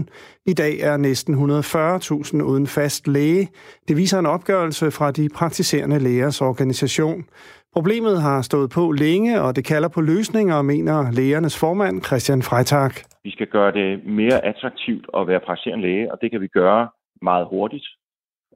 I 0.46 0.54
dag 0.54 0.80
er 0.80 0.98
næsten 0.98 1.36
140.000 1.36 2.44
uden 2.44 2.68
fast 2.68 3.08
læge. 3.08 3.50
Det 3.88 3.98
viser 3.98 4.20
en 4.20 4.26
opgørelse 4.26 4.92
fra 4.92 5.12
de 5.12 5.30
praktiserende 5.36 6.00
lægers 6.00 6.42
organisation. 6.42 7.26
Problemet 7.74 8.22
har 8.22 8.42
stået 8.42 8.70
på 8.76 8.92
længe, 8.92 9.42
og 9.42 9.56
det 9.56 9.66
kalder 9.66 9.90
på 9.90 10.02
løsninger, 10.02 10.62
mener 10.62 11.12
lægernes 11.12 11.60
formand 11.60 12.02
Christian 12.02 12.42
Freitag. 12.42 12.92
Vi 13.24 13.32
skal 13.32 13.48
gøre 13.48 13.72
det 13.72 14.06
mere 14.06 14.46
attraktivt 14.46 15.06
at 15.18 15.28
være 15.28 15.40
praktiserende 15.40 15.88
læge, 15.88 16.12
og 16.12 16.18
det 16.22 16.32
kan 16.32 16.42
vi 16.42 16.48
gøre 16.48 16.90
meget 17.22 17.48
hurtigt. 17.50 17.88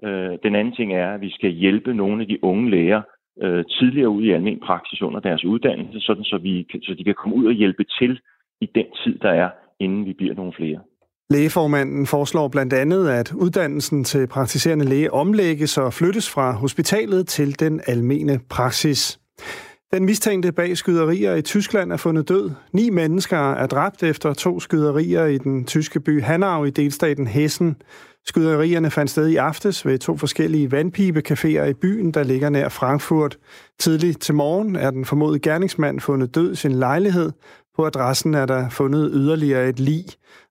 Øh, 0.03 0.37
den 0.43 0.55
anden 0.55 0.75
ting 0.75 0.93
er, 0.93 1.13
at 1.13 1.21
vi 1.21 1.31
skal 1.31 1.49
hjælpe 1.49 1.93
nogle 1.93 2.21
af 2.21 2.27
de 2.27 2.43
unge 2.43 2.69
læger 2.71 3.01
øh, 3.43 3.65
tidligere 3.79 4.09
ud 4.09 4.23
i 4.23 4.31
almen 4.31 4.59
praksis 4.59 5.01
under 5.01 5.19
deres 5.19 5.45
uddannelse, 5.45 5.99
sådan 5.99 6.23
så, 6.23 6.37
vi, 6.37 6.67
så 6.83 6.93
de 6.97 7.03
kan 7.03 7.15
komme 7.15 7.35
ud 7.35 7.45
og 7.45 7.53
hjælpe 7.53 7.83
til 7.99 8.19
i 8.61 8.65
den 8.75 8.85
tid, 9.03 9.19
der 9.19 9.29
er, 9.29 9.49
inden 9.79 10.05
vi 10.05 10.13
bliver 10.13 10.35
nogle 10.35 10.53
flere. 10.53 10.79
Lægeformanden 11.29 12.05
foreslår 12.05 12.47
blandt 12.47 12.73
andet, 12.73 13.09
at 13.09 13.31
uddannelsen 13.31 14.03
til 14.03 14.27
praktiserende 14.27 14.85
læge 14.85 15.13
omlægges 15.13 15.77
og 15.77 15.93
flyttes 15.93 16.29
fra 16.29 16.51
hospitalet 16.51 17.27
til 17.27 17.59
den 17.59 17.81
almene 17.87 18.39
praksis. 18.49 19.19
Den 19.93 20.05
mistænkte 20.05 20.51
bag 20.51 20.77
skyderier 20.77 21.35
i 21.35 21.41
Tyskland 21.41 21.91
er 21.91 21.97
fundet 21.97 22.29
død. 22.29 22.51
Ni 22.73 22.89
mennesker 22.89 23.53
er 23.53 23.67
dræbt 23.67 24.03
efter 24.03 24.33
to 24.33 24.59
skyderier 24.59 25.25
i 25.25 25.37
den 25.37 25.65
tyske 25.65 25.99
by 25.99 26.21
Hanau 26.21 26.63
i 26.63 26.69
delstaten 26.69 27.27
Hessen. 27.27 27.75
Skyderierne 28.25 28.91
fandt 28.91 29.11
sted 29.11 29.27
i 29.27 29.35
aftes 29.35 29.85
ved 29.85 29.99
to 29.99 30.17
forskellige 30.17 30.67
vandpibecaféer 30.67 31.63
i 31.63 31.73
byen, 31.73 32.11
der 32.11 32.23
ligger 32.23 32.49
nær 32.49 32.69
Frankfurt. 32.69 33.37
Tidligt 33.79 34.21
til 34.21 34.35
morgen 34.35 34.75
er 34.75 34.91
den 34.91 35.05
formodede 35.05 35.39
gerningsmand 35.39 35.99
fundet 35.99 36.35
død 36.35 36.51
i 36.51 36.55
sin 36.55 36.71
lejlighed. 36.71 37.31
På 37.75 37.85
adressen 37.85 38.33
er 38.33 38.45
der 38.45 38.69
fundet 38.69 39.09
yderligere 39.13 39.69
et 39.69 39.79
lig. 39.79 40.05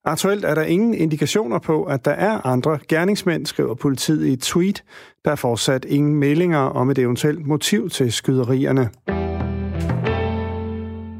Aktuelt 0.05 0.45
er 0.45 0.55
der 0.55 0.63
ingen 0.63 0.93
indikationer 0.93 1.59
på, 1.59 1.83
at 1.83 2.05
der 2.05 2.11
er 2.11 2.45
andre 2.45 2.79
gerningsmænd, 2.87 3.45
skriver 3.45 3.75
politiet 3.75 4.25
i 4.25 4.33
et 4.33 4.41
tweet. 4.41 4.83
Der 5.25 5.31
er 5.31 5.35
fortsat 5.35 5.85
ingen 5.85 6.15
meldinger 6.15 6.59
om 6.59 6.89
et 6.89 6.97
eventuelt 6.97 7.47
motiv 7.47 7.89
til 7.89 8.11
skyderierne. 8.11 8.89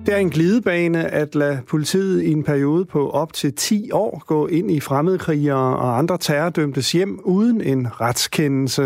Det 0.06 0.14
er 0.14 0.18
en 0.18 0.30
glidebane 0.30 1.02
at 1.22 1.36
lade 1.36 1.58
politiet 1.72 2.24
i 2.24 2.32
en 2.32 2.44
periode 2.44 2.86
på 2.86 3.10
op 3.10 3.34
til 3.34 3.56
10 3.56 3.92
år 3.92 4.24
gå 4.28 4.48
ind 4.48 4.72
i 4.72 4.80
fremmedkrigere 4.80 5.78
og 5.84 5.98
andre 5.98 6.18
terrordømtes 6.18 6.92
hjem 6.92 7.20
uden 7.24 7.62
en 7.62 8.02
retskendelse. 8.02 8.86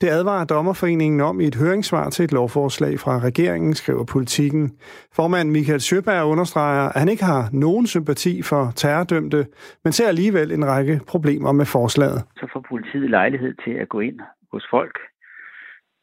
Det 0.00 0.08
advarer 0.08 0.44
Dommerforeningen 0.44 1.20
om 1.20 1.40
i 1.40 1.44
et 1.44 1.54
høringssvar 1.54 2.10
til 2.10 2.24
et 2.24 2.32
lovforslag 2.32 2.98
fra 2.98 3.18
regeringen, 3.18 3.74
skriver 3.74 4.04
politikken. 4.04 4.70
Formand 5.16 5.50
Michael 5.50 5.80
Sjøberg 5.80 6.26
understreger, 6.26 6.88
at 6.88 7.00
han 7.00 7.08
ikke 7.08 7.24
har 7.24 7.48
nogen 7.52 7.86
sympati 7.86 8.42
for 8.42 8.72
terrordømte, 8.76 9.46
men 9.84 9.92
ser 9.92 10.08
alligevel 10.08 10.52
en 10.52 10.66
række 10.66 11.00
problemer 11.08 11.52
med 11.52 11.66
forslaget. 11.66 12.20
Så 12.36 12.46
får 12.52 12.64
politiet 12.68 13.10
lejlighed 13.10 13.54
til 13.64 13.72
at 13.82 13.88
gå 13.88 14.00
ind 14.00 14.18
hos 14.52 14.66
folk 14.70 14.98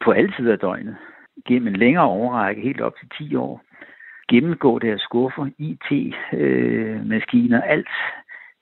på 0.06 0.12
alle 0.12 0.32
tider 0.38 0.54
af 0.54 0.60
døgnet 0.60 0.96
gennem 1.48 1.68
en 1.68 1.76
længere 1.76 2.04
overrække, 2.04 2.62
helt 2.62 2.82
op 2.82 2.94
til 3.00 3.10
10 3.30 3.36
år, 3.36 3.62
gennemgå 4.32 4.80
deres 4.80 5.02
skuffer, 5.02 5.46
IT-maskiner, 5.58 7.62
øh, 7.64 7.72
alt 7.74 7.94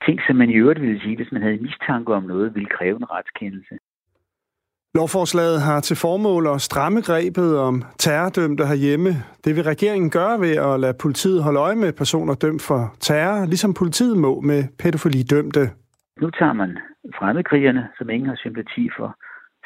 ting, 0.06 0.20
som 0.26 0.36
man 0.36 0.50
i 0.50 0.54
øvrigt 0.54 0.80
ville 0.80 1.00
sige, 1.00 1.16
hvis 1.16 1.32
man 1.32 1.42
havde 1.42 1.58
mistanke 1.58 2.14
om 2.14 2.22
noget, 2.22 2.54
ville 2.54 2.68
kræve 2.68 2.96
en 2.96 3.10
retskendelse. 3.10 3.74
Lovforslaget 4.94 5.62
har 5.62 5.80
til 5.80 5.96
formål 5.96 6.46
at 6.46 6.60
stramme 6.60 7.00
grebet 7.00 7.58
om 7.58 7.82
terrordømte 7.98 8.66
herhjemme. 8.66 9.10
Det 9.44 9.56
vil 9.56 9.64
regeringen 9.64 10.10
gøre 10.10 10.40
ved 10.40 10.54
at 10.68 10.80
lade 10.80 10.96
politiet 11.02 11.42
holde 11.42 11.60
øje 11.60 11.76
med 11.76 11.92
personer 11.92 12.34
dømt 12.34 12.62
for 12.68 12.80
terror, 13.00 13.46
ligesom 13.46 13.74
politiet 13.74 14.18
må 14.18 14.40
med 14.40 14.60
pædofilidømte. 14.80 15.60
Nu 16.20 16.30
tager 16.30 16.52
man 16.52 16.78
fremmedkrigerne, 17.18 17.88
som 17.98 18.10
ingen 18.10 18.28
har 18.28 18.36
sympati 18.36 18.88
for. 18.96 19.16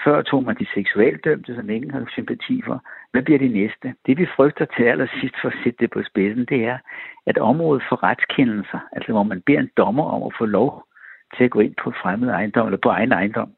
Før 0.05 0.23
tog 0.23 0.43
man 0.45 0.57
de 0.61 0.67
seksualdømte, 0.75 1.57
som 1.57 1.71
ingen 1.71 1.91
har 1.91 2.05
sympati 2.17 2.63
for. 2.67 2.79
Hvad 3.13 3.23
bliver 3.23 3.39
det 3.39 3.51
næste? 3.51 3.95
Det 4.07 4.19
vi 4.19 4.27
frygter 4.37 4.67
til 4.77 4.85
allersidst 4.85 5.37
for 5.43 5.49
at 5.49 5.59
sætte 5.63 5.79
det 5.81 5.91
på 5.91 6.01
spidsen, 6.11 6.45
det 6.53 6.61
er, 6.65 6.79
at 7.27 7.39
området 7.39 7.83
for 7.89 8.03
retskendelser, 8.03 8.81
altså 8.93 9.13
hvor 9.13 9.23
man 9.23 9.43
beder 9.47 9.61
en 9.61 9.71
dommer 9.77 10.05
om 10.05 10.23
at 10.23 10.33
få 10.39 10.45
lov 10.45 10.85
til 11.37 11.45
at 11.45 11.51
gå 11.51 11.61
ind 11.61 11.75
på 11.85 11.91
fremmed 12.03 12.29
ejendom 12.29 12.67
eller 12.67 12.79
på 12.83 12.89
egen 12.89 13.13
ejendom, 13.13 13.51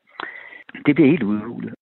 det 0.87 0.95
bliver 0.95 1.11
helt 1.11 1.23
udhulet. 1.23 1.75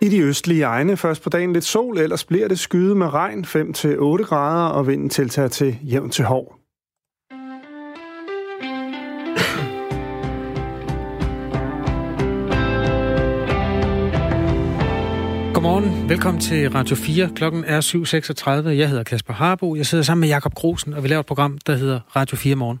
I 0.00 0.08
de 0.08 0.22
østlige 0.22 0.64
egne 0.64 0.96
først 0.96 1.24
på 1.24 1.30
dagen 1.30 1.52
lidt 1.52 1.64
sol, 1.64 1.98
ellers 1.98 2.24
bliver 2.24 2.48
det 2.48 2.58
skyde 2.58 2.94
med 2.94 3.14
regn 3.14 3.44
5-8 3.44 4.28
grader, 4.28 4.68
og 4.78 4.86
vinden 4.86 5.08
tiltager 5.08 5.48
til 5.48 5.76
jævn 5.92 6.10
til 6.10 6.24
hård. 6.24 6.57
Godmorgen. 15.58 16.08
Velkommen 16.08 16.40
til 16.40 16.70
Radio 16.70 16.96
4. 16.96 17.30
Klokken 17.34 17.64
er 17.64 17.80
7.36. 18.64 18.68
Jeg 18.68 18.88
hedder 18.88 19.02
Kasper 19.02 19.32
Harbo. 19.32 19.76
Jeg 19.76 19.86
sidder 19.86 20.04
sammen 20.04 20.20
med 20.20 20.28
Jakob 20.28 20.54
Grosen, 20.54 20.92
og 20.92 21.02
vi 21.02 21.08
laver 21.08 21.20
et 21.20 21.26
program, 21.26 21.58
der 21.66 21.74
hedder 21.74 22.00
Radio 22.16 22.36
4 22.36 22.54
Morgen. 22.54 22.80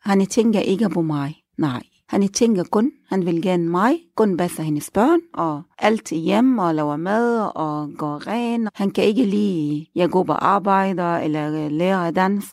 Han 0.00 0.26
tænker 0.26 0.60
ikke 0.60 0.88
på 0.88 1.02
mig. 1.02 1.34
Nej. 1.58 1.82
Han 2.08 2.28
tænker 2.28 2.64
kun, 2.64 2.90
han 3.10 3.26
vil 3.26 3.42
gerne 3.42 3.68
mig, 3.68 3.92
kun 4.16 4.36
passer 4.36 4.62
hendes 4.62 4.90
børn, 4.94 5.20
og 5.34 5.62
alt 5.78 6.10
hjem 6.10 6.58
og 6.58 6.74
laver 6.74 6.96
mad 6.96 7.50
og 7.54 7.90
går 7.98 8.26
ren. 8.26 8.68
Han 8.74 8.90
kan 8.90 9.04
ikke 9.04 9.24
lide, 9.24 9.86
jeg 9.94 10.10
går 10.10 10.24
på 10.24 10.32
arbejder 10.32 11.16
eller 11.16 11.68
lærer 11.68 12.10
dansk. 12.10 12.48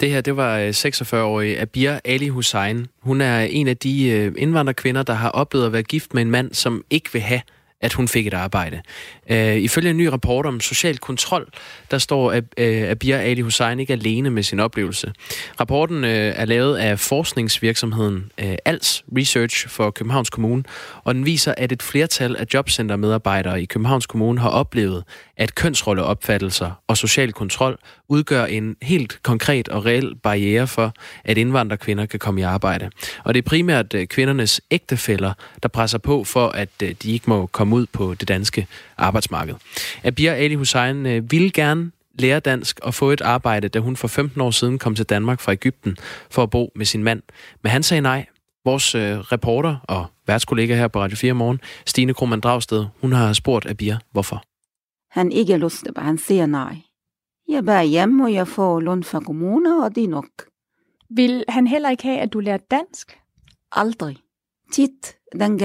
Det 0.00 0.10
her, 0.10 0.20
det 0.20 0.36
var 0.36 0.70
46-årige 0.70 1.60
Abir 1.60 1.98
Ali 2.04 2.28
Hussein. 2.28 2.86
Hun 3.02 3.20
er 3.20 3.40
en 3.40 3.68
af 3.68 3.76
de 3.76 4.08
øh, 4.08 4.34
indvandrerkvinder, 4.38 5.02
der 5.02 5.14
har 5.14 5.30
oplevet 5.30 5.66
at 5.66 5.72
være 5.72 5.82
gift 5.82 6.14
med 6.14 6.22
en 6.22 6.30
mand, 6.30 6.54
som 6.54 6.84
ikke 6.90 7.12
vil 7.12 7.22
have 7.22 7.40
at 7.80 7.92
hun 7.92 8.08
fik 8.08 8.26
et 8.26 8.34
arbejde. 8.34 8.82
Øh, 9.30 9.56
ifølge 9.56 9.90
en 9.90 9.96
ny 9.96 10.06
rapport 10.06 10.46
om 10.46 10.60
social 10.60 10.98
kontrol, 10.98 11.48
der 11.90 11.98
står, 11.98 12.32
at 12.32 12.44
øh, 12.58 12.90
Abir 12.90 13.16
Ali 13.16 13.40
Hussein 13.40 13.80
ikke 13.80 13.92
alene 13.92 14.30
med 14.30 14.42
sin 14.42 14.60
oplevelse. 14.60 15.12
Rapporten 15.60 16.04
øh, 16.04 16.10
er 16.36 16.44
lavet 16.44 16.76
af 16.76 16.98
forskningsvirksomheden 16.98 18.32
øh, 18.38 18.56
ALS 18.64 19.04
Research 19.16 19.68
for 19.68 19.90
Københavns 19.90 20.30
Kommune, 20.30 20.64
og 21.04 21.14
den 21.14 21.26
viser, 21.26 21.54
at 21.56 21.72
et 21.72 21.82
flertal 21.82 22.36
af 22.36 22.46
jobcentermedarbejdere 22.54 23.62
i 23.62 23.64
Københavns 23.64 24.06
Kommune 24.06 24.40
har 24.40 24.48
oplevet, 24.48 25.04
at 25.36 25.54
kønsrolleopfattelser 25.54 26.70
og 26.86 26.96
social 26.96 27.32
kontrol 27.32 27.78
udgør 28.08 28.44
en 28.44 28.76
helt 28.82 29.22
konkret 29.22 29.68
og 29.68 29.84
reel 29.84 30.14
barriere 30.22 30.66
for, 30.66 30.92
at 31.24 31.38
indvandrerkvinder 31.38 32.06
kan 32.06 32.18
komme 32.18 32.40
i 32.40 32.44
arbejde. 32.44 32.90
Og 33.24 33.34
det 33.34 33.44
er 33.44 33.48
primært 33.48 33.94
øh, 33.94 34.06
kvindernes 34.06 34.60
ægtefæller, 34.70 35.32
der 35.62 35.68
presser 35.68 35.98
på 35.98 36.24
for, 36.24 36.48
at 36.48 36.68
øh, 36.82 36.94
de 37.02 37.12
ikke 37.12 37.30
må 37.30 37.46
komme 37.46 37.65
ud 37.72 37.86
på 37.86 38.14
det 38.14 38.28
danske 38.28 38.66
arbejdsmarked. 38.96 39.54
Abir 40.02 40.32
Ali 40.32 40.54
Hussein 40.54 41.06
øh, 41.06 41.30
ville 41.30 41.50
gerne 41.50 41.90
lære 42.18 42.40
dansk 42.40 42.80
og 42.82 42.94
få 42.94 43.10
et 43.10 43.20
arbejde, 43.20 43.68
da 43.68 43.78
hun 43.78 43.96
for 43.96 44.08
15 44.08 44.40
år 44.40 44.50
siden 44.50 44.78
kom 44.78 44.94
til 44.94 45.04
Danmark 45.04 45.40
fra 45.40 45.52
Ægypten 45.52 45.96
for 46.30 46.42
at 46.42 46.50
bo 46.50 46.72
med 46.74 46.86
sin 46.86 47.04
mand. 47.04 47.22
Men 47.62 47.72
han 47.72 47.82
sagde 47.82 48.00
nej. 48.00 48.26
Vores 48.64 48.94
reporter 49.32 49.76
og 49.88 50.06
værtskollega 50.26 50.76
her 50.76 50.88
på 50.88 51.00
Radio 51.00 51.16
4 51.16 51.32
Morgen, 51.32 51.60
Stine 51.86 52.14
Krohmann 52.14 52.40
Dragsted, 52.40 52.86
hun 53.00 53.12
har 53.12 53.32
spurgt 53.32 53.66
Abir, 53.66 53.94
hvorfor. 54.12 54.44
Han 55.10 55.32
ikke 55.32 55.56
lyst 55.56 55.78
til, 55.78 55.92
han 55.96 56.18
siger 56.18 56.46
nej. 56.46 56.76
Jeg 57.48 57.56
er 57.56 57.62
bare 57.62 57.86
hjemme, 57.86 58.24
og 58.24 58.32
jeg 58.32 58.48
får 58.48 58.80
lån 58.80 59.04
fra 59.04 59.20
kommuner, 59.20 59.84
og 59.84 59.94
det 59.94 60.04
er 60.04 60.08
nok. 60.08 60.28
Vil 61.10 61.44
han 61.48 61.66
heller 61.66 61.90
ikke 61.90 62.02
have, 62.02 62.18
at 62.18 62.32
du 62.32 62.40
lærer 62.40 62.58
dansk? 62.70 63.18
Aldrig. 63.72 64.16
Tit, 64.72 65.16
den 65.32 65.58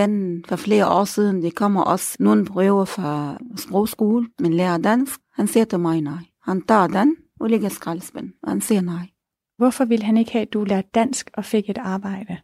for 0.47 0.55
flere 0.55 0.89
år 0.89 1.05
siden, 1.05 1.41
det 1.41 1.55
kommer 1.55 1.81
også 1.81 2.17
nogle 2.19 2.45
prøver 2.45 2.85
fra 2.85 3.37
sprogskole, 3.55 4.27
men 4.39 4.53
lærer 4.53 4.77
dansk. 4.77 5.19
Han 5.33 5.47
siger 5.47 5.65
til 5.65 5.79
mig 5.79 6.01
nej. 6.01 6.23
Han 6.43 6.61
tager 6.61 6.87
den 6.87 7.15
og 7.39 7.49
ligger 7.49 7.69
skraldespand, 7.69 8.29
og 8.43 8.49
han 8.49 8.61
siger 8.61 8.81
nej. 8.81 9.09
Hvorfor 9.57 9.85
vil 9.85 10.03
han 10.03 10.17
ikke 10.17 10.31
have, 10.31 10.41
at 10.41 10.53
du 10.53 10.63
lærer 10.63 10.81
dansk 10.95 11.29
og 11.33 11.45
fik 11.45 11.69
et 11.69 11.77
arbejde? 11.77 12.37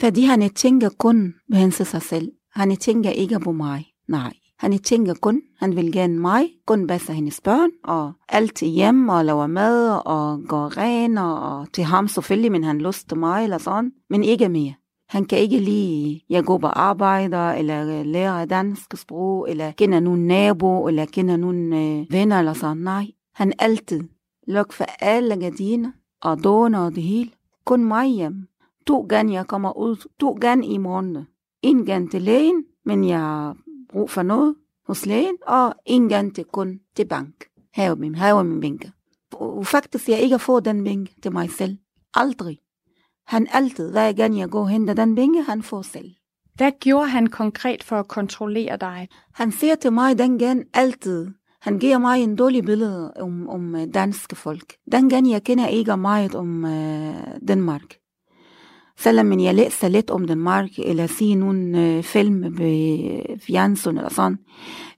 Fordi 0.00 0.22
han 0.22 0.50
tænker 0.50 0.88
kun 0.88 1.34
på 1.52 1.84
sig 1.84 2.02
selv. 2.02 2.32
Han 2.50 2.76
tænker 2.76 3.10
ikke 3.10 3.40
på 3.40 3.52
mig. 3.52 3.86
Nej. 4.08 4.32
Han 4.58 4.78
tænker 4.78 5.14
kun, 5.14 5.42
han 5.58 5.76
vil 5.76 5.92
gerne 5.92 6.18
mig, 6.18 6.48
kun 6.66 6.86
passe 6.86 7.12
hendes 7.12 7.40
børn, 7.40 7.70
og 7.84 8.12
alt 8.28 8.56
til 8.56 8.68
hjem 8.68 9.08
og 9.08 9.24
laver 9.24 9.46
mad 9.46 10.00
og 10.04 10.42
går 10.48 10.76
ren, 10.76 11.18
og 11.18 11.72
til 11.72 11.84
ham 11.84 12.08
selvfølgelig, 12.08 12.52
men 12.52 12.64
han 12.64 12.78
lyst 12.78 13.08
til 13.08 13.18
mig 13.18 13.44
eller 13.44 13.58
sådan, 13.58 13.92
men 14.10 14.24
ikke 14.24 14.48
mere. 14.48 14.74
Han 15.12 15.24
kan 15.24 15.38
ikke 15.38 15.58
lide, 15.58 16.20
jeg 16.28 16.44
går 16.44 16.58
på 16.58 16.66
arbejder, 16.66 17.50
eller 17.50 18.02
lærer 18.02 18.44
dansk 18.44 18.96
sprog, 18.96 19.50
eller 19.50 19.72
kender 19.72 20.00
nogen 20.00 20.26
nabo, 20.26 20.88
eller 20.88 21.06
kender 21.06 21.36
nogen 21.36 21.72
øh, 21.72 22.06
venner 22.10 22.38
eller 22.38 22.52
sådan. 22.52 22.76
Nej, 22.76 23.06
han 23.34 23.52
altid 23.58 24.00
luk 24.46 24.72
for 24.72 24.84
alle 25.00 25.36
gardiner 25.36 25.90
og 26.22 26.44
doner 26.44 26.78
og 26.78 26.94
det 26.94 27.02
hele. 27.02 27.30
Kun 27.64 27.84
mig 27.84 28.06
hjem. 28.06 28.48
To 28.86 29.06
gange 29.08 29.32
jeg 29.32 29.46
kommer 29.46 29.78
ud, 29.78 30.08
to 30.20 30.32
gange 30.32 30.66
i 30.66 30.78
morgen. 30.78 31.26
En 31.62 31.86
gang 31.86 32.10
til 32.10 32.22
lægen, 32.22 32.64
men 32.84 33.08
jeg 33.08 33.18
har 33.18 33.56
brug 33.92 34.10
for 34.10 34.22
noget 34.22 34.54
hos 34.86 35.06
lægen, 35.06 35.36
og 35.46 35.74
en 35.86 36.08
gang 36.08 36.34
til 36.34 36.44
kun 36.44 36.80
til 36.96 37.06
bank. 37.06 37.34
Her 37.74 37.90
er 37.90 37.94
min, 37.94 38.14
her 38.14 38.34
er 38.34 38.42
min 38.42 38.60
bænke. 38.60 38.92
Faktisk, 39.64 40.08
jeg 40.08 40.20
ikke 40.20 40.38
får 40.38 40.60
den 40.60 40.84
bænke 40.84 41.14
til 41.22 41.32
mig 41.32 41.50
selv. 41.50 41.76
Aldrig. 42.14 42.58
Han 43.26 43.46
altid, 43.52 43.90
hver 43.90 44.12
gang 44.12 44.38
jeg 44.38 44.50
går 44.50 44.60
og 44.60 44.68
henter 44.68 44.94
den 44.94 45.14
bænke, 45.14 45.42
han 45.42 45.62
får 45.62 45.82
selv. 45.82 46.10
Hvad 46.54 46.72
gjorde 46.80 47.08
han 47.08 47.26
konkret 47.26 47.82
for 47.82 47.96
at 47.96 48.08
kontrollere 48.08 48.76
dig? 48.76 49.08
Han 49.34 49.52
siger 49.52 49.74
til 49.74 49.92
mig 49.92 50.18
den 50.18 50.38
gang 50.38 50.64
altid, 50.74 51.28
han 51.62 51.78
giver 51.78 51.98
mig 51.98 52.22
en 52.22 52.36
dårlig 52.36 52.64
billede 52.64 53.12
om, 53.20 53.48
om 53.48 53.74
øh, 53.74 53.86
danske 53.94 54.36
folk. 54.36 54.74
Den 54.92 55.08
gang 55.08 55.30
jeg 55.30 55.44
kender 55.44 55.66
ikke 55.66 55.96
meget 55.96 56.34
om 56.34 56.64
uh, 56.64 57.38
Danmark. 57.48 57.82
Selvom 58.98 59.40
jeg 59.40 59.54
læser 59.54 59.88
lidt 59.88 60.10
om 60.10 60.26
Danmark, 60.26 60.70
eller 60.78 61.06
ser 61.06 61.36
nogle 61.36 61.98
uh, 61.98 62.04
film 62.04 62.58
ved 62.58 63.38
fjernsyn 63.46 63.96
eller 63.96 64.10
sådan. 64.10 64.38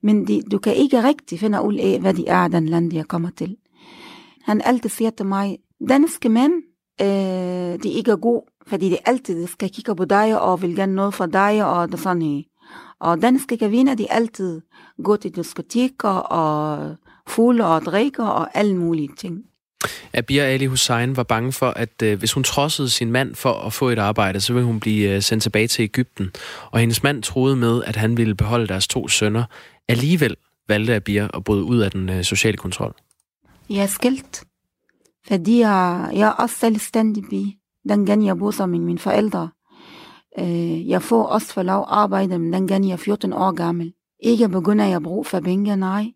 Men 0.03 0.27
de, 0.29 0.43
du 0.51 0.59
kan 0.59 0.75
ikke 0.75 1.03
rigtig 1.03 1.41
finde 1.41 1.63
ud 1.63 1.75
af, 1.75 2.01
hvad 2.01 2.15
de 2.15 2.27
er, 2.27 2.49
den 2.49 2.69
land, 2.69 2.95
jeg 2.95 3.09
kommer 3.09 3.31
til. 3.31 3.57
Han 4.43 4.63
altid 4.65 4.91
siger 4.91 5.11
til 5.11 5.27
mig, 5.27 5.59
danske 5.89 6.29
mænd, 6.29 6.53
uh, 7.03 7.07
de 7.83 7.93
er 7.93 7.97
ikke 7.97 8.17
gode, 8.17 8.43
fordi 8.67 8.91
de 8.91 8.99
altid 9.05 9.47
skal 9.47 9.71
kigge 9.71 9.95
på 9.95 10.05
dig 10.05 10.41
og 10.41 10.63
vil 10.63 10.77
gerne 10.77 10.95
noget 10.95 11.15
for 11.15 11.27
dig, 11.27 11.65
og 11.65 11.93
det 11.93 12.01
sådan 12.01 12.23
her. 12.23 12.43
Og 13.01 13.23
danske 13.23 13.59
kvinder, 13.59 13.95
de 13.95 14.13
altid 14.13 14.61
går 15.05 15.17
til 15.17 15.37
diskoteker 15.37 16.09
og 16.09 16.97
fulde 17.27 17.67
og 17.67 17.83
drikker 17.83 18.25
og 18.25 18.57
alle 18.59 18.77
mulige 18.77 19.09
ting. 19.19 19.45
Abir 20.13 20.43
Ali 20.43 20.67
Hussein 20.67 21.17
var 21.17 21.23
bange 21.23 21.53
for, 21.53 21.71
at 21.71 22.03
øh, 22.03 22.19
hvis 22.19 22.33
hun 22.33 22.45
trodsede 22.45 22.89
sin 22.89 23.11
mand 23.11 23.35
for 23.35 23.53
at 23.53 23.73
få 23.73 23.89
et 23.89 23.99
arbejde, 23.99 24.41
så 24.41 24.53
ville 24.53 24.67
hun 24.67 24.81
blive 24.81 25.15
øh, 25.15 25.23
sendt 25.23 25.43
tilbage 25.43 25.69
til 25.69 25.83
Ægypten. 25.83 26.31
Og 26.71 26.79
hendes 26.81 27.03
mand 27.03 27.23
troede 27.23 27.57
med, 27.57 27.83
at 27.85 27.97
han 27.97 28.17
ville 28.17 28.35
beholde 28.35 28.67
deres 28.67 28.89
to 28.89 29.09
sønner. 29.09 29.45
Alligevel 29.89 30.37
valgte 30.69 30.95
Abir 30.95 31.37
at 31.37 31.45
bryde 31.45 31.65
ud 31.65 31.79
af 31.79 31.91
den 31.91 32.09
øh, 32.09 32.25
sociale 32.25 32.57
kontrol. 32.57 32.95
Jeg 33.71 33.83
er 33.83 33.87
skilt, 33.87 34.45
fordi 35.27 35.59
jeg, 35.59 36.11
jeg 36.13 36.29
er 36.29 36.33
også 36.33 36.57
selvstændig 36.57 37.25
pige. 37.31 37.59
Den 37.89 38.07
gang 38.07 38.27
jeg 38.27 38.39
boede 38.39 38.67
med 38.67 38.79
mine 38.79 38.99
forældre. 38.99 39.51
Øh, 40.39 40.89
jeg 40.89 41.03
får 41.03 41.23
også 41.23 41.53
for 41.53 41.63
lov 41.63 41.85
arbejde, 41.89 42.39
men 42.39 42.53
den 42.53 42.67
gang 42.67 42.87
jeg 42.87 42.93
er 42.93 42.97
14 42.97 43.33
år 43.33 43.53
gammel. 43.53 43.93
Ikke 44.23 44.49
begynder 44.49 44.85
jeg 44.85 44.97
at 44.97 45.03
bruge 45.03 45.25
for 45.25 45.41
penge, 45.41 45.77
nej. 45.77 46.13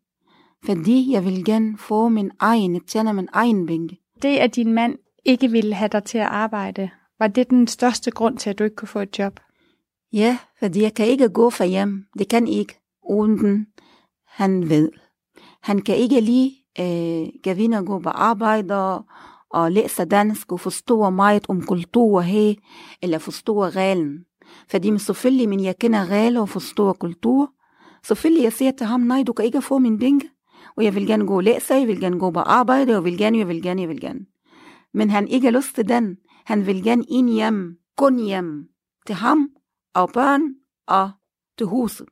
Fordi 0.65 1.13
jeg 1.13 1.25
vil 1.25 1.45
gerne 1.45 1.79
få 1.79 2.09
min 2.09 2.31
egen, 2.39 2.81
tjene 2.85 3.13
min 3.13 3.29
egen 3.33 3.67
penge. 3.67 3.99
Det, 4.23 4.37
at 4.37 4.57
din 4.57 4.73
mand 4.73 4.99
ikke 5.25 5.51
ville 5.51 5.75
have 5.75 5.89
dig 5.89 6.05
til 6.05 6.19
at 6.19 6.27
arbejde, 6.27 6.91
var 7.19 7.27
det 7.27 7.51
den 7.51 7.67
største 7.67 8.11
grund 8.11 8.39
til, 8.39 8.51
at 8.51 8.59
du 8.59 8.65
ikke 8.65 8.77
kunne 8.77 8.89
få 8.89 9.01
et 9.01 9.19
job? 9.19 9.41
Ja, 10.13 10.39
fordi 10.59 10.83
jeg 10.83 10.95
kan 10.95 11.07
ikke 11.07 11.29
gå 11.29 11.51
for 11.51 11.65
hjem. 11.65 12.05
Det 12.19 12.29
kan 12.29 12.49
ikke, 12.49 12.81
uden 13.11 13.67
han 14.27 14.69
ved. 14.69 14.91
Han 15.63 15.81
kan 15.81 15.97
ikke 15.97 16.21
lige 16.21 16.53
øh, 16.81 17.29
gavine 17.43 17.85
gå 17.85 17.99
på 17.99 18.09
arbejde 18.09 18.75
og, 18.75 19.05
og 19.51 19.73
læse 19.73 20.05
dansk 20.05 20.53
og 20.53 20.61
forstå 20.61 21.11
meget 21.11 21.47
om 21.49 21.63
kultur 21.63 22.21
her, 22.21 22.55
eller 23.03 23.19
forstå 23.19 23.65
reglen. 23.65 24.25
Fordi 24.71 24.99
selvfølgelig, 24.99 25.49
men 25.49 25.65
jeg 25.65 25.79
kender 25.79 26.07
regler 26.07 26.41
og 26.41 26.49
forstår 26.49 26.93
kultur. 26.93 27.53
Selvfølgelig, 28.05 28.45
jeg 28.45 28.53
siger 28.53 28.71
til 28.71 28.87
ham, 28.87 29.01
nej, 29.01 29.23
du 29.23 29.33
kan 29.33 29.45
ikke 29.45 29.63
få 29.63 29.79
min 29.79 29.99
penge. 29.99 30.31
Og 30.77 30.85
jeg 30.85 30.95
vil 30.95 31.07
gerne 31.07 31.27
gå 31.27 31.37
og 31.37 31.43
læse, 31.43 31.75
jeg 31.75 31.89
vil 31.89 32.01
gerne 32.01 32.19
gå 32.19 32.31
på 32.31 32.41
arbejde, 32.41 32.97
og 32.97 33.05
vil 33.05 33.19
gerne, 33.19 33.39
jeg 33.39 33.49
vil 33.49 33.63
gerne, 33.63 33.81
jeg 33.81 33.89
vil 33.89 34.01
gerne. 34.01 34.21
Men 34.95 35.11
han 35.11 35.29
ikke 35.29 35.47
har 35.47 35.59
lyst 35.59 35.75
til 35.75 35.89
den. 35.89 36.17
Han 36.45 36.67
vil 36.67 36.83
gerne 36.83 37.05
ind 37.09 37.31
hjem, 37.31 37.77
kun 37.97 38.19
hjem, 38.19 38.69
til 39.07 39.15
ham 39.15 39.51
og 39.95 40.11
børn 40.13 40.43
og 40.87 41.11
til 41.59 41.67
huset. 41.67 42.09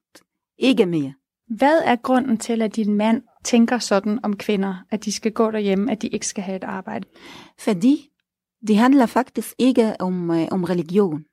Ikke 0.58 0.86
mere. 0.86 1.12
Hvad 1.48 1.82
er 1.84 1.96
grunden 1.96 2.38
til, 2.38 2.62
at 2.62 2.76
din 2.76 2.94
mand 2.94 3.22
tænker 3.46 3.78
sådan 3.78 4.18
om 4.22 4.36
kvinder, 4.36 4.74
at 4.90 5.04
de 5.04 5.12
skal 5.12 5.32
gå 5.32 5.50
derhjemme, 5.50 5.92
at 5.92 6.02
de 6.02 6.08
ikke 6.08 6.26
skal 6.26 6.44
have 6.44 6.56
et 6.56 6.64
arbejde? 6.64 7.08
Fordi 7.58 8.08
det 8.68 8.76
handler 8.76 9.06
faktisk 9.06 9.54
ikke 9.58 9.94
om, 10.00 10.30
øh, 10.30 10.48
om 10.50 10.64
religion. 10.64 11.24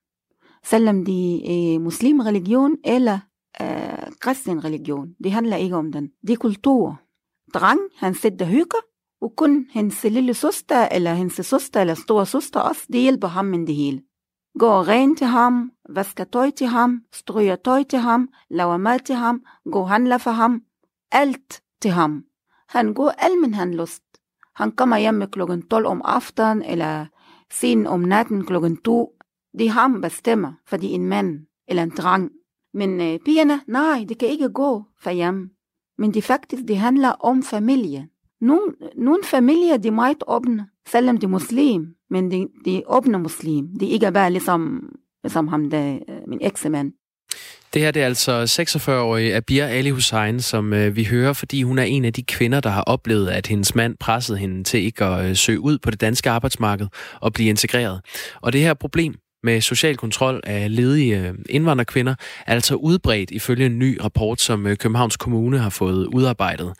Selvom 0.66 1.06
det 1.06 1.26
er 1.54 1.80
muslimreligion 1.80 2.78
eller 2.86 3.20
øh, 3.62 4.12
kristen 4.20 4.64
religion. 4.64 5.16
Det 5.24 5.32
handler 5.32 5.58
ikke 5.58 5.76
om 5.76 5.92
den. 5.92 6.10
Det 6.28 6.34
er 6.34 6.38
kultur. 6.38 7.02
Dreng, 7.54 7.80
han 7.98 8.14
sidder 8.16 8.46
hygger, 8.46 8.82
og 9.22 9.34
kun 9.38 9.66
hendes 9.72 10.04
lille 10.04 10.34
søster, 10.34 10.88
eller 10.92 11.14
hendes 11.14 11.46
søster, 11.46 11.82
eller 11.82 11.94
store 11.94 12.26
søster 12.26 12.60
også, 12.60 12.82
det 12.94 13.02
hjælper 13.02 13.28
ham 13.28 13.46
med 13.46 13.68
det 13.68 13.76
hele. 13.76 14.02
Går 14.60 14.88
ren 14.88 15.16
til 15.16 15.28
ham, 15.28 15.72
vasker 15.90 16.24
tøj 16.24 16.50
til 16.50 16.68
ham, 16.68 17.02
stryger 17.14 17.56
tøj 17.56 17.84
til 17.84 18.00
ham, 18.00 18.30
laver 18.50 18.78
mad 18.78 19.00
til 19.00 19.16
ham, 19.16 19.42
går 19.72 19.86
handler 19.86 20.18
for 20.18 20.32
ham. 20.32 20.62
Alt 21.12 21.63
til 21.84 21.92
ham. 21.92 22.24
Han 22.70 22.94
går 22.94 23.14
almen 23.18 23.54
han 23.54 23.74
lyst. 23.76 24.04
Han 24.56 24.72
kommer 24.72 24.98
hjem 24.98 25.24
klokken 25.32 25.62
12 25.62 25.86
om 25.86 26.02
aftenen, 26.06 26.64
eller 26.64 27.06
sen 27.52 27.88
om 27.88 28.00
natten 28.00 28.46
klokken 28.46 28.78
2. 28.78 29.14
Det 29.58 29.68
er 29.68 29.76
ham 29.78 30.02
bestemmer, 30.02 30.54
fordi 30.66 30.88
en 30.88 31.06
mand 31.08 31.46
eller 31.68 31.84
en 31.84 31.96
dreng. 31.98 32.32
Men 32.74 33.02
øh, 33.02 33.20
pigerne, 33.26 33.62
nej, 33.68 34.06
det 34.10 34.18
kan 34.18 34.30
ikke 34.30 34.50
gå 34.50 34.84
for 35.00 35.12
hjem. 35.12 35.50
Men 35.98 36.14
det 36.14 36.24
faktisk, 36.24 36.64
det 36.68 36.78
handler 36.78 37.10
om 37.10 37.44
familie. 37.44 38.08
Nogle, 38.42 38.74
nogle 38.96 39.24
familier, 39.24 39.78
de 39.78 39.88
er 39.88 39.92
meget 39.92 40.24
åbne, 40.28 40.68
selvom 40.88 41.18
de 41.18 41.26
er 41.26 41.30
muslim, 41.30 41.96
men 42.10 42.32
de, 42.32 42.48
de 42.66 42.78
er 42.78 42.82
åbne 42.88 43.20
muslim. 43.20 43.68
De 43.80 43.86
er 43.86 43.94
ikke 43.94 44.12
bare 44.12 44.32
ligesom, 44.32 44.90
ligesom 45.24 45.48
ham, 45.48 45.70
der, 45.70 46.00
min 46.28 46.40
eksemand. 46.42 46.94
Det 47.74 47.82
her 47.82 47.92
det 47.92 48.02
er 48.02 48.06
altså 48.06 48.44
46-årige 48.44 49.36
Abir 49.36 49.66
Ali 49.66 49.90
Hussein, 49.90 50.40
som 50.40 50.74
øh, 50.74 50.96
vi 50.96 51.04
hører, 51.04 51.34
fordi 51.34 51.64
hun 51.64 51.80
er 51.80 51.84
en 51.84 52.06
af 52.06 52.14
de 52.14 52.24
kvinder, 52.24 52.60
der 52.60 52.70
har 52.70 52.82
oplevet, 52.82 53.30
at 53.30 53.48
hendes 53.48 53.76
mand 53.76 53.98
pressede 54.00 54.38
hende 54.38 54.64
til 54.64 54.84
ikke 54.84 55.06
at 55.06 55.26
øh, 55.26 55.36
søge 55.36 55.60
ud 55.60 55.78
på 55.78 55.92
det 55.92 56.02
danske 56.02 56.30
arbejdsmarked 56.30 56.88
og 57.22 57.34
blive 57.34 57.50
integreret. 57.50 58.02
Og 58.42 58.54
det 58.54 58.62
her 58.62 58.74
problem 58.74 59.16
med 59.44 59.62
social 59.62 59.98
kontrol 59.98 60.42
af 60.44 60.76
ledige 60.76 61.20
øh, 61.20 61.34
indvandrerkvinder 61.50 62.16
er 62.48 62.54
altså 62.54 62.76
udbredt 62.76 63.32
ifølge 63.32 63.66
en 63.66 63.80
ny 63.80 63.98
rapport, 64.04 64.42
som 64.42 64.68
øh, 64.68 64.78
Københavns 64.78 65.18
Kommune 65.18 65.60
har 65.60 65.70
fået 65.70 66.08
udarbejdet. 66.08 66.74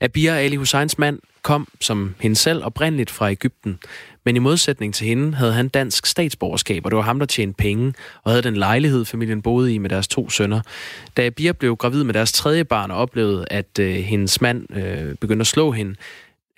Abir 0.00 0.32
Ali 0.32 0.56
Husseins 0.56 0.98
mand 0.98 1.18
kom, 1.42 1.68
som 1.80 2.14
hende 2.20 2.36
selv, 2.36 2.64
oprindeligt 2.64 3.10
fra 3.10 3.30
Ægypten. 3.30 3.78
Men 4.24 4.36
i 4.36 4.38
modsætning 4.38 4.94
til 4.94 5.06
hende 5.06 5.34
havde 5.34 5.52
han 5.52 5.68
dansk 5.68 6.06
statsborgerskab, 6.06 6.84
og 6.84 6.90
det 6.90 6.96
var 6.96 7.02
ham, 7.02 7.18
der 7.18 7.26
tjente 7.26 7.56
penge, 7.56 7.94
og 8.24 8.30
havde 8.30 8.42
den 8.42 8.56
lejlighed, 8.56 9.04
familien 9.04 9.42
boede 9.42 9.74
i 9.74 9.78
med 9.78 9.90
deres 9.90 10.08
to 10.08 10.30
sønner. 10.30 10.60
Da 11.16 11.26
Abir 11.26 11.52
blev 11.52 11.76
gravid 11.76 12.04
med 12.04 12.14
deres 12.14 12.32
tredje 12.32 12.64
barn 12.64 12.90
og 12.90 12.96
oplevede, 12.96 13.46
at 13.50 13.78
øh, 13.80 13.94
hendes 13.94 14.40
mand 14.40 14.76
øh, 14.76 15.14
begyndte 15.14 15.42
at 15.42 15.46
slå 15.46 15.70
hende, 15.70 15.94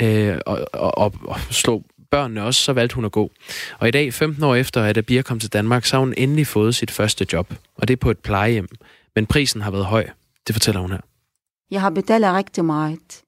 øh, 0.02 0.38
og, 0.46 0.68
og, 0.72 0.98
og, 0.98 1.14
og 1.22 1.40
slå 1.50 1.82
børnene 2.10 2.42
også, 2.42 2.60
så 2.60 2.72
valgte 2.72 2.94
hun 2.94 3.04
at 3.04 3.12
gå. 3.12 3.30
Og 3.78 3.88
i 3.88 3.90
dag, 3.90 4.14
15 4.14 4.44
år 4.44 4.54
efter, 4.54 4.82
at 4.82 4.98
Abir 4.98 5.22
kom 5.22 5.38
til 5.38 5.52
Danmark, 5.52 5.84
så 5.84 5.96
har 5.96 6.00
hun 6.00 6.14
endelig 6.16 6.46
fået 6.46 6.74
sit 6.74 6.90
første 6.90 7.26
job. 7.32 7.54
Og 7.74 7.88
det 7.88 7.92
er 7.92 7.96
på 7.96 8.10
et 8.10 8.18
plejehjem. 8.18 8.68
Men 9.14 9.26
prisen 9.26 9.60
har 9.60 9.70
været 9.70 9.84
høj. 9.84 10.08
Det 10.46 10.54
fortæller 10.54 10.80
hun 10.80 10.90
her. 10.90 11.00
Jeg 11.70 11.80
har 11.80 11.90
betalt 11.90 12.24
rigtig 12.24 12.64
meget. 12.64 13.22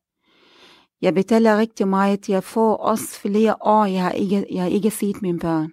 Jeg 1.03 1.15
betaler 1.15 1.59
rigtig 1.59 1.89
meget. 1.89 2.29
Jeg 2.29 2.45
får 2.45 2.77
også 2.77 3.21
flere 3.21 3.55
år, 3.61 3.85
jeg 3.85 4.03
har 4.03 4.11
ikke, 4.11 4.47
jeg 4.51 4.63
har 4.63 4.69
ikke 4.69 4.91
set 4.91 5.23
mine 5.23 5.39
børn. 5.39 5.73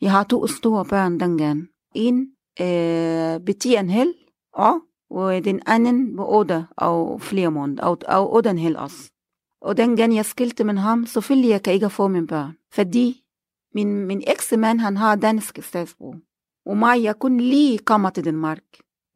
Jeg 0.00 0.10
har 0.10 0.24
to 0.24 0.46
store 0.46 0.84
børn 0.84 1.20
dengang. 1.20 1.68
En 1.94 2.26
øh, 2.60 3.40
betyder 3.46 3.80
en 3.80 3.90
hel 3.90 4.14
år, 4.56 4.80
og 5.10 5.44
den 5.44 5.60
anden 5.66 6.16
på 6.16 6.24
otte 6.28 6.66
og 6.76 7.20
flere 7.22 7.50
måneder, 7.50 7.82
og, 7.82 7.98
og 8.08 8.34
otte 8.34 8.50
en 8.50 8.58
hel 8.58 8.76
også. 8.76 9.10
Og 9.60 9.76
dengang 9.76 10.16
jeg 10.16 10.24
skilte 10.24 10.64
med 10.64 10.74
ham, 10.74 11.06
selvfølgelig 11.06 11.50
jeg 11.50 11.62
kan 11.62 11.72
ikke 11.72 11.90
få 11.90 12.08
mine 12.08 12.26
børn. 12.26 12.56
Fordi 12.72 13.22
min, 13.74 14.06
min 14.06 14.22
eksmand, 14.26 14.80
han 14.80 14.96
har 14.96 15.16
dansk 15.16 15.58
statsbrug. 15.62 16.16
Og 16.66 16.76
mig, 16.76 17.02
jeg 17.02 17.18
kun 17.18 17.40
lige 17.40 17.78
kommer 17.78 18.10
til 18.10 18.24
Danmark. 18.24 18.62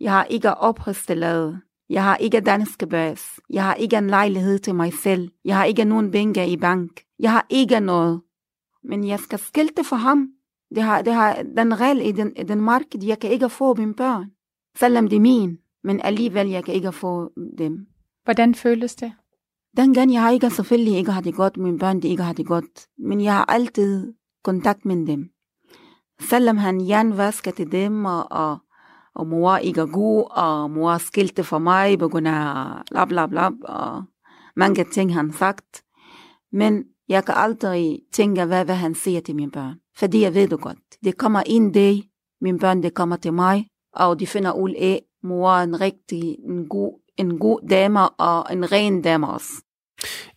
Jeg 0.01 0.13
har 0.13 0.25
ikke 0.25 0.55
opholdstilladelse. 0.55 1.59
Jeg 1.89 2.05
har 2.05 2.17
ikke 2.17 2.41
dansk 2.41 2.89
bas. 2.91 3.41
Jeg 3.51 3.65
har 3.65 3.75
ikke 3.75 3.97
en 3.97 4.07
lejlighed 4.07 4.59
til 4.59 4.75
mig 4.75 4.93
selv. 4.93 5.31
Jeg 5.45 5.57
har 5.57 5.65
ikke 5.65 5.85
nogen 5.85 6.11
penge 6.11 6.49
i 6.49 6.57
bank. 6.57 7.03
Jeg 7.19 7.33
har 7.33 7.47
ikke 7.51 7.81
noget. 7.81 8.21
Men 8.85 9.07
jeg 9.09 9.19
skal 9.19 9.39
skilte 9.39 9.85
for 9.85 9.97
ham. 9.97 10.29
Det 10.75 10.83
har, 10.83 11.03
det 11.03 11.13
har 11.13 11.43
den 11.57 11.81
regel 11.81 12.07
i 12.07 12.13
den, 12.13 12.37
i 12.37 12.43
den 12.43 12.61
marked, 12.61 13.05
jeg 13.05 13.19
kan 13.19 13.31
ikke 13.31 13.49
få 13.49 13.75
mine 13.75 13.95
børn. 13.95 14.31
Selvom 14.77 15.09
det 15.09 15.17
er 15.17 15.21
min. 15.21 15.59
Men 15.85 16.01
alligevel, 16.01 16.49
jeg 16.49 16.65
kan 16.65 16.75
ikke 16.75 16.93
få 16.93 17.33
dem. 17.59 17.87
Hvordan 18.25 18.55
føles 18.55 18.95
det? 18.95 19.13
Dengang 19.77 20.13
jeg 20.13 20.23
har 20.23 20.31
ikke 20.31 20.51
selvfølgelig 20.51 20.97
ikke 20.97 21.13
har 21.13 21.21
det 21.21 21.35
godt, 21.35 21.57
mine 21.57 21.79
børn 21.79 22.01
de 22.01 22.09
ikke 22.09 22.23
har 22.23 22.33
det 22.33 22.47
godt. 22.47 22.87
Men 22.99 23.21
jeg 23.21 23.35
har 23.35 23.45
altid 23.45 24.15
kontakt 24.45 24.85
med 24.85 25.07
dem. 25.07 25.29
Selvom 26.21 26.57
han 26.57 26.89
jernvasker 26.89 27.51
til 27.51 27.73
dem, 27.73 28.05
og, 28.05 28.33
og 28.33 28.59
og 29.15 29.27
mor 29.27 29.57
ikke 29.57 29.81
er 29.81 29.87
god, 29.87 30.25
og 30.31 30.71
mor 30.71 30.99
skilte 30.99 31.45
for 31.45 31.59
mig 31.59 31.99
på 31.99 32.09
grund 32.09 32.29
af 32.29 32.67
bla 32.91 33.05
bla 33.05 33.27
bla, 33.27 33.51
og 33.65 34.03
mange 34.57 34.85
ting 34.85 35.15
han 35.15 35.33
sagt. 35.33 35.85
Men 36.53 36.85
Jeg 37.09 37.25
kan 37.25 37.35
aldrig 37.37 38.01
tænke, 38.13 38.45
hvad, 38.45 38.65
hvad 38.65 38.75
han 38.75 38.95
siger 38.95 39.21
til 39.21 39.37
mine 39.37 39.51
børn. 39.51 39.75
Fordi 39.97 40.21
jeg 40.21 40.35
ved 40.35 40.49
det 40.49 40.61
godt. 40.61 40.79
Det 41.05 41.19
kommer 41.19 41.43
en 41.47 41.73
dag, 41.73 42.03
mine 42.41 42.59
børn 42.59 42.83
det 42.83 42.95
kommer 42.95 43.17
til 43.17 43.33
mig, 43.33 43.67
og 43.93 44.21
de 44.21 44.27
finder 44.27 44.53
ud 44.53 44.71
af, 44.71 45.03
mor 45.23 45.51
er 45.51 45.63
en 45.63 45.81
rigtig 45.81 46.37
en 46.49 46.69
god, 46.69 47.01
en 47.17 47.39
god 47.39 47.69
dame 47.71 48.09
og 48.09 48.53
en 48.53 48.73
ren 48.73 49.03
dame 49.03 49.29
også. 49.29 49.49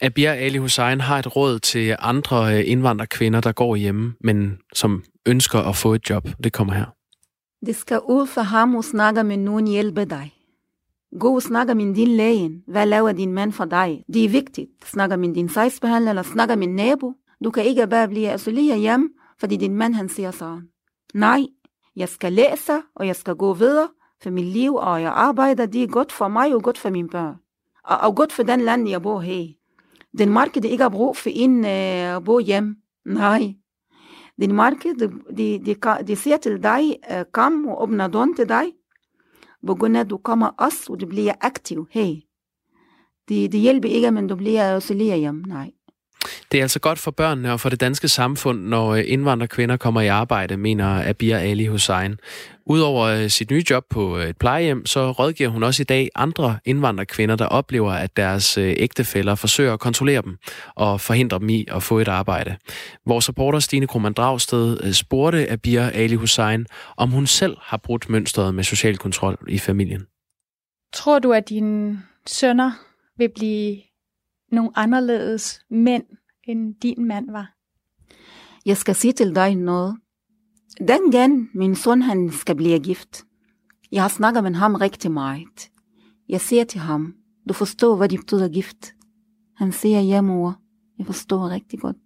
Abir 0.01 0.29
Ali 0.29 0.57
Hussein 0.57 1.01
har 1.01 1.19
et 1.19 1.35
råd 1.35 1.59
til 1.59 1.95
andre 1.99 2.57
øh, 2.57 2.63
indvandrerkvinder, 2.71 3.41
der 3.41 3.51
går 3.51 3.75
hjemme, 3.75 4.13
men 4.21 4.57
som 4.73 5.03
ønsker 5.25 5.59
at 5.59 5.75
få 5.75 5.93
et 5.93 6.09
job. 6.09 6.29
Det 6.43 6.53
kommer 6.53 6.73
her. 6.73 6.85
Det 7.65 7.75
skal 7.75 7.99
ud 8.09 8.27
for 8.27 8.41
ham 8.41 8.75
og 8.75 8.83
snakke 8.83 9.23
med 9.23 9.37
nogen 9.37 9.67
hjælpe 9.67 10.05
dig. 10.05 10.33
Gå 11.19 11.35
og 11.35 11.41
snakke 11.41 11.75
med 11.75 11.95
din 11.95 12.07
læge. 12.07 12.61
Hvad 12.67 12.85
laver 12.85 13.11
din 13.11 13.33
mand 13.33 13.53
for 13.53 13.65
dig? 13.65 14.03
Det 14.13 14.25
er 14.25 14.29
vigtigt. 14.29 14.69
Snakke 14.85 15.17
med 15.17 15.33
din 15.33 15.49
sejsbehandler, 15.49 16.11
eller 16.11 16.23
snakke 16.23 16.55
med 16.55 16.67
nabo. 16.67 17.13
Du 17.43 17.51
kan 17.51 17.65
ikke 17.65 17.87
bare 17.87 18.07
blive 18.07 18.33
isoleret 18.35 18.79
hjem, 18.79 19.09
fordi 19.39 19.57
din 19.57 19.75
mand 19.75 19.95
han 19.95 20.09
siger 20.09 20.31
sådan. 20.31 20.61
Nej, 21.13 21.41
jeg 21.95 22.09
skal 22.09 22.33
læse, 22.33 22.73
og 22.95 23.07
jeg 23.07 23.15
skal 23.15 23.35
gå 23.35 23.53
videre, 23.53 23.87
for 24.23 24.29
mit 24.29 24.45
liv, 24.45 24.75
og 24.75 25.01
jeg 25.01 25.11
arbejder, 25.11 25.65
det 25.65 25.83
er 25.83 25.87
godt 25.87 26.11
for 26.11 26.27
mig 26.27 26.55
og 26.55 26.63
godt 26.63 26.77
for 26.77 26.89
mine 26.89 27.09
børn. 27.09 27.35
Og, 27.83 27.97
og 27.97 28.15
godt 28.15 28.31
for 28.31 28.43
den 28.43 28.61
land, 28.61 28.89
jeg 28.89 29.01
bor 29.01 29.19
her. 29.19 29.47
Den 30.17 30.29
marked 30.29 30.65
ikke 30.65 30.83
har 30.83 30.89
brug 30.89 31.17
for 31.17 31.29
en 31.33 31.59
uh, 31.59 32.23
bo 32.23 32.39
hjem. 32.39 32.75
Nej. 33.05 33.53
Den 34.41 34.53
marked, 34.53 34.95
de, 35.37 35.59
de, 35.65 35.75
de 36.07 36.15
siger 36.15 36.37
til 36.37 36.63
dig, 36.63 36.95
uh, 37.11 37.21
kom 37.31 37.67
og 37.67 37.81
åbner 37.83 38.07
døren 38.07 38.35
til 38.35 38.49
dig. 38.49 38.65
Begynder 39.67 40.03
du 40.03 40.17
kommer 40.17 40.47
også, 40.47 40.85
det, 46.51 46.57
er 46.57 46.61
altså 46.61 46.79
godt 46.79 46.99
for 46.99 47.11
børnene 47.11 47.53
og 47.53 47.59
for 47.59 47.69
det 47.69 47.79
danske 47.79 48.07
samfund, 48.07 48.61
når 48.61 48.89
øh, 48.93 49.03
indvandrerkvinder 49.07 49.77
kommer 49.77 50.01
i 50.01 50.07
arbejde, 50.07 50.57
mener 50.57 51.09
Abir 51.09 51.37
Ali 51.37 51.65
Hussein. 51.65 52.19
Udover 52.65 53.05
øh, 53.05 53.29
sit 53.29 53.51
nye 53.51 53.63
job 53.69 53.85
på 53.89 54.17
øh, 54.17 54.29
et 54.29 54.37
plejehjem, 54.37 54.85
så 54.85 55.11
rådgiver 55.11 55.49
hun 55.49 55.63
også 55.63 55.81
i 55.81 55.83
dag 55.83 56.09
andre 56.15 56.59
indvandrerkvinder, 56.65 57.35
der 57.35 57.45
oplever, 57.45 57.91
at 57.91 58.17
deres 58.17 58.57
ægtefæller 58.57 59.35
forsøger 59.35 59.73
at 59.73 59.79
kontrollere 59.79 60.21
dem 60.21 60.37
og 60.75 61.01
forhindre 61.01 61.39
dem 61.39 61.49
i 61.49 61.65
at 61.67 61.83
få 61.83 61.99
et 61.99 62.07
arbejde. 62.07 62.57
Vores 63.05 63.29
reporter 63.29 63.59
Stine 63.59 63.87
Krummernd 63.87 64.15
Dragsted 64.15 64.93
spurgte 64.93 65.51
Abir 65.51 65.81
Ali 65.81 66.15
Hussein, 66.15 66.65
om 66.97 67.09
hun 67.09 67.27
selv 67.27 67.57
har 67.61 67.77
brudt 67.77 68.09
mønstret 68.09 68.55
med 68.55 68.63
social 68.63 68.97
kontrol 68.97 69.37
i 69.47 69.59
familien. 69.59 70.05
Tror 70.93 71.19
du, 71.19 71.33
at 71.33 71.49
dine 71.49 72.03
sønner 72.27 72.71
vil 73.17 73.29
blive 73.35 73.86
nogle 74.51 74.71
anderledes 74.75 75.59
mænd, 75.69 76.03
end 76.43 76.75
din 76.75 77.07
mand 77.07 77.31
var? 77.31 77.53
Jeg 78.65 78.77
skal 78.77 78.95
sige 78.95 79.13
til 79.13 79.35
dig 79.35 79.55
noget. 79.55 79.97
Den 80.87 81.11
gang 81.11 81.49
min 81.53 81.75
søn 81.75 82.01
han 82.01 82.31
skal 82.31 82.55
blive 82.55 82.79
gift, 82.79 83.27
jeg 83.91 84.01
har 84.01 84.09
snakket 84.09 84.43
med 84.43 84.53
ham 84.53 84.75
rigtig 84.75 85.11
meget. 85.11 85.69
Jeg 86.29 86.41
siger 86.41 86.63
til 86.63 86.79
ham, 86.79 87.13
du 87.49 87.53
forstår, 87.53 87.95
hvad 87.95 88.09
det 88.09 88.19
betyder 88.19 88.49
gift. 88.49 88.93
Han 89.55 89.71
siger, 89.71 90.01
ja 90.01 90.21
mor, 90.21 90.59
jeg 90.97 91.05
forstår 91.05 91.49
rigtig 91.49 91.79
godt. 91.79 91.97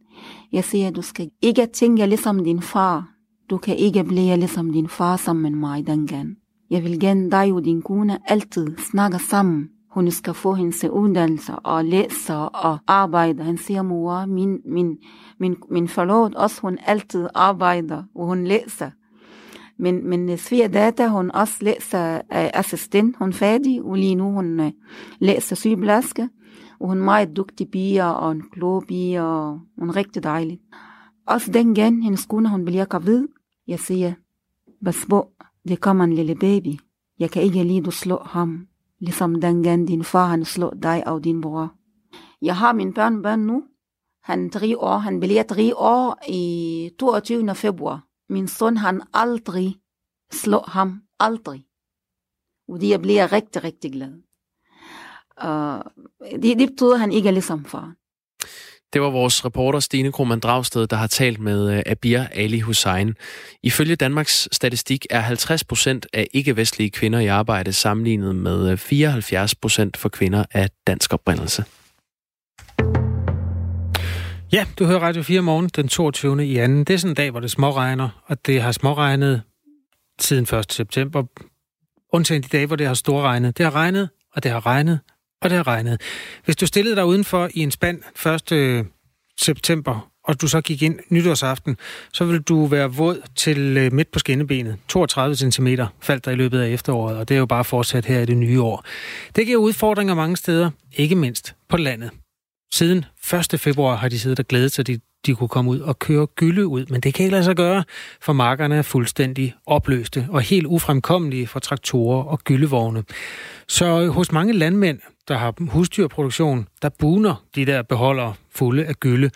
Jeg 0.52 0.64
siger, 0.64 0.92
du 0.92 1.02
skal 1.02 1.30
ikke 1.42 1.66
tænke 1.74 2.06
ligesom 2.06 2.44
din 2.44 2.62
far. 2.62 3.10
Du 3.50 3.58
kan 3.58 3.76
ikke 3.78 4.04
blive 4.04 4.38
ligesom 4.38 4.74
din 4.74 4.90
far 4.90 5.18
sammen 5.18 5.42
med 5.42 5.52
mig 5.52 5.88
den 5.88 6.08
gang. 6.08 6.38
Jeg 6.70 6.84
vil 6.84 7.00
gerne 7.00 7.32
dig 7.32 7.54
og 7.54 7.66
din 7.66 7.82
kone 7.82 8.32
altid 8.32 8.68
snakke 8.78 9.20
sammen 9.20 9.70
hun 9.92 10.12
skal 10.12 10.34
få 10.34 10.54
hendes 10.54 10.84
uddannelse 10.84 11.56
og 11.56 11.86
læse 11.86 12.36
og 12.36 12.80
arbejde. 12.88 13.44
Han 13.44 13.58
siger, 13.58 13.82
mor, 13.82 14.26
min, 14.26 14.60
min, 14.66 14.98
min, 15.40 15.56
min 15.70 15.88
forlod 15.88 16.36
også, 16.36 16.62
hun 16.62 16.78
altid 16.86 17.28
arbejder, 17.36 18.04
og 18.16 18.26
hun 18.26 18.44
læser. 18.44 18.90
Men, 19.78 20.10
men 20.10 20.30
øh, 20.30 20.38
svigerdatter, 20.38 21.08
hun 21.08 21.32
også 21.32 21.58
læser 21.62 22.16
uh, 22.16 22.22
assistent, 22.30 23.18
hun 23.18 23.30
er 23.30 23.34
færdig, 23.34 23.82
og 23.82 23.96
lige 23.96 24.16
nu 24.16 24.32
hun 24.32 24.60
uh, 24.60 24.72
læser 25.20 25.56
sygeplejerske. 25.56 26.30
Og 26.80 26.88
hun 26.88 26.98
er 26.98 27.04
meget 27.04 27.38
dygtig 27.38 27.68
pige, 27.72 28.06
og 28.06 28.32
en 28.32 28.44
klog 28.52 28.84
pige, 28.88 29.22
og 29.22 29.60
hun 29.80 29.90
er 29.90 29.96
rigtig 29.96 30.24
dejlig. 30.24 30.60
Også 31.28 31.52
dengang 31.52 32.04
hendes 32.04 32.26
kone, 32.26 32.50
hun 32.50 32.66
bliver 32.66 32.86
gravid. 32.86 33.28
Jeg 33.68 33.80
siger, 33.80 34.14
pas 34.86 35.06
på, 35.10 35.28
det 35.68 35.82
kommer 35.82 36.04
en 36.04 36.14
lille 36.14 36.36
baby. 36.36 36.80
Jeg 37.20 37.32
kan 37.32 37.44
ikke 37.44 37.64
lide, 37.64 37.88
at 37.88 37.94
slå 37.94 38.20
ham 38.26 38.68
ligesom 39.02 39.42
dengang 39.42 39.88
din 39.88 40.04
far 40.04 40.26
han 40.26 40.46
slog 40.46 40.74
dig 40.84 41.08
og 41.08 41.24
din 41.24 41.42
bror. 41.42 41.74
Jeg 42.42 42.58
har 42.58 42.74
min 42.74 42.94
børnebørn 42.94 43.40
nu. 43.40 43.64
Han 44.24 44.46
er 44.46 44.50
tre 44.50 44.78
år. 44.78 44.98
Han 44.98 45.20
bliver 45.20 45.44
tre 45.44 45.76
år 45.76 46.20
i 46.30 46.90
22. 47.00 47.56
februar. 47.56 48.08
Min 48.30 48.48
søn 48.48 48.78
han 48.78 49.02
aldrig 49.14 49.76
slog 50.32 50.64
ham. 50.68 51.02
Aldrig. 51.20 51.66
Og 52.68 52.82
de 52.82 53.00
bliver 53.00 53.32
rigtig, 53.32 53.64
rigtig 53.64 53.92
glad. 53.92 54.14
Uh, 55.44 55.82
det, 56.42 56.60
det 56.60 56.70
betyder 56.70 56.96
han 56.96 57.12
ikke 57.12 57.32
ligesom 57.32 57.66
far. 57.66 57.96
Det 58.94 59.02
var 59.02 59.10
vores 59.10 59.46
reporter 59.46 59.80
Stine 59.80 60.12
Krohmann 60.12 60.40
Dragsted, 60.40 60.88
der 60.88 60.96
har 60.96 61.08
talt 61.08 61.40
med 61.40 61.74
øh, 61.74 61.84
Abir 61.86 62.24
Ali 62.32 62.60
Hussein. 62.60 63.16
Ifølge 63.64 63.96
Danmarks 63.96 64.50
statistik 64.52 65.06
er 65.10 65.20
50 65.20 65.64
procent 65.64 66.08
af 66.14 66.28
ikke-vestlige 66.34 66.90
kvinder 66.90 67.20
i 67.20 67.28
arbejde 67.28 67.74
sammenlignet 67.74 68.36
med 68.36 68.72
øh, 68.72 68.78
74 68.78 69.56
procent 69.56 69.98
for 69.98 70.10
kvinder 70.10 70.46
af 70.52 70.70
dansk 70.88 71.14
oprindelse. 71.14 71.66
Ja, 74.52 74.66
du 74.80 74.86
hører 74.86 75.00
Radio 75.00 75.24
4 75.24 75.42
morgen 75.42 75.70
den 75.76 75.88
22. 75.88 76.46
i 76.46 76.58
anden. 76.58 76.84
Det 76.84 76.94
er 76.94 76.98
sådan 76.98 77.12
en 77.12 77.16
dag, 77.16 77.32
hvor 77.32 77.40
det 77.40 77.52
småregner, 77.52 78.24
og 78.26 78.46
det 78.46 78.62
har 78.62 78.72
småregnet 78.72 79.42
siden 80.20 80.58
1. 80.60 80.74
september. 80.74 81.24
Undtagen 82.14 82.42
de 82.42 82.48
dage, 82.48 82.66
hvor 82.66 82.76
det 82.76 82.88
har 82.88 82.94
storregnet. 82.94 83.58
Det 83.58 83.64
har 83.64 83.76
regnet, 83.76 84.10
og 84.36 84.44
det 84.44 84.52
har 84.52 84.66
regnet, 84.66 85.00
og 85.42 85.50
det 85.50 85.58
har 85.58 85.68
regnet. 85.68 86.02
Hvis 86.46 86.56
du 86.56 86.66
stillede 86.66 86.96
dig 86.96 87.06
udenfor 87.06 87.50
i 87.54 87.60
en 87.60 87.72
spand 87.72 88.02
1. 88.26 88.52
Øh, 88.52 88.86
september, 89.42 90.12
og 90.24 90.42
du 90.42 90.48
så 90.48 90.62
gik 90.62 90.82
ind 90.82 91.00
nytårsaften, 91.10 91.78
så 92.14 92.26
vil 92.26 92.42
du 92.42 92.66
være 92.66 92.94
våd 92.94 93.22
til 93.36 93.78
øh, 93.78 93.94
midt 93.94 94.12
på 94.12 94.20
skinnebenet. 94.20 94.78
32 94.88 95.36
cm 95.36 95.68
faldt 96.02 96.26
der 96.26 96.32
i 96.32 96.36
løbet 96.36 96.60
af 96.60 96.70
efteråret, 96.70 97.18
og 97.18 97.30
det 97.30 97.36
er 97.36 97.40
jo 97.40 97.46
bare 97.46 97.64
fortsat 97.64 98.06
her 98.06 98.20
i 98.20 98.26
det 98.26 98.38
nye 98.38 98.62
år. 98.62 98.86
Det 99.36 99.46
giver 99.46 99.58
udfordringer 99.58 100.16
mange 100.16 100.38
steder, 100.38 100.70
ikke 100.98 101.16
mindst 101.16 101.56
på 101.70 101.78
landet. 101.78 102.12
Siden 102.74 103.06
1. 103.54 103.60
februar 103.60 103.96
har 103.96 104.10
de 104.10 104.20
siddet 104.20 104.40
og 104.40 104.46
glædet 104.46 104.72
sig, 104.72 104.84
at 104.84 104.88
de, 104.88 105.00
de 105.26 105.36
kunne 105.36 105.50
komme 105.50 105.72
ud 105.72 105.80
og 105.80 106.00
køre 106.00 106.28
gylde 106.28 106.68
ud, 106.68 106.86
men 106.90 107.02
det 107.02 107.14
kan 107.14 107.24
ikke 107.24 107.32
lade 107.32 107.44
sig 107.44 107.56
gøre, 107.56 107.84
for 108.22 108.34
markerne 108.34 108.76
er 108.76 108.82
fuldstændig 108.82 109.56
opløste 109.66 110.28
og 110.30 110.42
helt 110.42 110.66
ufremkommelige 110.66 111.48
for 111.48 111.60
traktorer 111.60 112.24
og 112.24 112.40
gyldevogne. 112.40 113.04
Så 113.68 114.02
øh, 114.02 114.10
hos 114.10 114.32
mange 114.32 114.54
landmænd, 114.54 115.00
der 115.32 115.38
har 115.38 115.54
husdyrproduktion, 115.72 116.68
der 116.82 116.90
buner 117.00 117.36
de 117.56 117.66
der 117.66 117.82
beholder 117.82 118.34
fulde 118.50 118.86
af 118.86 118.96
gylde. 118.96 119.30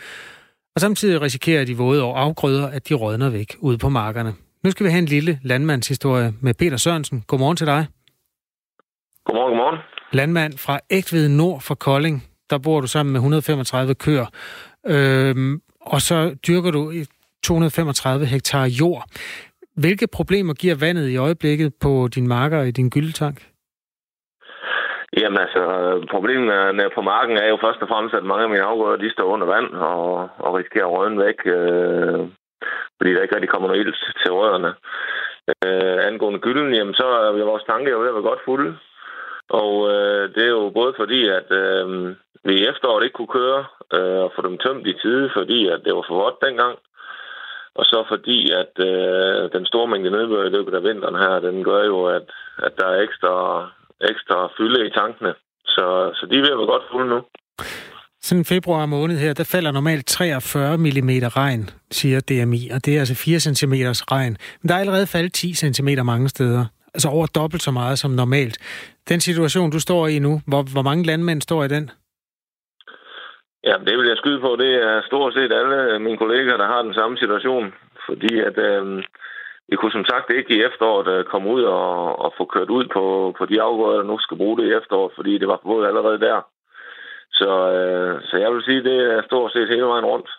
Og 0.75 0.81
samtidig 0.81 1.21
risikerer 1.21 1.65
de 1.65 1.77
våde 1.77 2.03
og 2.03 2.21
afgrøder, 2.21 2.67
at 2.67 2.89
de 2.89 2.93
rådner 2.93 3.29
væk 3.29 3.55
ude 3.59 3.77
på 3.77 3.89
markerne. 3.89 4.33
Nu 4.63 4.71
skal 4.71 4.85
vi 4.85 4.89
have 4.89 4.99
en 4.99 5.05
lille 5.05 5.39
landmandshistorie 5.43 6.33
med 6.41 6.53
Peter 6.53 6.77
Sørensen. 6.77 7.23
Godmorgen 7.27 7.57
til 7.57 7.67
dig. 7.67 7.85
Godmorgen, 9.25 9.51
godmorgen. 9.51 9.79
Landmand 10.11 10.57
fra 10.57 10.79
Ægtved 10.89 11.29
Nord 11.29 11.61
for 11.61 11.75
Kolding. 11.75 12.23
Der 12.49 12.57
bor 12.57 12.81
du 12.81 12.87
sammen 12.87 13.13
med 13.13 13.19
135 13.19 13.95
køer. 13.95 14.25
Øhm, 14.87 15.61
og 15.81 16.01
så 16.01 16.35
dyrker 16.47 16.71
du 16.71 16.93
235 17.43 18.25
hektar 18.25 18.65
jord. 18.65 19.05
Hvilke 19.75 20.07
problemer 20.07 20.53
giver 20.53 20.75
vandet 20.75 21.09
i 21.09 21.15
øjeblikket 21.15 21.75
på 21.75 22.07
din 22.15 22.27
marker 22.27 22.57
og 22.57 22.67
i 22.67 22.71
din 22.71 22.89
gyldetank? 22.89 23.54
Jamen 25.20 25.39
altså, 25.45 25.59
øh, 25.59 26.07
problemet 26.07 26.91
på 26.95 27.01
marken 27.01 27.38
er 27.38 27.49
jo 27.49 27.57
først 27.61 27.82
og 27.82 27.88
fremmest, 27.88 28.16
at 28.16 28.24
mange 28.24 28.43
af 28.43 28.49
mine 28.49 28.63
afgrøder, 28.63 28.97
de 28.97 29.11
står 29.11 29.24
under 29.24 29.47
vand 29.47 29.70
og, 29.74 30.30
og 30.38 30.53
risikerer 30.53 30.86
røden 30.86 31.20
væk, 31.20 31.39
øh, 31.45 32.20
fordi 32.97 33.13
der 33.13 33.22
ikke 33.22 33.36
rigtig 33.36 33.49
kommer 33.49 33.68
noget 33.68 33.82
ild 33.82 33.93
til 34.22 34.32
rødderne. 34.32 34.74
Øh, 35.66 36.07
angående 36.07 36.39
gylden, 36.39 36.74
jamen 36.74 36.93
så 36.93 37.07
er 37.07 37.51
vores 37.51 37.63
tanke 37.63 37.91
jo 37.91 37.99
ved 37.99 38.07
at 38.07 38.13
være 38.13 38.30
godt 38.32 38.45
fulde. 38.45 38.78
Og 39.49 39.74
øh, 39.93 40.36
det 40.36 40.43
er 40.43 40.53
jo 40.59 40.70
både 40.70 40.93
fordi, 40.97 41.28
at 41.28 41.51
øh, 41.51 42.16
vi 42.43 42.53
i 42.53 42.68
efteråret 42.72 43.03
ikke 43.03 43.18
kunne 43.18 43.38
køre 43.39 43.66
øh, 43.93 44.20
og 44.26 44.32
få 44.36 44.41
dem 44.47 44.57
tømt 44.57 44.88
i 44.88 44.93
tide, 44.93 45.30
fordi 45.34 45.68
at 45.68 45.82
det 45.86 45.95
var 45.95 46.05
for 46.07 46.16
vådt 46.24 46.41
dengang. 46.45 46.78
Og 47.76 47.86
så 47.86 48.05
fordi, 48.07 48.51
at 48.51 48.74
øh, 48.89 49.51
den 49.55 49.66
store 49.66 49.88
mængde 49.88 50.11
nedbør 50.11 50.43
i 50.45 50.49
løbet 50.49 50.74
af 50.74 50.84
vinteren 50.84 51.16
her, 51.16 51.39
den 51.39 51.63
gør 51.63 51.84
jo, 51.84 52.05
at, 52.05 52.28
at 52.57 52.74
der 52.78 52.88
er 52.88 53.01
ekstra 53.01 53.34
ekstra 54.01 54.37
fylde 54.57 54.87
i 54.87 54.91
tankene. 54.91 55.33
Så, 55.65 56.11
så 56.17 56.27
de 56.29 56.35
er 56.37 56.41
ved 56.41 56.51
at 56.51 56.57
være 56.57 56.73
godt 56.75 56.83
fulde 56.91 57.09
nu. 57.09 57.19
Sådan 58.21 58.45
februar 58.45 58.85
måned 58.85 59.17
her, 59.17 59.33
der 59.33 59.43
falder 59.53 59.71
normalt 59.71 60.05
43 60.07 60.77
mm 60.77 61.11
regn, 61.41 61.69
siger 61.91 62.19
DMI, 62.19 62.69
og 62.73 62.85
det 62.85 62.95
er 62.95 62.99
altså 62.99 63.15
4 63.15 63.39
cm 63.39 63.73
regn. 64.11 64.37
Men 64.61 64.69
der 64.69 64.75
er 64.75 64.79
allerede 64.79 65.07
faldet 65.07 65.33
10 65.33 65.53
cm 65.53 65.89
mange 66.05 66.29
steder. 66.29 66.65
Altså 66.93 67.09
over 67.09 67.25
dobbelt 67.25 67.61
så 67.61 67.71
meget 67.71 67.99
som 67.99 68.11
normalt. 68.11 68.57
Den 69.09 69.19
situation, 69.19 69.71
du 69.71 69.79
står 69.79 70.07
i 70.07 70.19
nu, 70.19 70.41
hvor, 70.47 70.61
hvor 70.73 70.81
mange 70.81 71.05
landmænd 71.05 71.41
står 71.41 71.63
i 71.63 71.67
den? 71.67 71.91
Ja, 73.63 73.75
det 73.87 73.97
vil 73.97 74.07
jeg 74.07 74.17
skyde 74.17 74.39
på. 74.41 74.55
Det 74.59 74.71
er 74.89 75.01
stort 75.09 75.33
set 75.33 75.51
alle 75.59 75.99
mine 75.99 76.17
kolleger, 76.17 76.57
der 76.57 76.67
har 76.67 76.81
den 76.81 76.93
samme 76.93 77.17
situation. 77.17 77.73
Fordi 78.07 78.39
at 78.39 78.57
øh, 78.57 79.03
vi 79.70 79.76
kunne 79.76 79.91
som 79.91 80.05
sagt 80.11 80.30
ikke 80.30 80.55
i 80.55 80.63
efteråret 80.68 81.07
øh, 81.16 81.26
komme 81.32 81.47
ud 81.55 81.63
og, 81.63 82.20
og 82.24 82.34
få 82.38 82.45
kørt 82.45 82.70
ud 82.70 82.86
på, 82.93 83.03
på 83.38 83.45
de 83.45 83.61
afgrøder, 83.61 83.97
der 83.97 84.07
nu 84.11 84.18
skal 84.20 84.38
bruge 84.38 84.57
det 84.57 84.66
i 84.68 84.76
efteråret, 84.80 85.11
fordi 85.16 85.38
det 85.38 85.47
var 85.47 85.59
forbudt 85.61 85.88
allerede 85.88 86.20
der. 86.20 86.38
Så, 87.32 87.51
øh, 87.78 88.22
så 88.28 88.38
jeg 88.38 88.51
vil 88.51 88.63
sige, 88.63 88.84
det 88.84 88.97
er 89.13 89.22
stort 89.26 89.51
set 89.51 89.70
hele 89.70 89.91
vejen 89.93 90.05
rundt. 90.05 90.30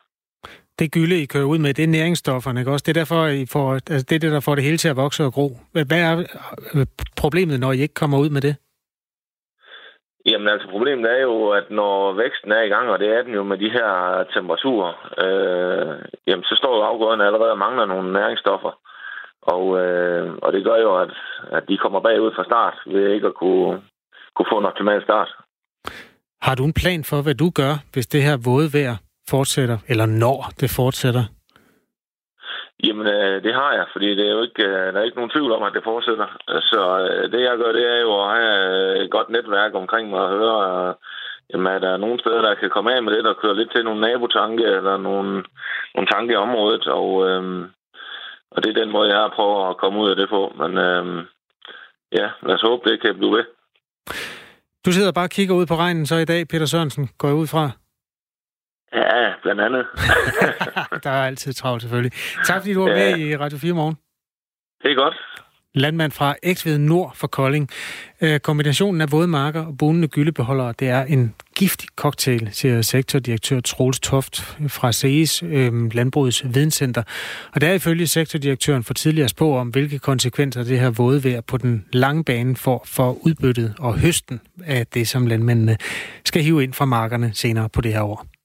Det 0.79 0.93
gylde, 0.93 1.23
I 1.23 1.27
kører 1.27 1.45
ud 1.45 1.59
med, 1.59 1.75
det 1.75 1.85
er 1.85 1.97
næringsstofferne, 1.99 2.61
ikke 2.61 2.73
også? 2.73 2.85
Det 2.87 2.93
er, 2.97 3.01
derfor, 3.01 3.27
I 3.27 3.47
får, 3.53 3.73
altså 3.75 4.07
det, 4.09 4.15
er 4.17 4.19
det, 4.19 4.33
der 4.33 4.41
får 4.41 4.55
det 4.55 4.65
hele 4.65 4.77
til 4.77 4.89
at 4.89 4.97
vokse 4.97 5.25
og 5.25 5.33
gro. 5.33 5.49
Hvad 5.73 6.01
er 6.09 6.13
øh, 6.75 6.87
problemet, 7.23 7.61
når 7.61 7.73
I 7.73 7.81
ikke 7.81 7.95
kommer 7.95 8.19
ud 8.19 8.31
med 8.31 8.41
det? 8.41 8.57
Jamen 10.27 10.49
altså, 10.49 10.69
problemet 10.69 11.11
er 11.11 11.23
jo, 11.23 11.51
at 11.51 11.71
når 11.71 12.13
væksten 12.13 12.53
er 12.53 12.63
i 12.63 12.69
gang, 12.69 12.89
og 12.91 12.99
det 12.99 13.09
er 13.09 13.23
den 13.23 13.35
jo 13.35 13.43
med 13.43 13.59
de 13.59 13.71
her 13.71 13.91
temperaturer, 14.35 14.93
øh, 15.25 15.95
jamen 16.27 16.45
så 16.45 16.55
står 16.59 16.77
jo 16.77 16.83
afgrøderne 16.83 17.27
allerede 17.27 17.51
og 17.51 17.59
mangler 17.59 17.87
nogle 17.87 18.13
næringsstoffer. 18.13 18.73
Og, 19.55 19.65
øh, 19.83 20.33
og 20.43 20.53
det 20.53 20.65
gør 20.65 20.77
jo, 20.77 21.01
at, 21.05 21.13
at 21.53 21.65
de 21.69 21.77
kommer 21.77 22.01
bagud 22.01 22.33
fra 22.37 22.45
start, 22.45 22.75
ved 22.87 23.13
ikke 23.15 23.27
at 23.27 23.35
kunne, 23.35 23.83
kunne 24.35 24.51
få 24.53 24.59
en 24.59 24.65
optimal 24.71 25.03
start. 25.03 25.31
Har 26.43 26.55
du 26.55 26.65
en 26.65 26.79
plan 26.83 27.05
for, 27.05 27.23
hvad 27.23 27.35
du 27.35 27.51
gør, 27.61 27.73
hvis 27.93 28.07
det 28.07 28.23
her 28.23 28.37
våde 28.45 28.69
vejr 28.79 28.97
fortsætter, 29.31 29.79
eller 29.89 30.07
når 30.07 30.39
det 30.61 30.71
fortsætter? 30.77 31.25
Jamen, 32.85 33.07
øh, 33.07 33.43
det 33.43 33.55
har 33.55 33.73
jeg, 33.73 33.87
fordi 33.93 34.09
det 34.19 34.27
er 34.27 34.33
jo 34.33 34.43
ikke, 34.43 34.65
øh, 34.65 34.87
der 34.93 34.99
er 34.99 35.07
ikke 35.07 35.17
nogen 35.17 35.35
tvivl 35.35 35.53
om, 35.53 35.63
at 35.63 35.75
det 35.75 35.85
fortsætter. 35.85 36.29
Så 36.71 36.81
øh, 37.05 37.33
det, 37.33 37.41
jeg 37.41 37.57
gør, 37.59 37.73
det 37.73 37.87
er 37.95 38.01
jo 38.07 38.13
at 38.23 38.31
have 38.37 39.05
et 39.05 39.11
godt 39.11 39.31
netværk 39.31 39.75
omkring 39.75 40.11
mig 40.11 40.21
og 40.21 40.31
høre, 40.39 40.89
øh, 40.89 40.95
jamen, 41.51 41.67
er 41.67 41.79
der 41.79 41.97
nogle 41.97 42.21
steder, 42.21 42.43
der 42.43 42.55
kan 42.55 42.71
komme 42.71 42.95
af 42.95 43.03
med 43.03 43.13
det, 43.13 43.25
der 43.25 43.41
kører 43.43 43.55
lidt 43.55 43.73
til 43.73 43.85
nogle 43.85 44.01
nabotanke 44.01 44.65
eller 44.65 44.97
nogle, 44.97 45.31
nogle 45.95 46.09
tanke 46.15 46.33
i 46.33 46.43
området, 46.47 46.87
og, 46.87 47.29
øh, 47.29 47.43
og 48.57 48.63
det 48.63 48.69
er 48.71 48.81
den 48.83 48.93
måde, 48.93 49.09
jeg 49.13 49.21
har 49.21 49.33
prøvet 49.37 49.71
at 49.71 49.77
komme 49.77 50.01
ud 50.03 50.11
af 50.11 50.17
det 50.17 50.29
på. 50.29 50.53
Men 50.61 50.79
øh, 50.79 51.25
ja, 52.13 52.27
lad 52.47 52.55
os 52.55 52.63
håbe, 52.63 52.91
det 52.91 53.01
kan 53.03 53.15
blive 53.19 53.33
ved. 53.37 53.45
Du 54.87 54.93
sidder 54.93 55.13
bare 55.13 55.25
og 55.25 55.31
kigger 55.31 55.55
ud 55.55 55.67
på 55.67 55.77
regnen 55.77 56.07
så 56.07 56.17
i 56.17 56.25
dag, 56.25 56.49
Peter 56.49 56.67
Sørensen, 56.67 57.09
går 57.19 57.29
jeg 57.29 57.37
ud 57.37 57.47
fra? 57.47 57.71
Ja, 58.93 59.35
blandt 59.43 59.61
andet. 59.61 59.87
der 61.05 61.11
er 61.11 61.27
altid 61.27 61.53
travlt, 61.53 61.83
selvfølgelig. 61.83 62.13
Tak 62.47 62.61
fordi 62.61 62.75
du 62.75 62.83
var 62.83 62.91
ja. 62.91 62.95
med 62.95 63.19
i 63.19 63.37
Radio 63.37 63.59
4 63.59 63.73
morgen. 63.73 63.97
Det 64.83 64.91
er 64.91 64.95
godt. 64.95 65.17
Landmand 65.77 66.13
fra 66.13 66.35
Eksved 66.43 66.79
Nord 66.79 67.13
for 67.15 67.27
Kolding. 67.27 67.69
Øh, 68.21 68.41
kombinationen 68.41 69.01
af 69.01 69.13
våde 69.13 69.29
marker 69.29 69.61
og 69.61 69.79
bonende 69.79 70.09
gyldebeholdere, 70.09 70.75
det 70.79 70.89
er 70.89 71.05
en 71.05 71.35
giftig 71.57 71.89
cocktail, 71.97 72.49
siger 72.53 72.83
sektordirektør 72.83 73.61
Troels 73.61 74.01
Toft 74.01 74.57
fra 74.69 74.93
CES 74.93 75.43
øh, 75.43 75.95
Landbrugets 75.95 76.45
Videnscenter. 76.45 77.03
Og 77.53 77.61
der 77.61 77.69
er 77.69 77.73
ifølge 77.73 78.07
sektordirektøren 78.07 78.85
for 78.85 78.95
tidligere 78.95 79.29
spå 79.29 79.57
om, 79.57 79.69
hvilke 79.69 79.99
konsekvenser 79.99 80.65
det 80.65 80.81
her 80.81 80.91
våde 80.91 81.25
vejr 81.25 81.41
på 81.41 81.57
den 81.57 81.85
lange 81.93 82.25
bane 82.25 82.57
får 82.57 82.83
for 82.87 83.19
udbyttet 83.27 83.75
og 83.79 83.99
høsten 83.99 84.41
af 84.67 84.87
det, 84.87 85.09
som 85.09 85.27
landmændene 85.27 85.77
skal 86.25 86.43
hive 86.43 86.63
ind 86.63 86.73
fra 86.73 86.85
markerne 86.85 87.31
senere 87.35 87.69
på 87.69 87.81
det 87.81 87.93
her 87.93 88.03
år. 88.03 88.36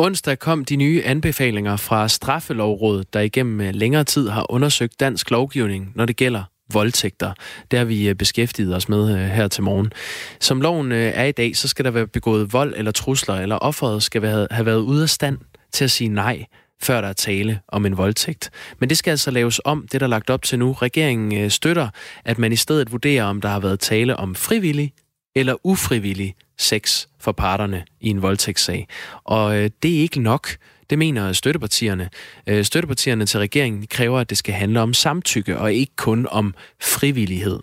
Onsdag 0.00 0.38
kom 0.38 0.64
de 0.64 0.76
nye 0.76 1.02
anbefalinger 1.04 1.76
fra 1.76 2.08
Straffelovrådet, 2.08 3.14
der 3.14 3.20
igennem 3.20 3.60
øh, 3.60 3.74
længere 3.74 4.04
tid 4.04 4.28
har 4.28 4.52
undersøgt 4.52 5.00
dansk 5.00 5.30
lovgivning, 5.30 5.92
når 5.94 6.04
det 6.04 6.16
gælder 6.16 6.42
voldtægter. 6.72 7.32
Det 7.70 7.78
har 7.78 7.86
vi 7.86 8.08
øh, 8.08 8.14
beskæftiget 8.14 8.76
os 8.76 8.88
med 8.88 9.12
øh, 9.12 9.28
her 9.28 9.48
til 9.48 9.62
morgen. 9.62 9.92
Som 10.40 10.60
loven 10.60 10.92
er 10.92 11.24
i 11.24 11.32
dag, 11.32 11.56
så 11.56 11.68
skal 11.68 11.84
der 11.84 11.90
være 11.90 12.06
begået 12.06 12.52
vold 12.52 12.74
eller 12.76 12.92
trusler, 12.92 13.34
eller 13.34 13.56
offeret 13.56 14.02
skal 14.02 14.22
have 14.50 14.66
været 14.66 14.80
ude 14.80 15.02
af 15.02 15.08
stand 15.08 15.38
til 15.72 15.84
at 15.84 15.90
sige 15.90 16.08
nej, 16.08 16.44
før 16.82 17.00
der 17.00 17.08
er 17.08 17.12
tale 17.12 17.60
om 17.68 17.86
en 17.86 17.96
voldtægt. 17.96 18.50
Men 18.78 18.88
det 18.88 18.98
skal 18.98 19.10
altså 19.10 19.30
laves 19.30 19.60
om, 19.64 19.88
det 19.92 20.00
der 20.00 20.06
er 20.06 20.10
lagt 20.10 20.30
op 20.30 20.42
til 20.42 20.58
nu. 20.58 20.72
Regeringen 20.72 21.50
støtter, 21.50 21.88
at 22.24 22.38
man 22.38 22.52
i 22.52 22.56
stedet 22.56 22.92
vurderer, 22.92 23.24
om 23.24 23.40
der 23.40 23.48
har 23.48 23.60
været 23.60 23.80
tale 23.80 24.16
om 24.16 24.34
frivillig 24.34 24.92
eller 25.36 25.54
ufrivillig 25.66 26.34
sex 26.58 27.06
for 27.20 27.32
parterne 27.32 27.84
i 28.00 28.08
en 28.08 28.22
voldtægtssag. 28.22 28.88
Og 29.24 29.56
øh, 29.56 29.70
det 29.82 29.96
er 29.96 30.00
ikke 30.00 30.20
nok. 30.20 30.48
Det 30.90 30.98
mener 30.98 31.32
støttepartierne. 31.32 32.10
Øh, 32.46 32.64
støttepartierne 32.64 33.26
til 33.26 33.40
regeringen 33.40 33.86
kræver, 33.86 34.20
at 34.20 34.30
det 34.30 34.38
skal 34.38 34.54
handle 34.54 34.80
om 34.80 34.94
samtykke 34.94 35.58
og 35.58 35.72
ikke 35.72 35.92
kun 35.96 36.26
om 36.30 36.54
frivillighed. 36.80 37.60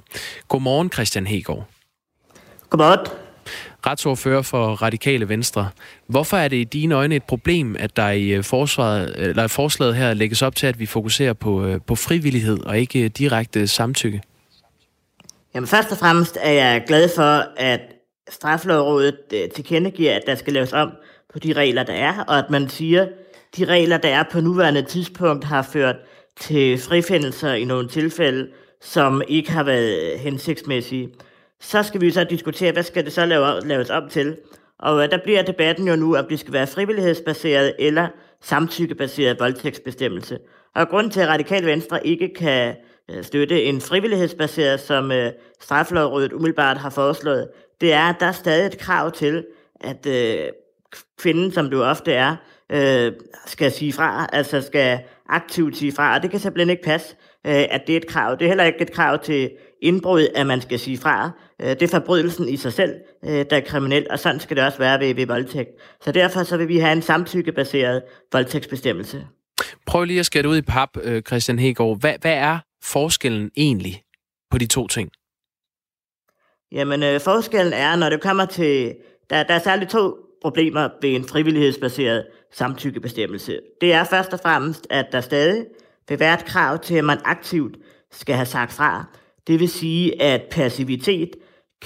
Godmorgen, 0.47 0.91
Christian 0.91 1.27
Hegård. 1.27 1.67
Godmorgen. 2.69 3.07
Retsordfører 3.87 4.41
for 4.41 4.67
Radikale 4.67 5.29
Venstre. 5.29 5.69
Hvorfor 6.07 6.37
er 6.37 6.47
det 6.47 6.57
i 6.57 6.63
dine 6.63 6.95
øjne 6.95 7.15
et 7.15 7.23
problem, 7.23 7.75
at 7.79 7.95
der 7.95 8.09
i 8.09 8.27
øh, 8.27 8.43
forsvaret, 8.43 9.15
eller 9.17 9.47
forslaget 9.47 9.95
her 9.95 10.13
lægges 10.13 10.41
op 10.41 10.55
til, 10.55 10.67
at 10.67 10.79
vi 10.79 10.85
fokuserer 10.85 11.33
på, 11.33 11.65
øh, 11.65 11.79
på 11.87 11.95
frivillighed 11.95 12.59
og 12.59 12.79
ikke 12.79 13.07
direkte 13.07 13.67
samtykke? 13.67 14.21
Jamen 15.55 15.67
først 15.67 15.91
og 15.91 15.97
fremmest 15.97 16.37
er 16.41 16.51
jeg 16.51 16.83
glad 16.87 17.09
for, 17.15 17.45
at 17.57 17.81
straflovrådet 18.29 19.19
øh, 19.33 19.49
tilkendegiver, 19.49 20.15
at 20.15 20.23
der 20.27 20.35
skal 20.35 20.53
laves 20.53 20.73
om 20.73 20.91
på 21.33 21.39
de 21.39 21.53
regler, 21.53 21.83
der 21.83 21.93
er, 21.93 22.23
og 22.27 22.37
at 22.37 22.49
man 22.49 22.69
siger, 22.69 23.01
at 23.01 23.09
de 23.57 23.65
regler, 23.65 23.97
der 23.97 24.09
er 24.09 24.23
på 24.31 24.41
nuværende 24.41 24.81
tidspunkt, 24.81 25.43
har 25.43 25.61
ført 25.61 25.95
til 26.39 26.77
frifindelser 26.77 27.53
i 27.53 27.65
nogle 27.65 27.87
tilfælde, 27.87 28.47
som 28.81 29.21
ikke 29.27 29.51
har 29.51 29.63
været 29.63 30.13
øh, 30.13 30.19
hensigtsmæssige. 30.19 31.09
Så 31.61 31.83
skal 31.83 32.01
vi 32.01 32.11
så 32.11 32.23
diskutere, 32.23 32.71
hvad 32.71 32.83
skal 32.83 33.05
det 33.05 33.13
så 33.13 33.25
laves 33.65 33.89
om 33.89 34.09
til? 34.09 34.37
Og 34.79 35.03
øh, 35.03 35.11
der 35.11 35.17
bliver 35.23 35.41
debatten 35.41 35.87
jo 35.87 35.95
nu, 35.95 36.15
om 36.15 36.25
det 36.29 36.39
skal 36.39 36.53
være 36.53 36.67
frivillighedsbaseret 36.67 37.73
eller 37.79 38.07
samtykkebaseret 38.41 39.39
voldtægtsbestemmelse. 39.39 40.37
Og 40.75 40.89
grunden 40.89 41.11
til, 41.11 41.21
at 41.21 41.27
Radikal 41.27 41.65
Venstre 41.65 42.07
ikke 42.07 42.33
kan 42.33 42.75
øh, 43.11 43.23
støtte 43.23 43.63
en 43.63 43.81
frivillighedsbaseret, 43.81 44.79
som 44.79 45.11
straflovrådet 45.61 46.33
umiddelbart 46.33 46.77
har 46.77 46.89
foreslået, 46.89 47.47
det 47.81 47.93
er, 47.93 48.03
at 48.03 48.15
der 48.19 48.25
er 48.25 48.31
stadig 48.31 48.65
et 48.65 48.77
krav 48.77 49.11
til, 49.11 49.45
at 49.81 50.05
øh, 50.05 50.47
kvinden, 51.17 51.51
som 51.51 51.69
du 51.69 51.83
ofte 51.83 52.13
er, 52.13 52.35
øh, 52.71 53.11
skal 53.45 53.71
sige 53.71 53.93
fra, 53.93 54.29
altså 54.33 54.61
skal 54.61 54.99
aktivt 55.29 55.77
sige 55.77 55.91
fra, 55.91 56.15
og 56.15 56.21
det 56.21 56.31
kan 56.31 56.39
simpelthen 56.39 56.69
ikke 56.69 56.83
passe, 56.83 57.15
øh, 57.47 57.65
at 57.69 57.81
det 57.87 57.93
er 57.93 57.97
et 57.97 58.07
krav. 58.07 58.31
Det 58.31 58.41
er 58.41 58.47
heller 58.47 58.63
ikke 58.63 58.81
et 58.81 58.91
krav 58.91 59.23
til 59.23 59.51
indbrud, 59.81 60.27
at 60.35 60.47
man 60.47 60.61
skal 60.61 60.79
sige 60.79 60.97
fra. 60.97 61.31
Øh, 61.61 61.69
det 61.69 61.81
er 61.81 61.87
forbrydelsen 61.87 62.49
i 62.49 62.57
sig 62.57 62.73
selv, 62.73 62.93
øh, 63.25 63.45
der 63.49 63.57
er 63.57 63.61
kriminel, 63.61 64.07
og 64.09 64.19
sådan 64.19 64.39
skal 64.39 64.57
det 64.57 64.65
også 64.65 64.77
være 64.77 64.99
ved, 64.99 65.15
ved 65.15 65.27
voldtægt. 65.27 65.69
Så 66.01 66.11
derfor 66.11 66.43
så 66.43 66.57
vil 66.57 66.67
vi 66.67 66.77
have 66.77 66.93
en 66.93 67.01
samtykkebaseret 67.01 68.03
voldtægtsbestemmelse. 68.31 69.27
Prøv 69.85 70.03
lige 70.03 70.19
at 70.19 70.25
skære 70.25 70.49
ud 70.49 70.57
i 70.57 70.61
pap, 70.61 70.89
øh, 71.03 71.21
Christian 71.21 71.59
Hegård. 71.59 71.99
Hvad, 71.99 72.13
hvad 72.21 72.33
er 72.33 72.59
forskellen 72.83 73.51
egentlig 73.57 74.01
på 74.51 74.57
de 74.57 74.65
to 74.65 74.87
ting? 74.87 75.11
Jamen, 76.71 77.03
øh, 77.03 77.19
forskellen 77.19 77.73
er, 77.73 77.95
når 77.95 78.09
det 78.09 78.21
kommer 78.21 78.45
til... 78.45 78.95
Der, 79.29 79.43
der 79.43 79.53
er 79.53 79.59
særligt 79.59 79.91
to 79.91 80.15
problemer 80.41 80.89
ved 81.01 81.09
en 81.09 81.27
frivillighedsbaseret 81.27 82.25
samtykkebestemmelse. 82.51 83.59
Det 83.81 83.93
er 83.93 84.03
først 84.03 84.33
og 84.33 84.39
fremmest, 84.39 84.87
at 84.89 85.05
der 85.11 85.21
stadig 85.21 85.65
vil 86.09 86.19
være 86.19 86.33
et 86.33 86.45
krav 86.45 86.79
til, 86.79 86.95
at 86.95 87.05
man 87.05 87.17
aktivt 87.25 87.77
skal 88.11 88.35
have 88.35 88.45
sagt 88.45 88.73
fra. 88.73 89.05
Det 89.47 89.59
vil 89.59 89.69
sige, 89.69 90.21
at 90.21 90.41
passivitet 90.51 91.29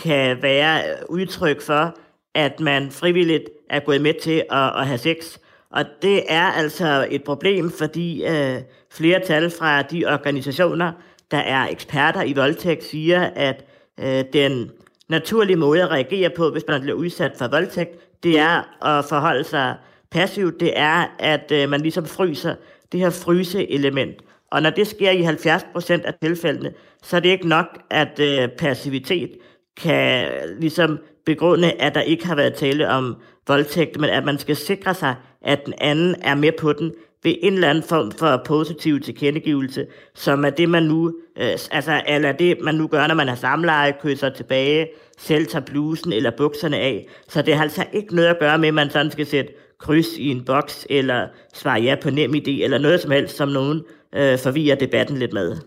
kan 0.04 0.42
være 0.42 0.84
udtryk 1.10 1.62
for, 1.62 1.98
at 2.36 2.60
man 2.60 2.92
frivilligt 2.92 3.50
er 3.70 3.80
gået 3.80 4.02
med 4.02 4.14
til 4.22 4.44
at, 4.52 4.80
at 4.80 4.88
have 4.88 4.98
sex. 4.98 5.38
Og 5.72 5.86
det 6.02 6.24
er 6.28 6.46
altså 6.46 7.08
et 7.12 7.24
problem, 7.24 7.72
fordi 7.72 8.26
øh, 8.26 8.62
flere 8.92 9.20
tal 9.26 9.50
fra 9.50 9.82
de 9.82 10.06
organisationer, 10.06 10.92
der 11.32 11.38
er 11.38 11.68
eksperter 11.68 12.24
i 12.24 12.34
voldtægt, 12.34 12.84
siger, 12.84 13.30
at 13.36 13.66
øh, 14.02 14.24
den 14.34 14.72
naturlige 15.10 15.58
måde 15.58 15.84
at 15.84 15.92
reagere 15.92 16.30
på, 16.30 16.50
hvis 16.50 16.64
man 16.68 16.82
bliver 16.82 16.98
udsat 16.98 17.32
for 17.38 17.48
voldtægt, 17.48 18.24
det 18.24 18.40
er 18.40 18.86
at 18.86 19.06
forholde 19.06 19.44
sig 19.44 19.76
passivt. 20.12 20.60
Det 20.60 20.74
er, 20.76 21.16
at 21.20 21.52
øh, 21.52 21.70
man 21.70 21.82
ligesom 21.82 22.06
fryser 22.06 22.56
det 22.92 23.00
her 23.00 23.10
fryse-element. 23.10 24.16
Og 24.52 24.62
når 24.62 24.70
det 24.70 24.88
sker 24.88 25.12
i 25.12 25.24
70% 25.24 26.06
af 26.06 26.14
tilfældene, 26.22 26.74
så 27.04 27.16
er 27.16 27.20
det 27.20 27.30
ikke 27.30 27.48
nok, 27.48 27.66
at 27.90 28.20
øh, 28.20 28.50
passivitet 28.50 29.32
kan 29.78 30.32
ligesom 30.60 31.00
begrunde, 31.26 31.72
at 31.72 31.96
der 31.96 32.02
ikke 32.02 32.28
har 32.28 32.36
været 32.36 32.54
tale 32.54 32.90
om 32.90 33.16
voldtægt, 33.48 34.00
men 34.00 34.10
at 34.10 34.26
man 34.26 34.38
skal 34.38 34.56
sikre 34.56 34.94
sig, 34.94 35.16
at 35.42 35.66
den 35.66 35.74
anden 35.78 36.16
er 36.22 36.36
med 36.36 36.52
på 36.60 36.74
den 36.74 36.92
ved 37.24 37.36
en 37.42 37.54
eller 37.54 37.70
anden 37.70 37.84
form 37.84 38.12
for 38.12 38.42
positiv 38.46 39.00
tilkendegivelse, 39.00 39.86
som 40.16 40.46
er 40.46 40.50
det, 40.50 40.70
man 40.70 40.84
nu, 40.84 41.14
øh, 41.38 41.58
altså, 41.72 42.02
eller 42.08 42.32
det, 42.32 42.58
man 42.62 42.76
nu 42.76 42.88
gør, 42.88 43.08
når 43.08 43.16
man 43.16 43.28
har 43.28 43.36
samleje, 43.36 43.94
kysser 44.02 44.30
tilbage, 44.30 44.88
selv 45.18 45.46
tager 45.46 45.66
blusen 45.66 46.14
eller 46.14 46.32
bukserne 46.38 46.78
af. 46.78 47.08
Så 47.28 47.42
det 47.42 47.56
har 47.56 47.64
altså 47.64 47.86
ikke 47.94 48.16
noget 48.16 48.28
at 48.28 48.40
gøre 48.40 48.58
med, 48.58 48.68
at 48.68 48.74
man 48.74 48.90
sådan 48.90 49.12
skal 49.12 49.26
sætte 49.26 49.54
kryds 49.80 50.18
i 50.18 50.28
en 50.30 50.46
boks, 50.46 50.88
eller 50.90 51.28
svare 51.54 51.82
ja 51.82 51.96
på 52.02 52.10
nem 52.10 52.34
idé, 52.36 52.64
eller 52.64 52.78
noget 52.78 53.02
som 53.02 53.12
helst, 53.12 53.36
som 53.38 53.50
nogen 53.50 53.82
øh, 54.16 54.40
forvirrer 54.40 54.76
debatten 54.76 55.18
lidt 55.18 55.34
med. 55.34 55.58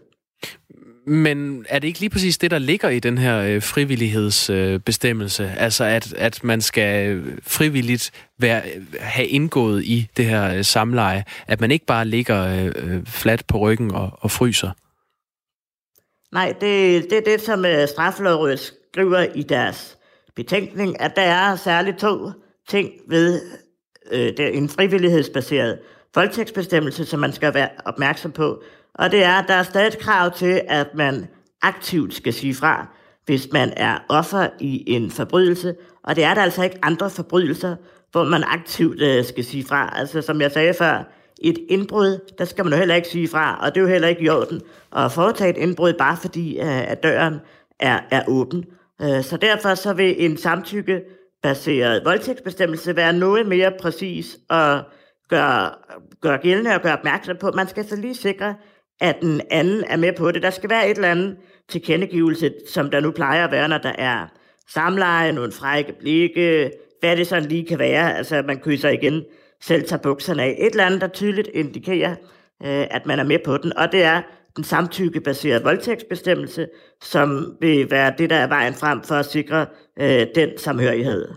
Men 1.07 1.67
er 1.69 1.79
det 1.79 1.89
ikke 1.89 2.01
lige 2.01 2.11
præcis 2.11 2.39
det, 2.39 2.51
der 2.51 2.59
ligger 2.59 2.89
i 2.89 2.99
den 2.99 3.19
her 3.19 3.39
øh, 3.39 3.63
frivillighedsbestemmelse? 3.63 5.43
Øh, 5.43 5.63
altså, 5.63 5.85
at, 5.85 6.15
at 6.15 6.45
man 6.45 6.61
skal 6.61 7.09
øh, 7.09 7.39
frivilligt 7.43 8.11
være, 8.39 8.63
øh, 8.75 8.83
have 9.01 9.27
indgået 9.27 9.85
i 9.85 10.09
det 10.17 10.25
her 10.25 10.55
øh, 10.55 10.65
samleje? 10.65 11.25
At 11.47 11.61
man 11.61 11.71
ikke 11.71 11.87
bare 11.87 12.05
ligger 12.05 12.47
øh, 12.47 12.73
øh, 12.77 13.07
fladt 13.07 13.47
på 13.47 13.59
ryggen 13.59 13.91
og, 13.91 14.11
og 14.21 14.31
fryser? 14.31 14.71
Nej, 16.33 16.55
det, 16.61 17.05
det 17.11 17.19
er 17.19 17.23
det, 17.25 17.41
som 17.41 17.65
øh, 17.65 17.89
straffelovrådet 17.89 18.73
skriver 18.93 19.27
i 19.35 19.43
deres 19.43 19.99
betænkning, 20.37 21.01
at 21.01 21.17
der 21.17 21.23
er 21.23 21.57
særligt 21.57 21.99
to 21.99 22.31
ting 22.69 22.91
ved 23.09 23.41
øh, 24.13 24.37
det 24.37 24.57
en 24.57 24.69
frivillighedsbaseret 24.69 25.79
voldtægtsbestemmelse, 26.15 27.05
som 27.05 27.21
man 27.21 27.33
skal 27.33 27.55
være 27.55 27.69
opmærksom 27.85 28.33
på. 28.33 28.63
Og 28.95 29.11
det 29.11 29.25
er, 29.25 29.33
at 29.33 29.45
der 29.49 29.55
er 29.55 29.63
stadig 29.63 29.87
et 29.87 29.99
krav 29.99 30.31
til, 30.31 30.61
at 30.69 30.95
man 30.95 31.27
aktivt 31.63 32.15
skal 32.15 32.33
sige 32.33 32.55
fra, 32.55 32.87
hvis 33.27 33.49
man 33.53 33.73
er 33.77 33.99
offer 34.09 34.49
i 34.61 34.85
en 34.87 35.11
forbrydelse. 35.11 35.75
Og 36.05 36.17
det 36.17 36.25
er 36.25 36.35
der 36.35 36.43
altså 36.43 36.63
ikke 36.63 36.79
andre 36.83 37.11
forbrydelser, 37.11 37.77
hvor 38.13 38.25
man 38.25 38.45
aktivt 38.45 39.03
øh, 39.03 39.25
skal 39.25 39.45
sige 39.45 39.65
fra. 39.65 39.93
Altså 39.99 40.23
som 40.23 40.41
jeg 40.41 40.53
sagde 40.53 40.75
før, 40.75 41.03
et 41.43 41.59
indbrud, 41.69 42.35
der 42.39 42.45
skal 42.45 42.65
man 42.65 42.73
jo 42.73 42.79
heller 42.79 42.95
ikke 42.95 43.09
sige 43.09 43.29
fra, 43.29 43.59
og 43.63 43.75
det 43.75 43.81
er 43.81 43.85
jo 43.85 43.89
heller 43.89 44.09
ikke 44.09 44.23
i 44.23 44.29
orden 44.29 44.61
at 44.97 45.13
foretage 45.13 45.51
et 45.51 45.57
indbrud, 45.57 45.93
bare 45.93 46.17
fordi 46.17 46.59
øh, 46.59 46.91
at 46.91 47.03
døren 47.03 47.41
er, 47.81 48.01
er 48.11 48.23
åben. 48.29 48.65
Øh, 49.03 49.23
så 49.23 49.37
derfor 49.37 49.75
så 49.75 49.93
vil 49.93 50.25
en 50.25 50.37
samtykkebaseret 50.37 52.05
voldtægtsbestemmelse 52.05 52.97
være 52.97 53.13
noget 53.13 53.47
mere 53.47 53.73
præcis 53.81 54.39
og 54.49 54.83
gøre, 55.29 55.71
gøre 56.21 56.39
gældende 56.39 56.75
og 56.75 56.83
gøre 56.83 56.99
opmærksom 56.99 57.37
på. 57.41 57.51
Man 57.51 57.69
skal 57.69 57.89
så 57.89 57.97
lige 57.97 58.15
sikre, 58.15 58.55
at 59.01 59.17
den 59.21 59.41
anden 59.51 59.85
er 59.85 59.97
med 59.97 60.13
på 60.13 60.31
det. 60.31 60.43
Der 60.43 60.51
skal 60.51 60.71
være 60.71 60.91
et 60.91 60.97
eller 60.97 61.11
andet 61.11 61.37
tilkendegivelse, 61.69 62.55
som 62.69 62.91
der 62.91 63.01
nu 63.01 63.11
plejer 63.11 63.45
at 63.45 63.53
være, 63.53 63.69
når 63.69 63.79
der 63.79 63.93
er 63.99 64.27
samleje, 64.69 65.33
nogle 65.33 65.53
frække 65.53 65.93
blikke, 66.01 66.71
hvad 67.01 67.17
det 67.17 67.27
sådan 67.27 67.49
lige 67.49 67.67
kan 67.67 67.79
være. 67.79 68.17
Altså, 68.17 68.43
man 68.47 68.59
kysser 68.59 68.89
igen, 68.89 69.25
selv 69.63 69.89
tager 69.89 70.03
bukserne 70.03 70.43
af. 70.43 70.57
Et 70.59 70.71
eller 70.71 70.85
andet, 70.85 71.01
der 71.01 71.09
tydeligt 71.09 71.49
indikerer, 71.55 72.11
øh, 72.63 72.87
at 72.91 73.07
man 73.07 73.19
er 73.19 73.25
med 73.25 73.39
på 73.45 73.57
den. 73.57 73.77
Og 73.77 73.93
det 73.93 74.03
er 74.03 74.23
den 74.57 74.65
samtykkebaserede 74.65 75.65
voldtægtsbestemmelse, 75.65 76.67
som 77.03 77.57
vil 77.61 77.91
være 77.91 78.15
det, 78.19 78.31
der 78.31 78.37
er 78.37 78.47
vejen 78.47 78.75
frem 78.75 79.03
for 79.03 79.15
at 79.15 79.27
sikre 79.27 79.67
øh, 80.01 80.27
den 80.35 80.59
samhørighed. 80.59 81.29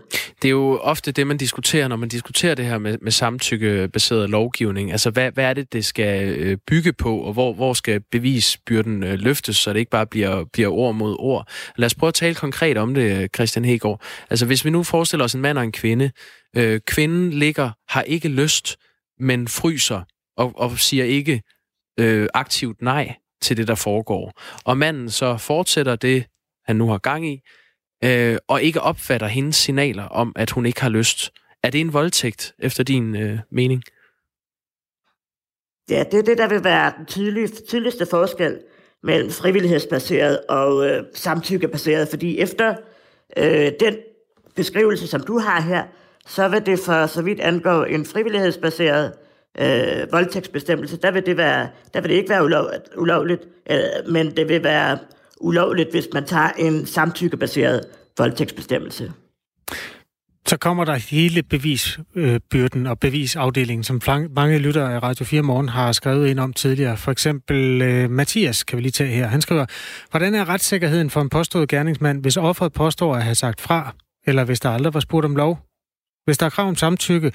Det 0.46 0.50
er 0.50 0.54
jo 0.56 0.78
ofte 0.78 1.12
det, 1.12 1.26
man 1.26 1.36
diskuterer, 1.36 1.88
når 1.88 1.96
man 1.96 2.08
diskuterer 2.08 2.54
det 2.54 2.64
her 2.64 2.78
med, 2.78 2.98
med 3.02 3.12
samtykkebaseret 3.12 4.30
lovgivning. 4.30 4.92
Altså, 4.92 5.10
hvad, 5.10 5.32
hvad 5.32 5.44
er 5.44 5.54
det, 5.54 5.72
det 5.72 5.84
skal 5.84 6.28
øh, 6.28 6.58
bygge 6.66 6.92
på, 6.92 7.18
og 7.18 7.32
hvor, 7.32 7.52
hvor 7.52 7.72
skal 7.72 8.00
bevisbyrden 8.00 9.02
øh, 9.02 9.18
løftes, 9.18 9.56
så 9.56 9.72
det 9.72 9.78
ikke 9.78 9.90
bare 9.90 10.06
bliver, 10.06 10.44
bliver 10.52 10.68
ord 10.68 10.94
mod 10.94 11.16
ord? 11.18 11.48
Lad 11.76 11.86
os 11.86 11.94
prøve 11.94 12.08
at 12.08 12.14
tale 12.14 12.34
konkret 12.34 12.76
om 12.76 12.94
det, 12.94 13.30
Christian 13.34 13.64
Hegård. 13.64 14.02
Altså, 14.30 14.46
hvis 14.46 14.64
vi 14.64 14.70
nu 14.70 14.82
forestiller 14.82 15.24
os 15.24 15.34
en 15.34 15.40
mand 15.40 15.58
og 15.58 15.64
en 15.64 15.72
kvinde. 15.72 16.10
Øh, 16.56 16.80
kvinden 16.86 17.30
ligger, 17.30 17.70
har 17.88 18.02
ikke 18.02 18.28
lyst, 18.28 18.76
men 19.20 19.48
fryser, 19.48 20.02
og, 20.36 20.52
og 20.56 20.78
siger 20.78 21.04
ikke 21.04 21.42
øh, 22.00 22.28
aktivt 22.34 22.82
nej 22.82 23.14
til 23.42 23.56
det, 23.56 23.68
der 23.68 23.74
foregår. 23.74 24.32
Og 24.64 24.78
manden 24.78 25.10
så 25.10 25.36
fortsætter 25.36 25.96
det, 25.96 26.26
han 26.66 26.76
nu 26.76 26.88
har 26.88 26.98
gang 26.98 27.28
i, 27.28 27.40
øh, 28.04 28.38
og 28.48 28.62
ikke 28.62 28.80
opfatter 28.80 29.26
hendes 29.26 29.56
signaler 29.56 30.04
om, 30.04 30.32
at 30.36 30.50
hun 30.50 30.66
ikke 30.66 30.80
har 30.80 30.88
lyst. 30.88 31.32
Er 31.62 31.70
det 31.70 31.80
en 31.80 31.92
voldtægt, 31.92 32.54
efter 32.58 32.84
din 32.84 33.16
øh, 33.16 33.38
mening? 33.50 33.82
Ja, 35.90 36.04
det 36.10 36.18
er 36.18 36.22
det, 36.22 36.38
der 36.38 36.48
vil 36.48 36.64
være 36.64 36.92
den 36.98 37.06
tydeligste, 37.06 37.66
tydeligste 37.66 38.06
forskel 38.06 38.58
mellem 39.02 39.30
frivillighedsbaseret 39.30 40.40
og 40.48 40.86
øh, 40.86 41.04
samtykkebaseret, 41.14 42.08
fordi 42.08 42.38
efter 42.38 42.74
øh, 43.36 43.72
den 43.80 43.96
beskrivelse, 44.56 45.06
som 45.06 45.20
du 45.20 45.38
har 45.38 45.60
her, 45.60 45.84
så 46.26 46.48
vil 46.48 46.66
det 46.66 46.78
for 46.78 47.06
så 47.06 47.22
vidt 47.22 47.40
angå 47.40 47.84
en 47.84 48.06
frivillighedsbaseret 48.06 49.12
øh, 49.58 50.12
voldtægtsbestemmelse, 50.12 50.96
der 50.96 51.10
vil, 51.10 51.26
det 51.26 51.36
være, 51.36 51.68
der 51.94 52.00
vil 52.00 52.10
det 52.10 52.16
ikke 52.16 52.30
være 52.30 52.44
ulov, 52.44 52.70
ulovligt, 52.96 53.42
øh, 53.70 54.12
men 54.12 54.36
det 54.36 54.48
vil 54.48 54.64
være 54.64 54.98
ulovligt, 55.40 55.90
hvis 55.90 56.08
man 56.14 56.26
tager 56.26 56.50
en 56.58 56.86
samtykkebaseret 56.86 57.80
voldtægtsbestemmelse. 58.18 59.12
Så 60.46 60.56
kommer 60.56 60.84
der 60.84 60.94
hele 60.94 61.42
bevisbyrden 61.42 62.86
øh, 62.86 62.90
og 62.90 62.98
bevisafdelingen, 62.98 63.84
som 63.84 64.00
mange 64.30 64.58
lyttere 64.58 64.94
af 64.94 65.02
Radio 65.02 65.24
4 65.24 65.42
Morgen 65.42 65.68
har 65.68 65.92
skrevet 65.92 66.28
ind 66.28 66.40
om 66.40 66.52
tidligere. 66.52 66.96
For 66.96 67.12
eksempel 67.12 67.82
uh, 67.82 68.10
Mathias 68.10 68.64
kan 68.64 68.76
vi 68.76 68.82
lige 68.82 68.92
tage 68.92 69.10
her. 69.10 69.26
Han 69.26 69.40
skriver, 69.40 69.66
hvordan 70.10 70.34
er 70.34 70.48
retssikkerheden 70.48 71.10
for 71.10 71.20
en 71.20 71.28
påstået 71.28 71.68
gerningsmand, 71.68 72.22
hvis 72.22 72.36
offeret 72.36 72.72
påstår 72.72 73.14
at 73.14 73.22
have 73.22 73.34
sagt 73.34 73.60
fra, 73.60 73.94
eller 74.26 74.44
hvis 74.44 74.60
der 74.60 74.70
aldrig 74.70 74.94
var 74.94 75.00
spurgt 75.00 75.24
om 75.24 75.36
lov? 75.36 75.58
Hvis 76.24 76.38
der 76.38 76.46
er 76.46 76.50
krav 76.50 76.68
om 76.68 76.76
samtykke, 76.76 77.32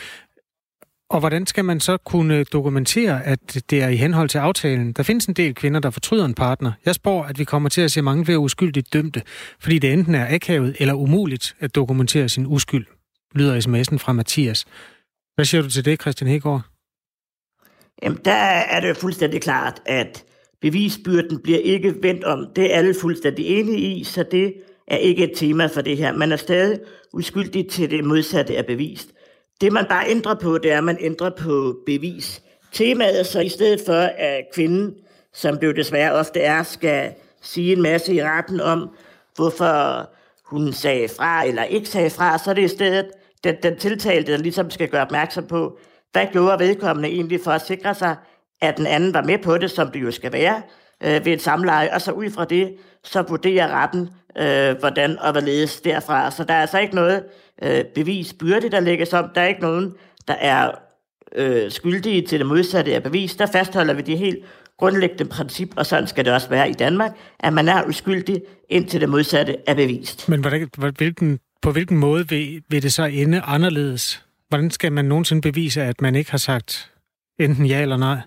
og 1.12 1.20
hvordan 1.20 1.48
skal 1.48 1.66
man 1.66 1.80
så 1.80 1.98
kunne 1.98 2.44
dokumentere, 2.44 3.24
at 3.26 3.64
det 3.70 3.82
er 3.84 3.88
i 3.88 3.96
henhold 3.96 4.30
til 4.30 4.38
aftalen? 4.38 4.94
Der 4.94 5.04
findes 5.04 5.26
en 5.26 5.34
del 5.34 5.56
kvinder, 5.56 5.80
der 5.80 5.90
fortryder 5.90 6.26
en 6.26 6.34
partner. 6.34 6.72
Jeg 6.86 6.96
spår, 6.96 7.24
at 7.24 7.40
vi 7.40 7.44
kommer 7.44 7.70
til 7.70 7.82
at 7.82 7.92
se 7.92 8.02
mange 8.02 8.26
flere 8.26 8.40
uskyldigt 8.40 8.94
dømte, 8.94 9.22
fordi 9.60 9.80
det 9.80 9.94
enten 9.94 10.16
er 10.16 10.36
akavet 10.36 10.76
eller 10.80 10.94
umuligt 10.94 11.56
at 11.60 11.76
dokumentere 11.76 12.30
sin 12.30 12.46
uskyld, 12.46 12.86
lyder 13.36 13.60
sms'en 13.62 13.98
fra 13.98 14.14
Mathias. 14.14 14.66
Hvad 15.36 15.46
siger 15.46 15.62
du 15.62 15.70
til 15.70 15.86
det, 15.86 16.02
Christian 16.02 16.30
Hegård? 16.30 16.62
Jamen, 18.04 18.20
der 18.26 18.32
er 18.32 18.80
det 18.80 18.98
fuldstændig 18.98 19.42
klart, 19.42 19.82
at 19.86 20.24
bevisbyrden 20.62 21.40
bliver 21.44 21.60
ikke 21.60 21.96
vendt 22.02 22.24
om. 22.24 22.48
Det 22.56 22.74
er 22.74 22.78
alle 22.78 22.96
fuldstændig 23.02 23.46
enige 23.46 23.78
i, 23.78 24.04
så 24.04 24.26
det 24.32 24.54
er 24.88 24.98
ikke 24.98 25.24
et 25.24 25.32
tema 25.36 25.66
for 25.66 25.82
det 25.82 25.98
her. 25.98 26.18
Man 26.18 26.32
er 26.32 26.36
stadig 26.36 26.80
uskyldig 27.14 27.68
til 27.70 27.92
det 27.92 28.04
modsatte 28.04 28.56
er 28.56 28.64
bevist. 28.64 29.10
Det 29.62 29.74
man 29.74 29.86
bare 29.90 30.10
ændrer 30.10 30.36
på, 30.36 30.58
det 30.58 30.72
er, 30.72 30.78
at 30.78 30.84
man 30.84 30.98
ændrer 31.00 31.30
på 31.30 31.76
bevis. 31.86 32.42
Temaet, 32.72 33.26
så 33.26 33.40
i 33.40 33.50
stedet 33.50 33.82
for, 33.86 34.02
at 34.18 34.44
kvinden, 34.54 34.94
som 35.34 35.58
det 35.58 35.68
jo 35.68 35.72
desværre 35.72 36.14
ofte 36.14 36.40
er, 36.40 36.64
skal 36.64 37.14
sige 37.42 37.74
en 37.74 37.82
masse 37.82 38.14
i 38.14 38.24
retten 38.24 38.62
om, 38.62 38.90
hvorfor 39.36 40.10
hun 40.46 40.74
sagde 40.74 41.08
fra 41.10 41.48
eller 41.48 41.64
ikke 41.64 41.90
sagde 41.90 42.10
fra, 42.10 42.38
så 42.38 42.50
er 42.50 42.54
det 42.54 42.64
i 42.64 42.68
stedet 42.68 43.06
den, 43.44 43.56
den 43.64 43.78
tiltalte, 43.78 44.32
der 44.32 44.38
ligesom 44.38 44.70
skal 44.70 44.88
gøre 44.88 45.02
opmærksom 45.02 45.48
på, 45.48 45.78
hvad 46.12 46.26
gjorde 46.32 46.60
vedkommende 46.60 47.10
egentlig 47.10 47.40
for 47.44 47.52
at 47.52 47.66
sikre 47.66 47.96
sig, 47.96 48.16
at 48.62 48.78
den 48.78 48.88
anden 48.88 49.14
var 49.14 49.24
med 49.24 49.38
på 49.38 49.58
det, 49.58 49.72
som 49.72 49.92
det 49.92 50.02
jo 50.02 50.12
skal 50.12 50.34
være 50.34 50.62
øh, 51.04 51.26
ved 51.26 51.34
et 51.34 51.42
samleje, 51.42 51.94
og 51.94 52.02
så 52.02 52.12
ud 52.12 52.30
fra 52.30 52.46
det, 52.46 52.76
så 53.04 53.22
vurderer 53.22 53.68
retten, 53.68 54.10
øh, 54.38 54.78
hvordan 54.80 55.20
og 55.20 55.32
hvorledes 55.32 55.82
derfra. 55.82 56.32
Så 56.32 56.44
der 56.44 56.54
er 56.54 56.62
altså 56.62 56.80
ikke 56.80 56.96
noget 56.96 57.24
øh, 57.64 57.84
bevisbyrde, 57.96 58.70
der 58.70 58.80
lægges 58.80 59.14
om. 59.14 59.30
Der 59.36 59.42
er 59.42 59.48
ikke 59.48 59.62
nogen, 59.62 59.94
der 60.28 60.34
er 60.34 60.72
øh, 61.36 61.72
skyldige 61.72 62.28
til 62.28 62.40
det 62.40 62.48
modsatte 62.48 62.96
af 62.96 63.04
bevis. 63.04 63.36
Der 63.36 63.46
fastholder 63.46 63.94
vi 63.94 64.02
det 64.02 64.18
helt 64.18 64.46
grundlæggende 64.78 65.26
princip, 65.26 65.74
og 65.78 65.86
sådan 65.86 66.08
skal 66.08 66.26
det 66.26 66.34
også 66.34 66.50
være 66.50 66.70
i 66.70 66.74
Danmark, 66.74 67.12
at 67.40 67.54
man 67.54 67.68
er 67.68 67.84
uskyldig 67.84 68.42
indtil 68.70 69.02
det 69.02 69.10
modsatte 69.10 69.58
er 69.68 69.74
bevist. 69.74 70.30
Men 70.30 70.42
hvordan, 70.42 70.70
hvilken, 70.98 71.40
på 71.62 71.72
hvilken 71.72 71.98
måde 71.98 72.30
vil, 72.30 72.64
vil 72.70 72.84
det 72.84 72.94
så 72.94 73.04
ende 73.04 73.42
anderledes? 73.42 74.26
Hvordan 74.50 74.72
skal 74.72 74.92
man 74.92 75.06
nogensinde 75.06 75.42
bevise, 75.42 75.82
at 75.82 76.02
man 76.02 76.16
ikke 76.16 76.32
har 76.32 76.38
sagt 76.38 76.92
enten 77.40 77.66
ja 77.66 77.82
eller 77.82 77.98
nej? 77.98 78.18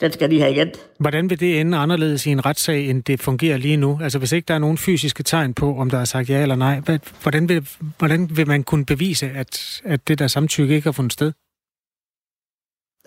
Den 0.00 0.12
skal 0.12 0.30
de 0.30 0.40
have 0.40 0.52
igen. 0.52 0.70
Hvordan 0.98 1.30
vil 1.30 1.40
det 1.40 1.60
ende 1.60 1.78
anderledes 1.78 2.26
i 2.26 2.30
en 2.30 2.46
retssag, 2.46 2.90
end 2.90 3.02
det 3.02 3.20
fungerer 3.20 3.56
lige 3.56 3.76
nu? 3.76 3.98
Altså 4.02 4.18
hvis 4.18 4.32
ikke 4.32 4.46
der 4.46 4.54
er 4.54 4.58
nogen 4.58 4.78
fysiske 4.78 5.22
tegn 5.22 5.54
på, 5.54 5.76
om 5.76 5.90
der 5.90 5.98
er 5.98 6.04
sagt 6.04 6.30
ja 6.30 6.42
eller 6.42 6.56
nej, 6.56 6.80
hvordan 7.22 7.48
vil, 7.48 7.68
hvordan 7.98 8.36
vil 8.36 8.46
man 8.46 8.62
kunne 8.62 8.86
bevise, 8.86 9.26
at, 9.26 9.82
at 9.84 10.08
det 10.08 10.18
der 10.18 10.26
samtykke 10.26 10.74
ikke 10.74 10.86
har 10.86 10.92
fundet 10.92 11.12
sted? 11.12 11.32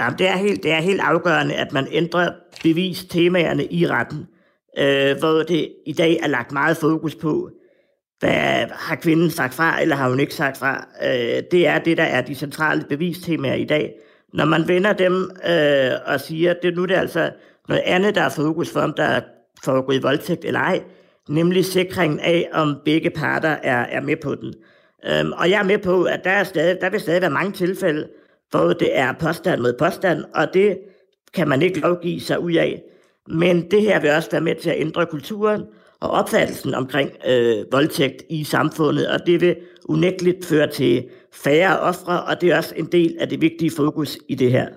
Jamen, 0.02 0.20
det, 0.20 0.28
er 0.28 0.38
helt, 0.38 0.64
det 0.64 0.72
er 0.72 0.82
helt 0.82 1.02
afgørende, 1.02 1.56
at 1.56 1.72
man 1.72 1.88
ændrer 1.92 2.32
bevistemaerne 2.64 3.66
i 3.66 3.88
retten, 3.88 4.28
øh, 4.78 5.18
hvor 5.20 5.44
det 5.44 5.74
i 5.86 5.94
dag 5.94 6.20
er 6.24 6.28
lagt 6.28 6.52
meget 6.52 6.78
fokus 6.78 7.16
på, 7.16 7.50
hvad 8.20 8.68
har 8.72 8.96
kvinden 8.96 9.30
sagt 9.30 9.54
fra, 9.54 9.82
eller 9.82 9.96
har 9.96 10.10
hun 10.10 10.20
ikke 10.20 10.34
sagt 10.34 10.58
fra. 10.58 10.88
Øh, 11.04 11.44
det 11.52 11.68
er 11.68 11.80
det, 11.80 11.98
der 11.98 12.04
er 12.04 12.22
de 12.22 12.36
centrale 12.36 12.86
bevistemaer 12.90 13.54
i 13.54 13.66
dag. 13.66 13.94
Når 14.34 14.46
man 14.46 14.68
vender 14.68 14.94
dem 14.94 15.32
øh, 15.50 15.92
og 16.06 16.22
siger, 16.22 16.52
at 16.52 16.58
det 16.64 16.76
nu 16.76 16.84
er 16.84 16.86
det 16.86 16.96
altså 16.96 17.32
noget 17.68 17.82
andet, 17.86 18.16
der 18.16 18.22
er 18.22 18.30
fokus 18.30 18.72
for, 18.72 18.80
om 18.80 18.94
der 18.94 19.04
er 19.04 19.22
foregået 19.64 20.04
voldtægt 20.04 20.46
eller 20.46 20.60
ej, 20.60 20.84
nemlig 21.30 21.66
sikringen 21.66 22.20
af, 22.20 22.50
om 22.54 22.78
begge 22.86 23.10
parter 23.10 23.50
er, 23.64 23.80
er 23.80 24.02
med 24.02 24.16
på 24.24 24.36
den. 24.36 24.54
Øhm, 25.06 25.32
og 25.32 25.50
jeg 25.50 25.60
er 25.60 25.64
med 25.64 25.78
på, 25.78 26.04
at 26.04 26.24
der, 26.24 26.30
er 26.30 26.44
stadig, 26.44 26.78
der 26.82 26.90
vil 26.90 27.00
stadig 27.00 27.22
være 27.22 27.30
mange 27.30 27.52
tilfælde, 27.52 28.08
hvor 28.52 28.74
det 28.74 28.98
er 28.98 29.14
påstand 29.20 29.62
mod 29.62 29.74
påstand, 29.80 30.24
og 30.36 30.54
det 30.54 30.78
kan 31.34 31.48
man 31.48 31.62
ikke 31.62 31.80
lovgive 31.80 32.22
sig 32.22 32.40
ud 32.40 32.54
af. 32.54 32.82
Men 33.28 33.72
det 33.72 33.82
her 33.82 34.00
vil 34.00 34.12
også 34.12 34.32
være 34.32 34.42
med 34.42 34.56
til 34.56 34.70
at 34.70 34.80
ændre 34.80 35.06
kulturen 35.06 35.64
og 36.00 36.12
opfattelsen 36.12 36.76
omkring 36.76 37.12
øh, 37.28 37.66
voldtægt 37.72 38.24
i 38.30 38.44
samfundet, 38.44 39.08
og 39.08 39.20
det 39.26 39.42
vil 39.42 39.56
unægteligt 39.90 40.46
føre 40.46 40.72
til 40.72 41.10
færre 41.34 41.80
ofre, 41.80 42.24
og 42.24 42.42
det 42.42 42.52
er 42.52 42.58
også 42.58 42.74
en 42.76 42.86
del 42.86 43.18
af 43.20 43.30
det 43.30 43.42
vigtige 43.42 43.72
fokus 43.72 44.18
i 44.30 44.36
det 44.36 44.52
her. 44.52 44.68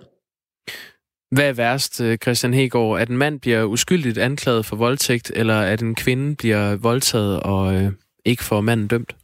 Hvad 1.30 1.48
er 1.48 1.52
værst, 1.52 2.00
øh, 2.00 2.18
Christian 2.18 2.54
Hegård? 2.54 3.00
At 3.00 3.08
en 3.08 3.16
mand 3.16 3.40
bliver 3.40 3.64
uskyldigt 3.64 4.18
anklaget 4.18 4.66
for 4.66 4.76
voldtægt, 4.76 5.32
eller 5.34 5.60
at 5.60 5.82
en 5.82 5.94
kvinde 5.94 6.36
bliver 6.36 6.76
voldtaget 6.76 7.40
og 7.40 7.74
øh, 7.74 7.92
ikke 8.24 8.44
får 8.44 8.60
manden 8.60 8.88
dømt? 8.88 9.16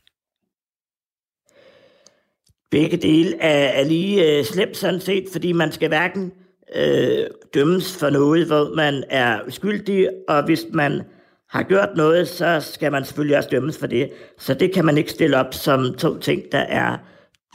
Begge 2.71 2.97
dele 2.97 3.37
er, 3.41 3.69
er 3.69 3.85
lige 3.85 4.39
øh, 4.39 4.45
slemt 4.45 4.77
sådan 4.77 5.01
set, 5.01 5.25
fordi 5.33 5.53
man 5.53 5.73
skal 5.73 5.89
hverken 5.89 6.33
øh, 6.77 7.27
dømmes 7.55 7.97
for 7.99 8.11
noget, 8.11 8.47
hvor 8.47 8.75
man 8.75 9.05
er 9.11 9.41
uskyldig, 9.47 10.09
og 10.29 10.45
hvis 10.45 10.67
man 10.73 11.03
har 11.51 11.63
gjort 11.63 11.89
noget, 11.97 12.29
så 12.29 12.61
skal 12.61 12.93
man 12.93 13.05
selvfølgelig 13.05 13.37
også 13.37 13.49
dømmes 13.53 13.79
for 13.79 13.87
det. 13.87 14.11
Så 14.39 14.55
det 14.55 14.75
kan 14.75 14.85
man 14.85 14.99
ikke 14.99 15.11
stille 15.11 15.37
op 15.37 15.55
som 15.55 15.95
to 15.95 16.19
ting, 16.19 16.43
der 16.53 16.59
er 16.59 16.99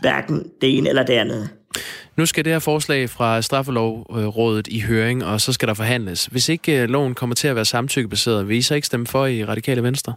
hverken 0.02 0.52
det 0.62 0.78
ene 0.78 0.90
eller 0.90 1.04
det 1.04 1.14
andet. 1.14 1.50
Nu 2.18 2.26
skal 2.26 2.46
det 2.46 2.54
her 2.54 2.60
forslag 2.60 3.10
fra 3.10 3.42
Straffelovrådet 3.42 4.68
i 4.68 4.80
høring, 4.80 5.26
og 5.26 5.42
så 5.42 5.54
skal 5.54 5.68
der 5.68 5.74
forhandles. 5.74 6.26
Hvis 6.26 6.50
ikke 6.50 6.82
øh, 6.82 6.90
loven 6.90 7.16
kommer 7.16 7.36
til 7.36 7.48
at 7.48 7.56
være 7.56 7.66
samtykkebaseret, 7.66 8.48
vil 8.48 8.58
I 8.58 8.62
så 8.62 8.76
ikke 8.76 8.88
stemme 8.88 9.08
for 9.08 9.26
i 9.26 9.46
Radikale 9.46 9.84
Venstre? 9.84 10.14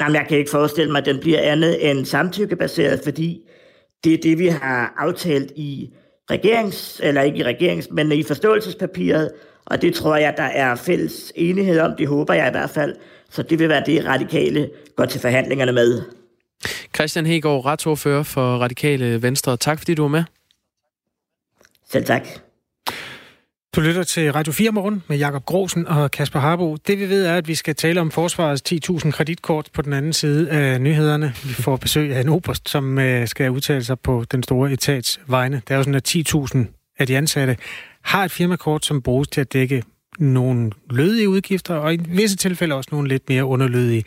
Jamen, 0.00 0.16
jeg 0.16 0.26
kan 0.28 0.38
ikke 0.38 0.50
forestille 0.50 0.92
mig, 0.92 0.98
at 0.98 1.06
den 1.06 1.20
bliver 1.20 1.40
andet 1.40 1.90
end 1.90 2.04
samtykkebaseret, 2.04 3.00
fordi 3.04 3.40
det 4.04 4.14
er 4.14 4.18
det, 4.18 4.38
vi 4.38 4.46
har 4.46 4.94
aftalt 4.96 5.52
i 5.56 5.90
regerings, 6.30 7.00
eller 7.04 7.22
ikke 7.22 7.38
i 7.38 7.44
regerings, 7.44 7.88
men 7.90 8.12
i 8.12 8.22
forståelsespapiret, 8.22 9.30
og 9.66 9.82
det 9.82 9.94
tror 9.94 10.16
jeg, 10.16 10.34
der 10.36 10.42
er 10.42 10.74
fælles 10.74 11.32
enighed 11.34 11.80
om, 11.80 11.90
det 11.98 12.08
håber 12.08 12.34
jeg 12.34 12.48
i 12.48 12.50
hvert 12.50 12.70
fald. 12.70 12.94
Så 13.30 13.42
det 13.42 13.58
vil 13.58 13.68
være 13.68 13.82
det, 13.86 14.04
radikale 14.04 14.70
går 14.96 15.04
til 15.04 15.20
forhandlingerne 15.20 15.72
med. 15.72 16.02
Christian 16.94 17.26
Hegård, 17.26 17.64
retsordfører 17.64 18.22
for 18.22 18.56
Radikale 18.56 19.22
Venstre. 19.22 19.56
Tak 19.56 19.78
fordi 19.78 19.94
du 19.94 20.02
var 20.02 20.08
med. 20.08 20.24
Selv 21.90 22.04
tak. 22.04 22.28
Du 23.76 23.80
lytter 23.80 24.02
til 24.02 24.32
Radio 24.32 24.52
4 24.52 24.70
morgen 24.70 25.02
med 25.08 25.18
Jakob 25.18 25.44
Grosen 25.44 25.86
og 25.88 26.10
Kasper 26.10 26.40
Harbo. 26.40 26.76
Det 26.76 26.98
vi 26.98 27.08
ved 27.08 27.26
er, 27.26 27.36
at 27.36 27.48
vi 27.48 27.54
skal 27.54 27.74
tale 27.74 28.00
om 28.00 28.10
forsvarets 28.10 28.72
10.000 28.72 29.10
kreditkort 29.10 29.68
på 29.72 29.82
den 29.82 29.92
anden 29.92 30.12
side 30.12 30.50
af 30.50 30.80
nyhederne. 30.80 31.32
Vi 31.44 31.52
får 31.52 31.76
besøg 31.76 32.16
af 32.16 32.20
en 32.20 32.28
oberst, 32.28 32.68
som 32.68 32.98
øh, 32.98 33.28
skal 33.28 33.50
udtale 33.50 33.84
sig 33.84 34.00
på 34.00 34.24
den 34.32 34.42
store 34.42 34.72
etats 34.72 35.20
vegne. 35.26 35.62
Det 35.68 35.74
er 35.74 35.76
jo 35.76 35.82
sådan, 35.82 35.94
at 35.94 36.16
10.000 36.16 36.58
af 36.98 37.06
de 37.06 37.16
ansatte 37.16 37.56
har 38.06 38.24
et 38.24 38.30
firmakort, 38.30 38.84
som 38.84 39.02
bruges 39.02 39.28
til 39.28 39.40
at 39.40 39.52
dække 39.52 39.82
nogle 40.18 40.70
lødige 40.90 41.28
udgifter, 41.28 41.74
og 41.74 41.94
i 41.94 41.96
visse 41.96 42.36
tilfælde 42.36 42.74
også 42.74 42.88
nogle 42.92 43.08
lidt 43.08 43.28
mere 43.28 43.44
underlødige. 43.44 44.04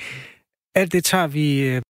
Alt 0.76 0.93
det 0.93 1.04
tager 1.04 1.28
vi 1.28 1.62
øh, 1.62 1.82